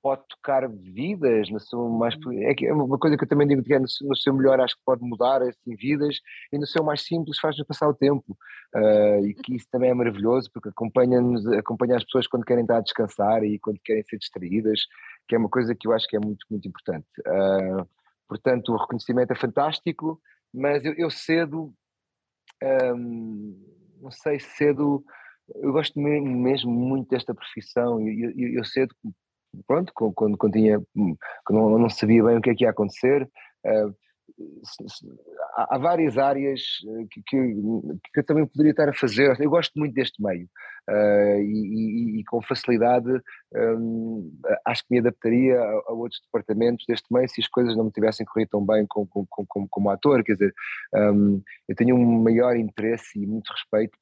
[0.00, 2.32] pode tocar vidas no seu mais uhum.
[2.32, 4.76] é, é uma coisa que eu também digo que é no, no, seu melhor acho
[4.76, 6.20] que pode mudar assim vidas
[6.52, 8.38] e no seu mais simples faz-nos passar o tempo
[8.74, 12.78] uh, e que isso também é maravilhoso porque acompanha-nos acompanha as pessoas quando querem estar
[12.78, 14.80] a descansar e quando querem ser distraídas
[15.28, 17.86] que é uma coisa que eu acho que é muito muito importante uh,
[18.28, 20.20] portanto o reconhecimento é fantástico
[20.54, 21.74] mas eu, eu cedo
[22.96, 25.04] um, não sei cedo
[25.56, 28.94] eu gosto mesmo muito desta profissão e eu, eu, eu, cedo,
[29.66, 30.80] pronto, quando, quando, tinha,
[31.44, 33.28] quando não sabia bem o que é que ia acontecer,
[33.66, 33.94] uh,
[35.56, 37.54] há várias áreas eh, que, que,
[38.12, 39.38] que, eu também poderia estar a fazer.
[39.40, 40.48] Eu gosto muito deste meio
[40.88, 43.10] uh, e, e, e, com facilidade
[43.54, 44.32] um,
[44.66, 47.90] acho que me adaptaria a, a, outros departamentos deste meio se as coisas não me
[47.90, 50.22] tivessem corrido tão bem como, como, como, ator.
[50.22, 50.54] Quer dizer,
[50.94, 53.98] um, eu tenho um maior interesse e muito respeito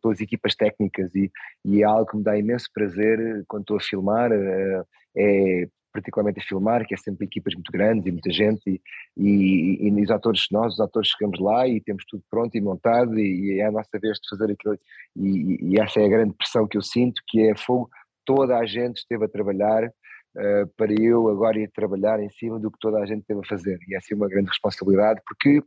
[0.00, 1.30] pelas equipas técnicas e,
[1.64, 4.30] e é algo que me dá imenso prazer quando estou a filmar.
[4.30, 8.80] Uh, é particularmente a filmar, que é sempre equipas muito grandes e muita gente, e,
[9.16, 13.16] e, e, os atores, nós, os atores, chegamos lá e temos tudo pronto e montado,
[13.16, 14.76] e, e é a nossa vez de fazer aquilo,
[15.16, 17.88] e, essa é a grande pressão que eu sinto, que é fogo,
[18.26, 22.72] toda a gente esteve a trabalhar uh, para eu agora ir trabalhar em cima do
[22.72, 25.62] que toda a gente esteve a fazer, e é uma grande responsabilidade, porque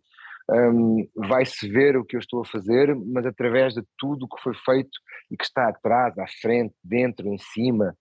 [0.50, 4.42] um, vai-se ver o que eu estou a fazer, mas através de tudo o que
[4.42, 4.98] foi feito
[5.30, 7.96] e que está atrás, à frente, dentro, em cima.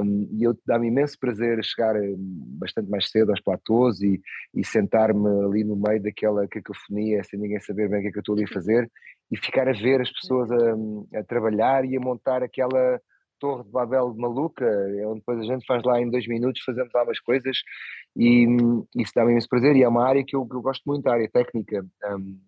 [0.00, 2.16] Um, e eu dá-me imenso prazer chegar hum,
[2.60, 4.20] bastante mais cedo aos platôs e,
[4.54, 8.18] e sentar-me ali no meio daquela cacofonia, sem ninguém saber bem o que é que
[8.18, 8.90] eu estou ali a fazer,
[9.30, 13.00] e ficar a ver as pessoas a, a trabalhar e a montar aquela
[13.44, 16.90] torre de Babel maluca, é onde depois a gente faz lá em dois minutos, fazemos
[16.94, 17.58] lá umas coisas
[18.16, 18.46] e
[18.96, 21.12] isso dá-me imenso prazer e é uma área que eu, que eu gosto muito, a
[21.12, 21.84] área técnica.
[22.06, 22.40] Um,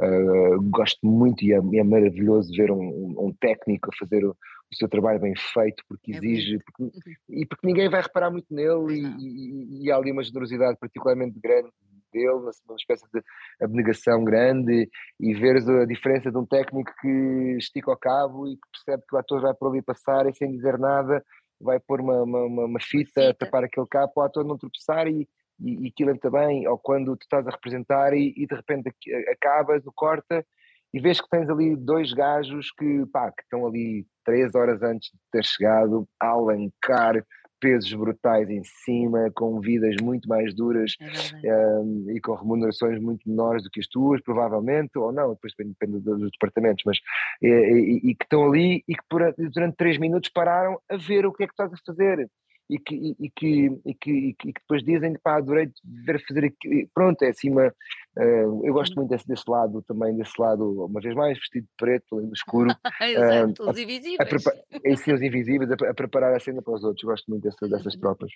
[0.00, 4.74] uh, gosto muito e é, é, maravilhoso ver um, um técnico a fazer o, o,
[4.74, 6.90] seu trabalho bem feito, porque é exige, porque, uhum.
[7.28, 11.38] e porque ninguém vai reparar muito nele e, e, e há ali uma generosidade particularmente
[11.38, 11.70] grande
[12.12, 13.22] dele, uma espécie de
[13.60, 14.88] abnegação grande
[15.18, 19.14] e ver a diferença de um técnico que estica o cabo e que percebe que
[19.14, 21.22] o ator vai por ali passar e sem dizer nada
[21.60, 24.56] vai pôr uma, uma, uma fita, fita, a tapar aquele cabo para o ator não
[24.56, 25.28] tropeçar e,
[25.60, 28.90] e, e aquilo também, ou quando tu estás a representar e, e de repente
[29.30, 30.44] acabas, o corta
[30.92, 35.10] e vês que tens ali dois gajos que, pá, que estão ali três horas antes
[35.12, 37.24] de ter chegado a alancar
[37.60, 40.96] pesos brutais em cima, com vidas muito mais duras
[41.44, 45.52] é um, e com remunerações muito menores do que as tuas, provavelmente, ou não, depois
[45.56, 46.98] depende, dos departamentos, mas
[47.42, 51.26] e, e, e, que estão ali e que por, durante três minutos pararam a ver
[51.26, 52.28] o que é que estás a fazer
[52.70, 55.68] e que, e, e que, e que, e que, depois dizem pá, adorei
[56.06, 56.88] ver fazer aquilo.
[56.94, 57.74] Pronto, é assim uma.
[58.16, 61.72] Uh, eu gosto muito desse, desse lado também, desse lado, uma vez mais, vestido de
[61.76, 62.70] preto, ali no escuro.
[63.00, 64.18] Exato, uh, os invisíveis.
[64.20, 67.04] A, a, sim, os invisíveis, a, a, preparar a cena para os outros.
[67.04, 68.00] Gosto muito dessa, dessas uhum.
[68.00, 68.30] tropas.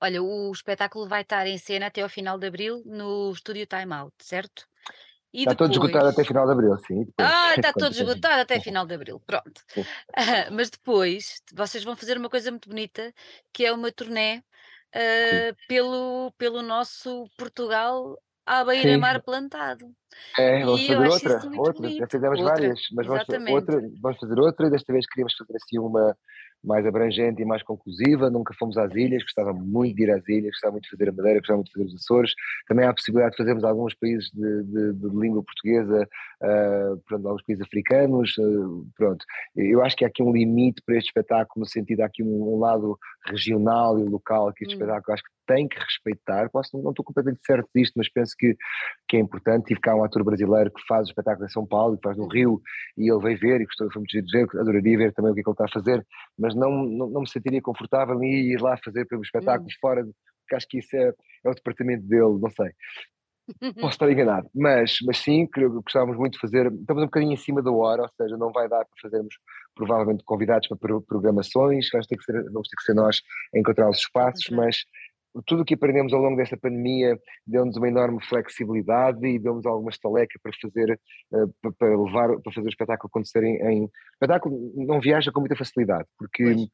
[0.00, 3.92] Olha, o espetáculo vai estar em cena até ao final de abril no estúdio Time
[3.92, 4.66] Out, certo?
[5.32, 5.70] E está depois...
[5.70, 7.04] todo esgotado até final de abril, sim.
[7.04, 9.64] Depois, ah, está todo esgotado até final de abril, pronto.
[9.76, 9.84] Uh,
[10.52, 13.12] mas depois vocês vão fazer uma coisa muito bonita,
[13.52, 19.86] que é uma turnê uh, pelo, pelo nosso Portugal à beira-mar plantado.
[20.38, 24.18] É, vamos e fazer outra, outra, já fizemos outra, várias, mas vamos fazer, outra, vamos
[24.18, 26.16] fazer outra e desta vez queríamos fazer assim uma,
[26.64, 28.30] mais abrangente e mais conclusiva.
[28.30, 31.12] Nunca fomos às ilhas, gostava muito de ir às ilhas, gostava muito de fazer a
[31.12, 32.32] Madeira, gostava muito de fazer os Açores.
[32.66, 36.08] Também há a possibilidade de fazermos alguns países de, de, de língua portuguesa,
[36.42, 38.36] uh, pronto, alguns países africanos.
[38.38, 42.06] Uh, pronto, eu acho que há aqui um limite para este espetáculo, no sentido, há
[42.06, 44.78] aqui um, um lado regional e local que este hum.
[44.78, 46.50] espetáculo acho que tem que respeitar.
[46.50, 48.56] Posso, não estou completamente certo disto, mas penso que,
[49.08, 49.66] que é importante.
[49.66, 52.28] Tive cá um ator brasileiro que faz o espetáculo em São Paulo, que faz no
[52.28, 52.60] Rio,
[52.96, 55.40] e ele veio ver e gostou, foi muito de ver, adoraria ver também o que
[55.40, 56.06] é que ele está a fazer,
[56.38, 59.78] mas não, não, não me sentiria confortável em ir lá fazer pelo espetáculo hum.
[59.80, 60.04] fora,
[60.48, 61.12] que acho que isso é,
[61.44, 62.70] é o departamento dele, não sei.
[63.80, 65.46] Posso estar enganado, mas, mas sim,
[65.84, 66.72] gostávamos muito de fazer.
[66.72, 69.34] Estamos um bocadinho em cima da hora, ou seja, não vai dar para fazermos
[69.74, 73.20] provavelmente convidados para programações, vamos ter que ser, vamos ter que ser nós
[73.54, 74.84] a encontrar os espaços, mas
[75.46, 79.90] tudo o que aprendemos ao longo desta pandemia deu-nos uma enorme flexibilidade e deu-nos alguma
[79.90, 81.00] estaleca para fazer,
[81.32, 83.84] uh, para levar, para fazer o espetáculo acontecer em, em...
[83.84, 86.68] O espetáculo não viaja com muita facilidade, porque,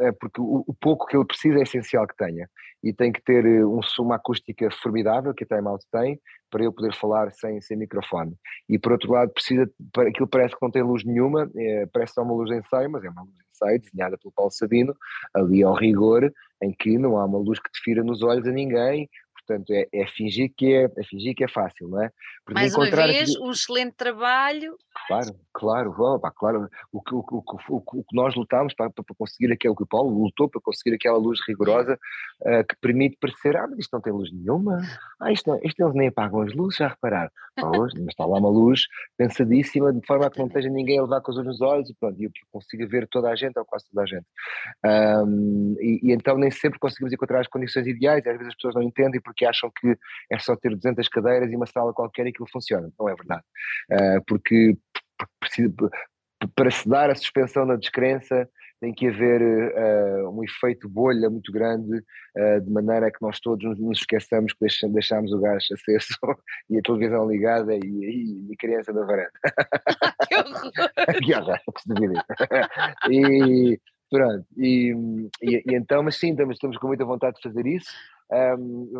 [0.00, 2.48] é, porque o, o, pouco que ele precisa é essencial que tenha.
[2.82, 6.20] E tem que ter eh, um, uma acústica formidável, que a Time Out tem,
[6.50, 8.36] para eu poder falar sem, sem microfone.
[8.68, 9.68] E por outro lado, precisa,
[9.98, 13.02] aquilo parece que não tem luz nenhuma, é, parece só uma luz de ensaio, mas
[13.02, 14.94] é uma luz ensaio desenhada pelo Paulo Sabino,
[15.34, 18.52] ali ao rigor, em que não há uma luz que te fira nos olhos a
[18.52, 19.08] ninguém,
[19.46, 22.10] portanto é, é, fingir que é, é fingir que é fácil, não é?
[22.44, 23.40] Porque Mais uma vez, aqui...
[23.40, 24.76] um excelente trabalho.
[25.06, 26.68] Claro, claro, opa, claro.
[26.92, 29.86] O que, o, o, o, o que nós lutámos para, para, conseguir aquilo que o
[29.86, 31.98] Paulo lutou para conseguir aquela luz rigorosa
[32.40, 34.80] uh, que permite parecer, ah, mas isto não tem luz nenhuma,
[35.20, 37.30] ah, isto, não, isto eles nem apagam as luzes, já repararam?
[37.64, 38.82] mas está lá uma luz
[39.16, 41.90] pensadíssima, de forma a que não esteja ninguém a levar com os olhos nos olhos
[41.90, 44.26] e pronto, e eu consiga ver toda a gente, ou quase toda a gente.
[44.84, 48.54] Um, e, e, então nem sempre conseguimos encontrar as condições ideais, e às vezes as
[48.54, 49.96] pessoas não entendem porque acham que
[50.30, 52.90] é só ter 200 cadeiras e uma sala qualquer e aquilo funciona.
[52.98, 53.42] Não é verdade.
[53.90, 54.76] Uh, porque
[56.54, 58.48] para se dar a suspensão na descrença
[58.80, 61.96] tem que haver uh, um efeito bolha muito grande,
[62.36, 66.18] uh, de maneira que nós todos nos, nos esqueçamos que deixamos, deixamos o gás aceso
[66.68, 69.30] e a televisão ligada e, e, e a criança na varanda.
[70.28, 70.72] que horror!
[71.24, 71.58] que horror,
[73.10, 73.80] e
[74.10, 74.94] pronto, e,
[75.42, 77.90] e, e, então, mas sim, estamos, estamos com muita vontade de fazer isso.
[78.28, 78.90] Um,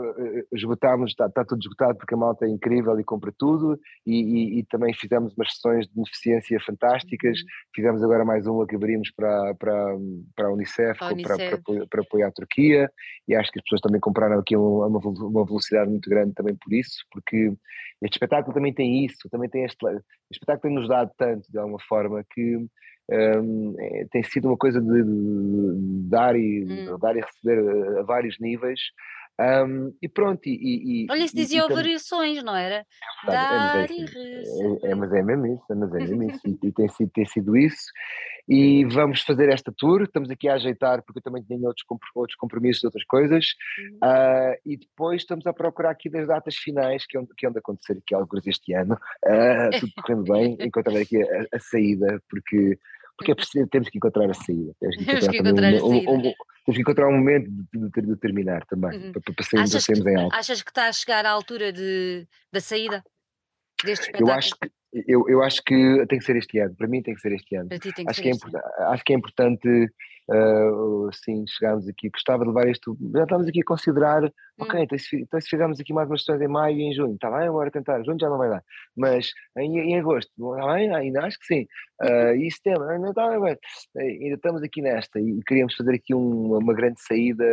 [0.53, 3.77] esgotámos, está, está, tudo esgotado porque a malta é incrível e compra tudo
[4.07, 7.47] e, e, e, também fizemos umas sessões de beneficência fantásticas, uhum.
[7.74, 9.97] fizemos agora mais uma que abrimos para, para,
[10.36, 11.36] para a Unicef, a Unicef.
[11.36, 12.89] Para, para, para, apoiar a Turquia
[13.27, 16.73] e acho que as pessoas também compraram aqui uma, uma velocidade muito grande também por
[16.73, 17.53] isso, porque
[18.03, 21.59] este espetáculo também tem isso, também tem este, este espetáculo tem nos dado tanto de
[21.59, 22.65] alguma forma que
[23.09, 26.98] um, é, tem sido uma coisa de, de dar, e, hum.
[26.98, 28.81] dar e receber a, a vários níveis.
[29.38, 32.86] Um, e pronto, e, e Olha, isso dizia variações, não era?
[33.24, 34.44] É, Dar e receber.
[34.82, 36.40] É, é, mas é mesmo isso, mas é mesmo isso.
[36.46, 37.84] e, e tem, sido, tem sido isso.
[38.48, 41.84] E vamos fazer esta tour, estamos aqui a ajeitar, porque eu também tenho outros,
[42.14, 43.44] outros compromissos, outras coisas.
[43.78, 43.96] Uhum.
[43.96, 47.48] Uh, e depois estamos a procurar aqui das datas finais, que é onde, que é
[47.48, 48.96] onde acontecer aqui alguns este ano.
[49.24, 52.78] Uh, tudo correndo bem, encontrar aqui a, a saída, porque
[53.16, 54.72] porque é preciso, temos que encontrar a saída.
[54.78, 56.10] Temos que encontrar, que encontrar um, a saída.
[56.10, 59.12] Um, um, temos que encontrar um momento de, de, de terminar também, uhum.
[59.12, 60.34] para, para sairmos, achas que, em alto.
[60.34, 63.05] Achas que está a chegar à altura de, da saída
[63.84, 64.30] deste espetáculo?
[64.30, 64.70] Eu acho que,
[65.06, 67.56] eu, eu acho que tem que ser este ano, para mim tem que ser este
[67.56, 67.68] ano.
[67.68, 67.76] Que
[68.06, 68.32] acho, que é
[68.88, 69.88] acho que é importante
[70.28, 72.09] uh, sim, chegarmos aqui.
[72.11, 74.31] Gostava de levar isto, já estamos aqui a considerar, hum.
[74.61, 77.15] ok, então se, então se fizermos aqui mais umas sessões em maio e em junho,
[77.15, 78.62] está bem, agora tentar, junho já não vai dar,
[78.97, 81.66] mas em, em agosto, está bem, ainda acho que sim.
[82.03, 83.57] Uh, e setembro, ainda está bem,
[83.97, 87.44] ainda estamos aqui nesta e queríamos fazer aqui um, uma grande saída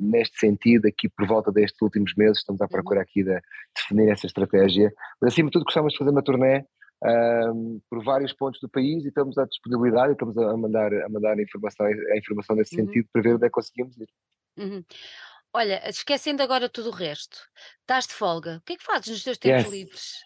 [0.00, 2.70] neste sentido, aqui por volta destes últimos meses, estamos à uhum.
[2.70, 3.38] procura aqui de
[3.76, 6.64] definir essa estratégia, mas acima de tudo gostávamos de fazer uma turnê
[7.02, 11.08] um, por vários pontos do país e estamos à disponibilidade e estamos a mandar, a
[11.08, 12.86] mandar a informação, a informação nesse uhum.
[12.86, 14.08] sentido para ver onde é que conseguimos ir.
[14.58, 14.84] Uhum.
[15.52, 17.38] Olha, esquecendo agora tudo o resto,
[17.80, 19.72] estás de folga, o que é que fazes nos teus tempos yes.
[19.72, 20.22] livres?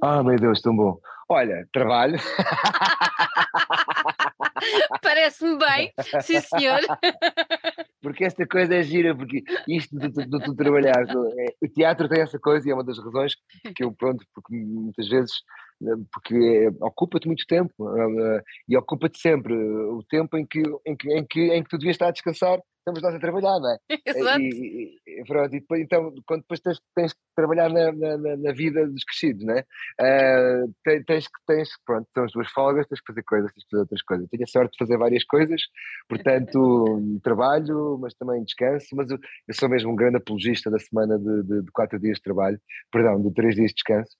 [0.00, 1.00] Ah, oh, meu Deus, tão bom.
[1.28, 2.16] Olha, trabalho.
[5.02, 5.92] Parece-me bem,
[6.22, 6.80] sim senhor.
[8.00, 12.38] Porque esta coisa é gira, porque isto de tu trabalhar, é, o teatro tem essa
[12.38, 13.34] coisa e é uma das razões
[13.74, 15.32] que eu, pronto, porque muitas vezes
[15.80, 20.96] né, porque é, ocupa-te muito tempo uh, e ocupa-te sempre o tempo em que, em,
[20.96, 23.70] que, em, que, em que tu devias estar a descansar estamos nós a trabalhar, não
[23.70, 23.78] é?
[24.06, 24.40] Exato.
[24.40, 28.52] E, e, pronto, e depois, então, quando depois tens, tens que trabalhar na, na, na,
[28.52, 29.64] vida dos crescidos, não é?
[30.00, 33.70] Uh, tens, tens, tens, pronto, são as duas folgas, tens que fazer coisas, tens que
[33.70, 34.28] fazer outras coisas.
[34.28, 35.62] tenho a sorte de fazer várias coisas,
[36.08, 41.18] portanto, trabalho, mas também descanso, mas eu, eu, sou mesmo um grande apologista da semana
[41.18, 42.60] de, de, de, quatro dias de trabalho,
[42.90, 44.16] perdão, de três dias de descanso,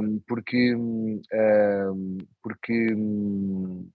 [0.00, 1.20] um, porque, um,
[2.42, 3.88] porque um,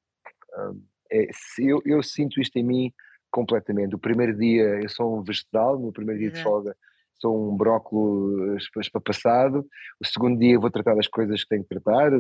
[1.12, 1.28] é,
[1.60, 2.94] eu, eu sinto isto em mim
[3.32, 3.96] completamente.
[3.96, 6.76] O primeiro dia eu sou um vegetal, no primeiro dia de folga
[7.20, 9.66] sou um brócolis espapassado,
[10.00, 12.12] o segundo dia vou tratar das coisas que tenho que tratar,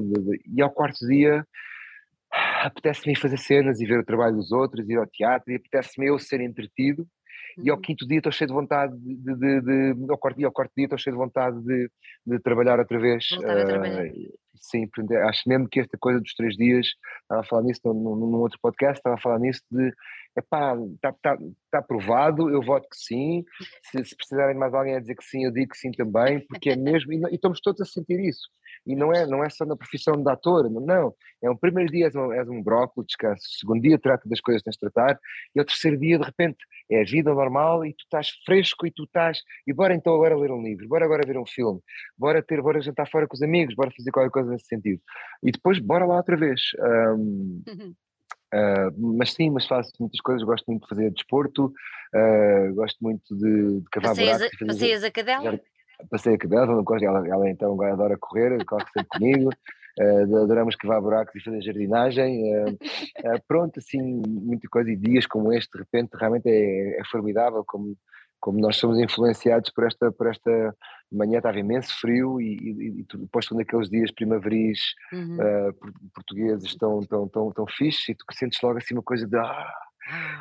[0.46, 1.46] e ao quarto dia
[2.62, 6.20] apetece-me fazer cenas e ver o trabalho dos outros, ir ao teatro, e apetece-me eu
[6.20, 7.08] ser entretido,
[7.58, 7.64] uhum.
[7.66, 7.82] e ao uhum.
[7.82, 10.86] quinto dia estou cheio de vontade de, de, de, ao quarto dia, ao quarto dia
[10.86, 11.90] estou cheio de vontade de,
[12.26, 13.26] de trabalhar outra vez.
[13.32, 14.08] Voltar a trabalhar.
[14.08, 14.90] Uh, sim,
[15.28, 16.88] acho mesmo que esta coisa dos três dias,
[17.22, 19.94] estava a falar nisso num, num outro podcast, estava a falar nisso de
[20.38, 21.38] epá, está tá,
[21.72, 23.44] tá aprovado, eu voto que sim,
[23.84, 26.46] se, se, precisarem de mais alguém a dizer que sim, eu digo que sim também,
[26.48, 28.48] porque é mesmo, e, e estamos todos a sentir isso.
[28.86, 31.14] E não é, não é só na profissão de ator, não.
[31.44, 33.44] É um primeiro dia és um, és um brócolis, descanso.
[33.46, 35.20] O segundo dia trata das coisas que tens de tratar.
[35.54, 36.58] E o terceiro dia, de repente,
[36.90, 39.40] é a vida normal e tu estás fresco e tu estás.
[39.68, 41.82] E bora então agora ler um livro, bora agora ver um filme,
[42.18, 45.02] bora ter, bora jantar fora com os amigos, bora fazer qualquer coisa nesse sentido.
[45.44, 46.62] E depois, bora lá outra vez.
[46.80, 47.96] Um, uhum.
[48.54, 53.36] Uh, mas sim, mas faço muitas coisas, gosto muito de fazer desporto, uh, gosto muito
[53.36, 54.62] de, de cavar passeias, buracos.
[54.62, 55.60] A, passeias a cadela?
[56.10, 59.50] passei a cadela, não gosto, ela, ela então adora correr, corre sempre comigo,
[60.00, 65.26] uh, adoramos cavar buracos e fazer jardinagem, uh, uh, pronto, assim, muita coisa, e dias
[65.26, 67.96] como este, de repente, realmente é, é formidável como,
[68.40, 70.76] como nós somos influenciados por esta, por esta
[71.12, 74.80] manhã, estava imenso frio e, e, e depois quando aqueles dias primaveris
[75.12, 75.38] uhum.
[76.14, 79.74] portugueses tão, tão, tão, tão fixe e tu sentes logo assim uma coisa de ah,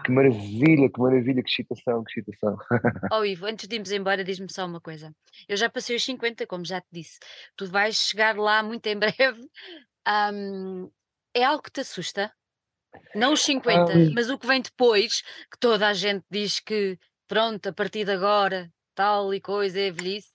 [0.05, 2.57] que maravilha, que maravilha, que excitação, que excitação.
[3.13, 5.13] Oh Ivo, antes de irmos embora, diz-me só uma coisa.
[5.49, 7.19] Eu já passei os 50, como já te disse.
[7.57, 9.17] Tu vais chegar lá muito em breve.
[10.09, 10.89] Um,
[11.35, 12.33] é algo que te assusta?
[13.13, 16.97] Não os 50, um, mas o que vem depois, que toda a gente diz que
[17.29, 20.35] pronto, a partir de agora, tal e coisa, é velhice.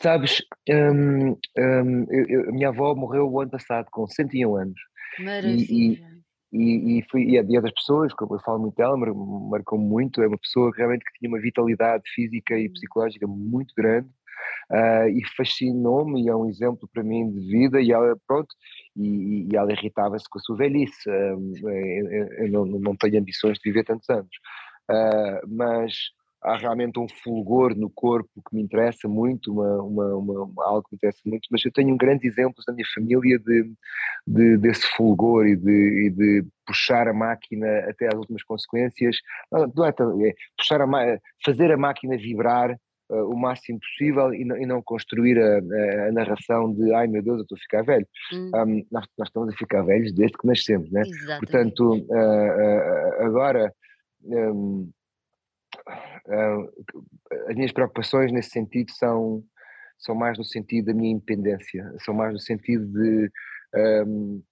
[0.00, 4.80] Sabes, um, eu, eu, a minha avó morreu o ano passado com 101 anos.
[5.18, 5.66] Maravilha.
[5.70, 6.18] E,
[6.52, 10.22] e, e, fui, e, a, a das pessoas, como eu falo muito dela, marcou muito,
[10.22, 14.08] é uma pessoa realmente que tinha uma vitalidade física e psicológica muito grande
[14.70, 18.48] uh, e fascinou-me e é um exemplo para mim de vida e ela, pronto,
[18.96, 23.58] e, e ela irritava-se com a sua velhice, uh, eu, eu não, não, tenho ambições
[23.58, 24.30] de viver tantos anos,
[24.90, 25.94] uh, mas
[26.42, 30.92] há realmente um fulgor no corpo que me interessa muito, uma, uma, uma, algo que
[30.92, 33.72] me interessa muito, mas eu tenho grandes exemplos na minha família de,
[34.26, 39.16] de desse fulgor e de, e de, puxar a máquina até às últimas consequências,
[39.50, 40.86] não, não é, é puxar a,
[41.44, 42.78] fazer a máquina vibrar
[43.10, 47.06] uh, o máximo possível e não, e não construir a, a, a, narração de ai
[47.06, 48.06] meu Deus, eu estou a ficar velho.
[48.32, 48.50] Hum.
[48.54, 51.02] Um, nós, nós, estamos a ficar velhos desde que nascemos, né?
[51.40, 53.72] Portanto, uh, uh, agora...
[54.24, 54.90] Um,
[57.48, 59.42] as minhas preocupações nesse sentido são,
[59.98, 63.30] são mais no sentido da minha independência, são mais no sentido de,
[64.06, 64.42] um,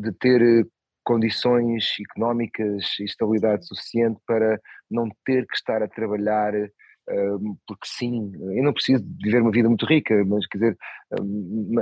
[0.00, 0.66] de ter
[1.04, 4.60] condições económicas e estabilidade suficiente para
[4.90, 6.52] não ter que estar a trabalhar
[7.66, 10.78] porque sim, eu não preciso viver uma vida muito rica, mas quer dizer,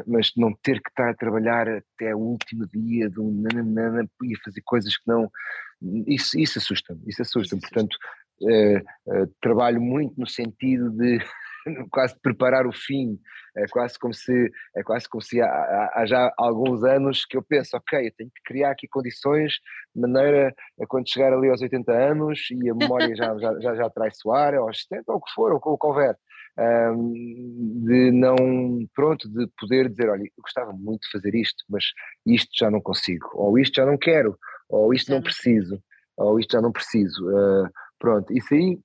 [0.07, 4.62] mas não ter que estar a trabalhar até o último dia um nananana e fazer
[4.65, 5.31] coisas que não,
[6.07, 7.97] isso, isso assusta-me, isso assusta-me, portanto
[8.43, 11.19] uh, uh, trabalho muito no sentido de
[11.91, 13.19] quase preparar o fim,
[13.57, 17.43] é quase como se, é quase como se há, há, já alguns anos que eu
[17.43, 19.55] penso, ok, eu tenho que criar aqui condições
[19.95, 23.75] de maneira a quando chegar ali aos 80 anos e a memória já, já, já,
[23.75, 26.17] já traiçoar, aos 70 ou o que for, ou o que houver,
[26.59, 27.13] um,
[27.85, 28.37] de não,
[28.95, 31.85] pronto, de poder dizer, olha, eu gostava muito de fazer isto, mas
[32.27, 35.80] isto já não consigo, ou isto já não quero, ou isto não preciso,
[36.16, 37.28] ou isto já não preciso.
[37.28, 37.68] Uh,
[37.98, 38.78] pronto, isso aí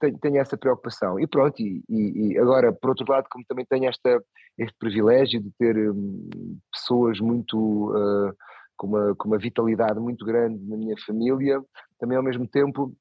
[0.00, 1.18] tenho, tenho, essa preocupação.
[1.18, 4.22] E pronto, e, e, agora, por outro lado, como também tenho esta,
[4.58, 6.28] este privilégio de ter um,
[6.72, 7.90] pessoas muito.
[7.90, 8.34] Uh,
[8.82, 11.62] com, uma, com uma vitalidade muito grande na minha família,
[12.00, 12.92] também ao mesmo tempo.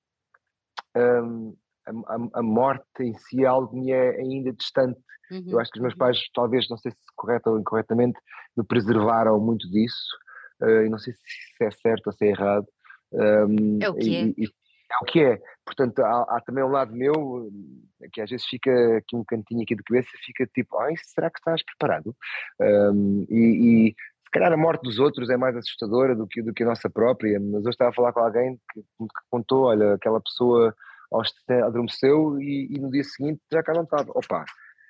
[0.95, 1.55] Um,
[1.87, 4.99] a, a, morte em si é algo que me é ainda distante.
[5.31, 5.99] Uhum, Eu acho que os meus uhum.
[5.99, 8.19] pais, talvez, não sei se correto ou incorretamente,
[8.55, 10.15] me preservaram muito disso.
[10.61, 12.67] Uh, e não sei se é certo ou se é errado.
[13.13, 14.25] Um, é o que é.
[14.37, 15.41] E, é o que é.
[15.65, 17.49] Portanto, há, há, também um lado meu
[18.11, 21.39] que às vezes fica aqui um cantinho aqui de cabeça, fica tipo, ai, será que
[21.39, 22.15] estás preparado?
[22.59, 26.53] Um, e, e, se calhar a morte dos outros é mais assustadora do que, do
[26.53, 29.93] que a nossa própria, mas eu estava a falar com alguém que, que contou, olha,
[29.93, 30.75] aquela pessoa
[31.65, 34.11] adormeceu e, e, no dia seguinte já cá não estava.
[34.15, 34.45] Opa,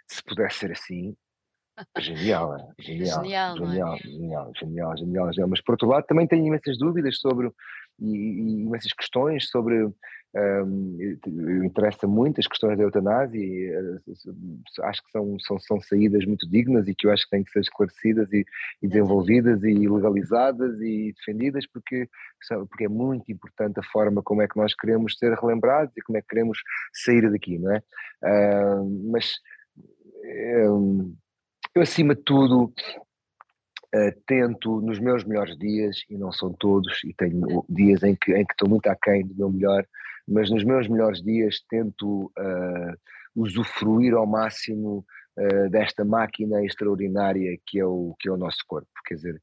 [0.08, 1.16] se pudesse ser assim,
[2.00, 3.98] Genial, genial, genial, genial, é?
[4.00, 7.52] genial, genial, genial, genial, Mas por outro lado também tenho imensas dúvidas sobre
[8.00, 9.90] e, e imensas questões sobre
[10.34, 10.98] um,
[11.66, 16.50] interessa muito as questões da eutanásia e uh, acho que são, são, são saídas muito
[16.50, 18.46] dignas e que eu acho que têm que ser esclarecidas e,
[18.82, 22.08] e desenvolvidas e legalizadas e defendidas porque,
[22.70, 26.18] porque é muito importante a forma como é que nós queremos ser relembrados e como
[26.18, 26.60] é que queremos
[26.94, 27.84] sair daqui, não é?
[28.24, 29.34] Uh, mas
[30.70, 31.16] um,
[31.76, 37.14] eu, acima de tudo, uh, tento, nos meus melhores dias, e não são todos, e
[37.14, 39.86] tenho dias em que, em que estou muito aquém do meu melhor,
[40.28, 42.98] mas nos meus melhores dias tento uh,
[43.36, 45.06] usufruir ao máximo
[45.38, 48.90] uh, desta máquina extraordinária que é, o, que é o nosso corpo.
[49.06, 49.42] Quer dizer,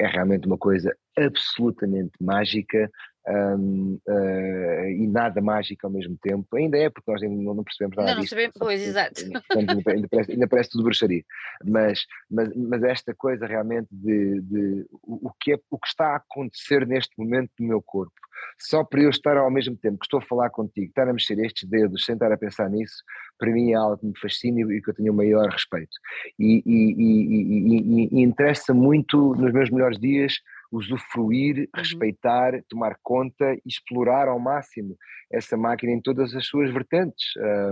[0.00, 2.90] é realmente uma coisa absolutamente mágica
[3.28, 6.56] um, uh, e nada mágico ao mesmo tempo.
[6.56, 8.34] Ainda é, porque nós ainda não percebemos nada não, disto.
[8.34, 9.22] Não, sabemos, pois, exato.
[9.56, 11.22] Ainda, ainda, parece, ainda parece tudo bruxaria.
[11.64, 16.16] Mas, mas, mas esta coisa realmente de, de o, que é, o que está a
[16.16, 18.12] acontecer neste momento no meu corpo,
[18.58, 21.38] só para eu estar ao mesmo tempo que estou a falar contigo, estar a mexer
[21.40, 23.02] estes dedos, sem estar a pensar nisso,
[23.38, 25.96] para mim é algo que me fascina e que eu tenho o maior respeito.
[26.38, 30.34] E, e, e, e interessa muito nos meus melhores dias
[30.70, 31.66] usufruir, uhum.
[31.74, 34.96] respeitar, tomar conta e explorar ao máximo
[35.32, 37.24] essa máquina em todas as suas vertentes,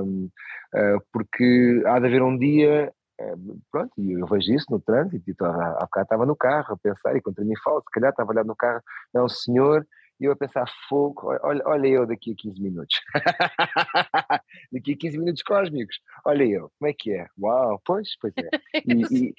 [0.02, 0.28] um,
[0.74, 5.31] uh, porque há de haver um dia uh, pronto, e eu vejo isso no trânsito,
[5.31, 5.47] e há,
[5.78, 8.48] há bocado estava no carro a pensar, e contra mim falo, se calhar estava olhando
[8.48, 8.82] no carro,
[9.14, 9.86] é um senhor,
[10.18, 12.97] e eu a pensar, fogo, olha, olha eu daqui a 15 minutos.
[14.73, 15.97] daqui a 15 minutos cósmicos.
[16.24, 17.27] Olha eu, como é que é?
[17.39, 18.48] Uau, pois, pois é.
[18.86, 19.35] E, e,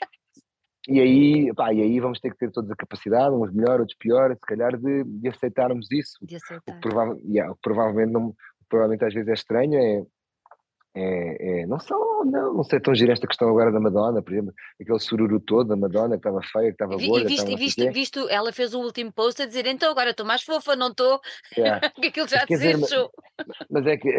[0.88, 3.98] e aí, pá, e aí vamos ter que ter toda a capacidade, uns melhor, outros
[3.98, 6.18] pior, se calhar, de, de aceitarmos isso.
[6.22, 6.74] De aceitar.
[6.74, 8.34] O que, prova yeah, o que provavelmente, não,
[8.70, 10.06] provavelmente às vezes é estranho é,
[10.96, 11.96] é, é, não, só,
[12.26, 15.68] não, não sei tão giro esta questão agora da Madonna, por exemplo, aquele sururu todo
[15.68, 17.26] da Madonna que estava feia, que estava gorda.
[17.26, 20.42] E visto, visto, visto, ela fez o último post a dizer então agora estou mais
[20.42, 21.20] fofa, não estou,
[21.58, 21.82] yeah.
[22.02, 23.12] que aquilo já desejou.
[23.38, 24.10] Mas, mas é que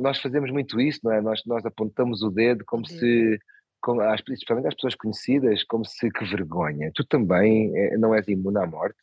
[0.00, 1.22] nós fazemos muito isso, não é?
[1.22, 3.40] Nós, nós apontamos o dedo como se
[3.80, 8.58] como, principalmente às pessoas conhecidas, como se que vergonha, tu também é, não és imune
[8.58, 8.96] à morte.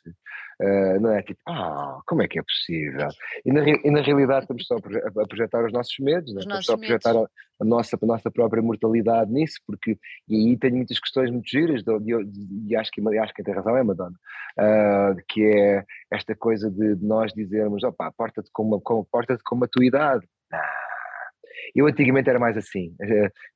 [0.58, 3.10] Uh, não é tipo, ah, como é que é possível?
[3.44, 6.76] E na, e na realidade estamos só a projetar os nossos medos, os estamos só
[6.76, 7.28] a projetar a,
[7.60, 9.98] a, nossa, a nossa própria mortalidade nisso, porque
[10.30, 13.44] e aí tenho muitas questões muito giras, de, de, de, e acho que, acho que
[13.44, 14.16] tem razão é Madonna,
[14.58, 18.80] uh, que é esta coisa de, nós dizermos, opá, porta-te com,
[19.12, 20.26] porta com matuidade.
[20.54, 20.85] Ah,
[21.74, 22.94] eu antigamente era mais assim,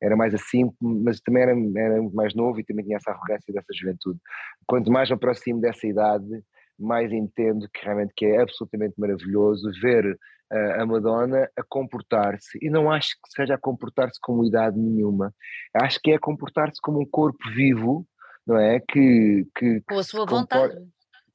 [0.02, 3.74] era mais assim, mas também era, era mais novo e também tinha essa arrogância dessa
[3.74, 4.20] juventude.
[4.66, 6.44] Quanto mais me aproximo dessa idade,
[6.80, 10.18] mais entendo que realmente que é absolutamente maravilhoso ver
[10.52, 15.34] a Madonna a comportar-se, e não acho que seja a comportar-se como idade nenhuma,
[15.76, 18.06] acho que é a comportar-se como um corpo vivo,
[18.48, 18.80] não é?
[18.80, 20.76] Que, que, com a sua vontade.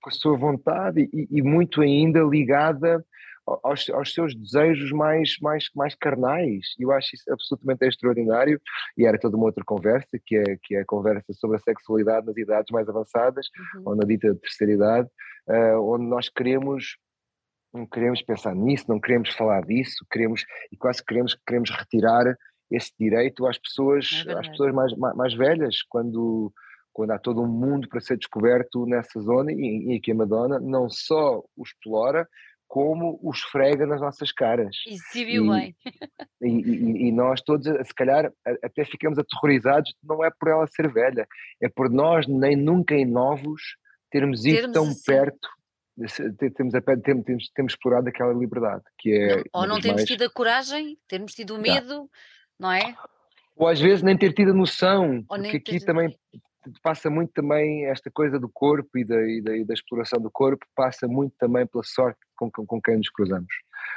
[0.03, 3.05] Com a sua vontade e, e muito ainda ligada
[3.47, 6.75] aos, aos, seus desejos mais, mais, mais carnais.
[6.79, 8.61] Eu acho isso absolutamente extraordinário
[8.97, 12.27] e era toda uma outra conversa, que é, que é a conversa sobre a sexualidade
[12.27, 13.47] nas idades mais avançadas,
[13.77, 13.83] uhum.
[13.87, 15.09] ou na dita terceira idade,
[15.49, 16.97] uh, onde nós queremos
[17.73, 22.37] não queremos pensar nisso, não queremos falar disso, queremos e quase queremos queremos retirar
[22.71, 26.53] esse direito às pessoas, é às pessoas mais, mais, mais velhas, quando
[26.93, 30.61] quando há todo um mundo para ser descoberto nessa zona e, e que a Madonna
[30.61, 32.27] não só o explora,
[32.75, 34.77] como o esfrega nas nossas caras.
[34.89, 35.77] E se viu bem.
[36.43, 38.29] E, e, e, nós todos, se calhar,
[38.65, 41.25] até ficamos aterrorizados, não é por ela ser velha,
[41.63, 43.63] é por nós, nem nunca em novos,
[44.11, 45.05] termos ido tão assim.
[45.07, 45.49] perto,
[46.57, 49.37] temos, temos, temos, temos explorado aquela liberdade, que é...
[49.37, 50.09] Não, ou não temos mais...
[50.09, 52.11] tido a coragem, termos tido o medo,
[52.59, 52.93] não é?
[53.55, 56.13] Ou às vezes nem ter tido a noção, ou porque aqui também
[56.83, 60.31] passa muito também esta coisa do corpo e da, e da, e da exploração do
[60.31, 63.53] corpo, passa muito também pela sorte com, com, quem nos cruzamos.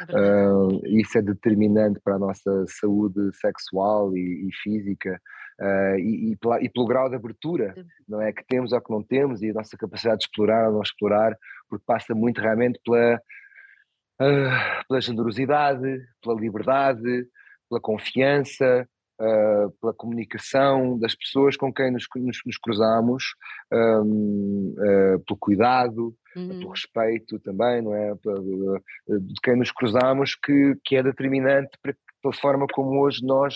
[0.10, 5.20] É uh, isso é determinante para a nossa saúde sexual e, e física
[5.60, 7.74] uh, e, e, pela, e, pelo grau de abertura
[8.08, 10.74] não é que temos ou que não temos e a nossa capacidade de explorar ou
[10.74, 11.36] não explorar,
[11.70, 17.28] porque passa muito realmente pela, uh, pela generosidade, pela liberdade,
[17.70, 18.88] pela confiança,
[19.20, 23.24] uh, pela comunicação das pessoas com quem nos, nos, nos cruzamos,
[23.72, 26.50] um, uh, pelo cuidado, uhum.
[26.50, 28.14] pelo respeito também, não é?
[28.14, 33.56] de quem nos cruzamos, que, que é determinante para, pela forma como hoje nós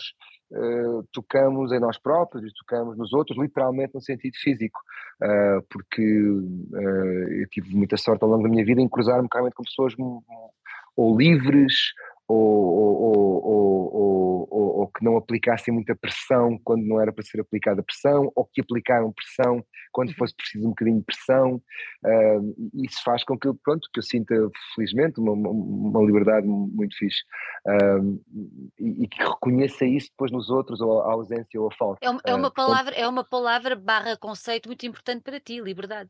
[0.54, 4.82] Uh, tocamos em nós próprios e tocamos nos outros, literalmente no sentido físico,
[5.24, 9.54] uh, porque uh, eu tive muita sorte ao longo da minha vida em cruzar-me realmente
[9.54, 9.94] com pessoas
[10.98, 11.94] ou livres
[12.32, 17.84] ou, ou, ou, ou, que não aplicassem muita pressão quando não era para ser aplicada
[17.84, 20.16] pressão, ou que aplicaram pressão quando uhum.
[20.16, 21.62] fosse preciso um bocadinho de pressão.
[22.06, 24.36] Uh, isso faz com que eu, pronto, que eu sinta,
[24.76, 27.22] felizmente, uma, uma liberdade muito fixe
[27.68, 28.22] uh,
[28.80, 32.00] e, e, que reconheça isso depois nos outros, ou a ausência ou a falta.
[32.02, 36.10] É uma, é uma palavra, é uma palavra barra conceito muito importante para ti, liberdade.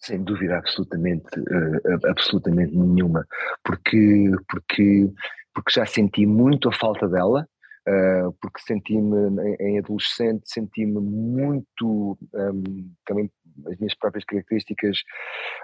[0.00, 3.26] Sem dúvida absolutamente, uh, absolutamente nenhuma,
[3.64, 5.10] porque, porque,
[5.52, 7.46] porque já senti muito a falta dela,
[7.88, 13.28] uh, porque senti-me em adolescente, senti-me muito um, também
[13.66, 15.02] as minhas próprias características,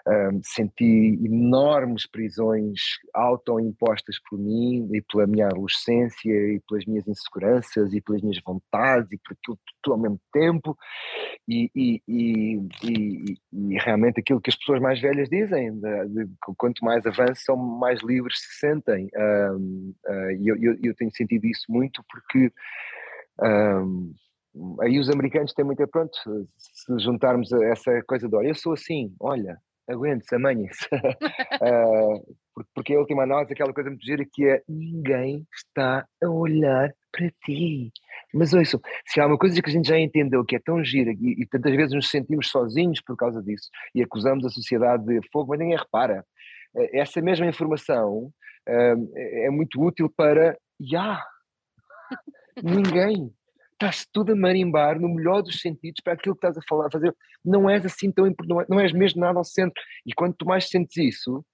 [0.06, 2.80] um, senti enormes prisões
[3.12, 9.10] autoimpostas por mim e pela minha adolescência e pelas minhas inseguranças e pelas minhas vontades
[9.12, 10.76] e por aquilo tudo ao mesmo tempo.
[11.48, 16.84] E, e, e, e, realmente aquilo que as pessoas mais velhas dizem, de, de, quanto
[16.84, 19.08] mais avançam, mais livres se sentem.
[19.14, 22.50] Um, uh, e eu, eu, eu, tenho sentido isso muito porque
[23.40, 24.14] um,
[24.80, 26.16] aí os americanos têm muito, pronto,
[26.56, 29.58] se juntarmos a essa coisa de, olha, eu sou assim, olha,
[29.88, 30.86] aguente-se, amanhe-se.
[31.60, 32.36] uh,
[32.74, 37.30] porque a última análise, aquela coisa muito gira que é ninguém está a olhar para
[37.44, 37.92] ti.
[38.32, 41.12] Mas ouçam, se há uma coisa que a gente já entendeu que é tão gira
[41.12, 45.20] e, e tantas vezes nos sentimos sozinhos por causa disso e acusamos a sociedade de
[45.32, 46.24] fogo, mas ninguém repara.
[46.76, 48.32] Eh, essa mesma informação
[48.68, 51.26] uh, é muito útil para, já, yeah,
[52.62, 53.32] ninguém
[53.74, 57.14] estás tudo a marimbar no melhor dos sentidos para aquilo que estás a falar, fazer.
[57.44, 59.82] Não és assim tão importante, não és mesmo nada ao centro.
[60.06, 61.44] E quanto mais sentes isso,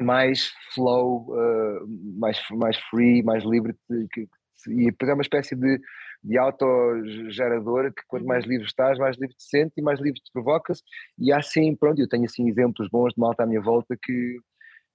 [0.00, 1.86] mais flow, uh,
[2.18, 3.74] mais, mais free, mais livre.
[4.12, 4.28] Que,
[4.68, 5.80] e depois é uma espécie de,
[6.22, 8.50] de autogerador que quanto mais uhum.
[8.50, 10.82] livre estás, mais livre te sentes e mais livre te provocas.
[11.18, 14.38] E há assim, pronto, eu tenho assim exemplos bons de malta à minha volta que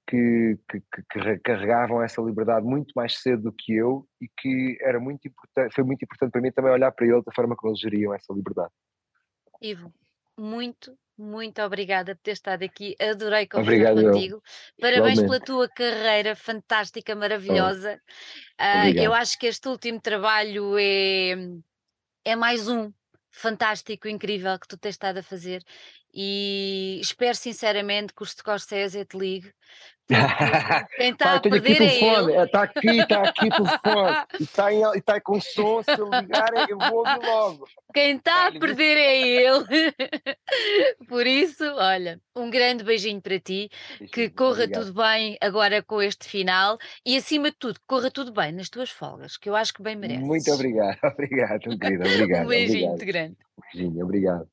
[0.07, 4.99] que, que, que, carregavam essa liberdade muito mais cedo do que eu e que era
[4.99, 7.79] muito importante, foi muito importante para mim também olhar para eles da forma como eles
[7.79, 8.71] geriam essa liberdade.
[9.61, 9.93] Ivo,
[10.37, 14.35] muito, muito obrigada por ter estado aqui, adorei conversar Obrigado, contigo.
[14.35, 14.41] Eu.
[14.81, 15.45] Parabéns Igualmente.
[15.45, 18.01] pela tua carreira fantástica, maravilhosa.
[18.59, 21.35] Uh, eu acho que este último trabalho é,
[22.25, 22.91] é mais um
[23.31, 25.63] fantástico, incrível que tu tens estado a fazer
[26.13, 29.53] e espero sinceramente que o Scorsese te ligue
[30.97, 32.41] quem está a perder é ele.
[32.41, 34.23] Está é, aqui, está aqui o telefone.
[34.39, 37.67] E está, em, está com som, se eu ligar eu vou ouvir logo.
[37.93, 39.65] Quem está a perder é ele.
[41.07, 43.69] Por isso, olha, um grande beijinho para ti,
[44.11, 44.85] que corra Obrigado.
[44.85, 48.89] tudo bem agora com este final e acima de tudo, corra tudo bem nas tuas
[48.89, 50.25] folgas, que eu acho que bem mereces.
[50.25, 52.45] Muito obrigado, obrigado, querida, obrigado.
[52.45, 53.07] um beijinho obrigado.
[53.07, 53.37] grande.
[53.57, 54.52] Um beijinho, obrigado.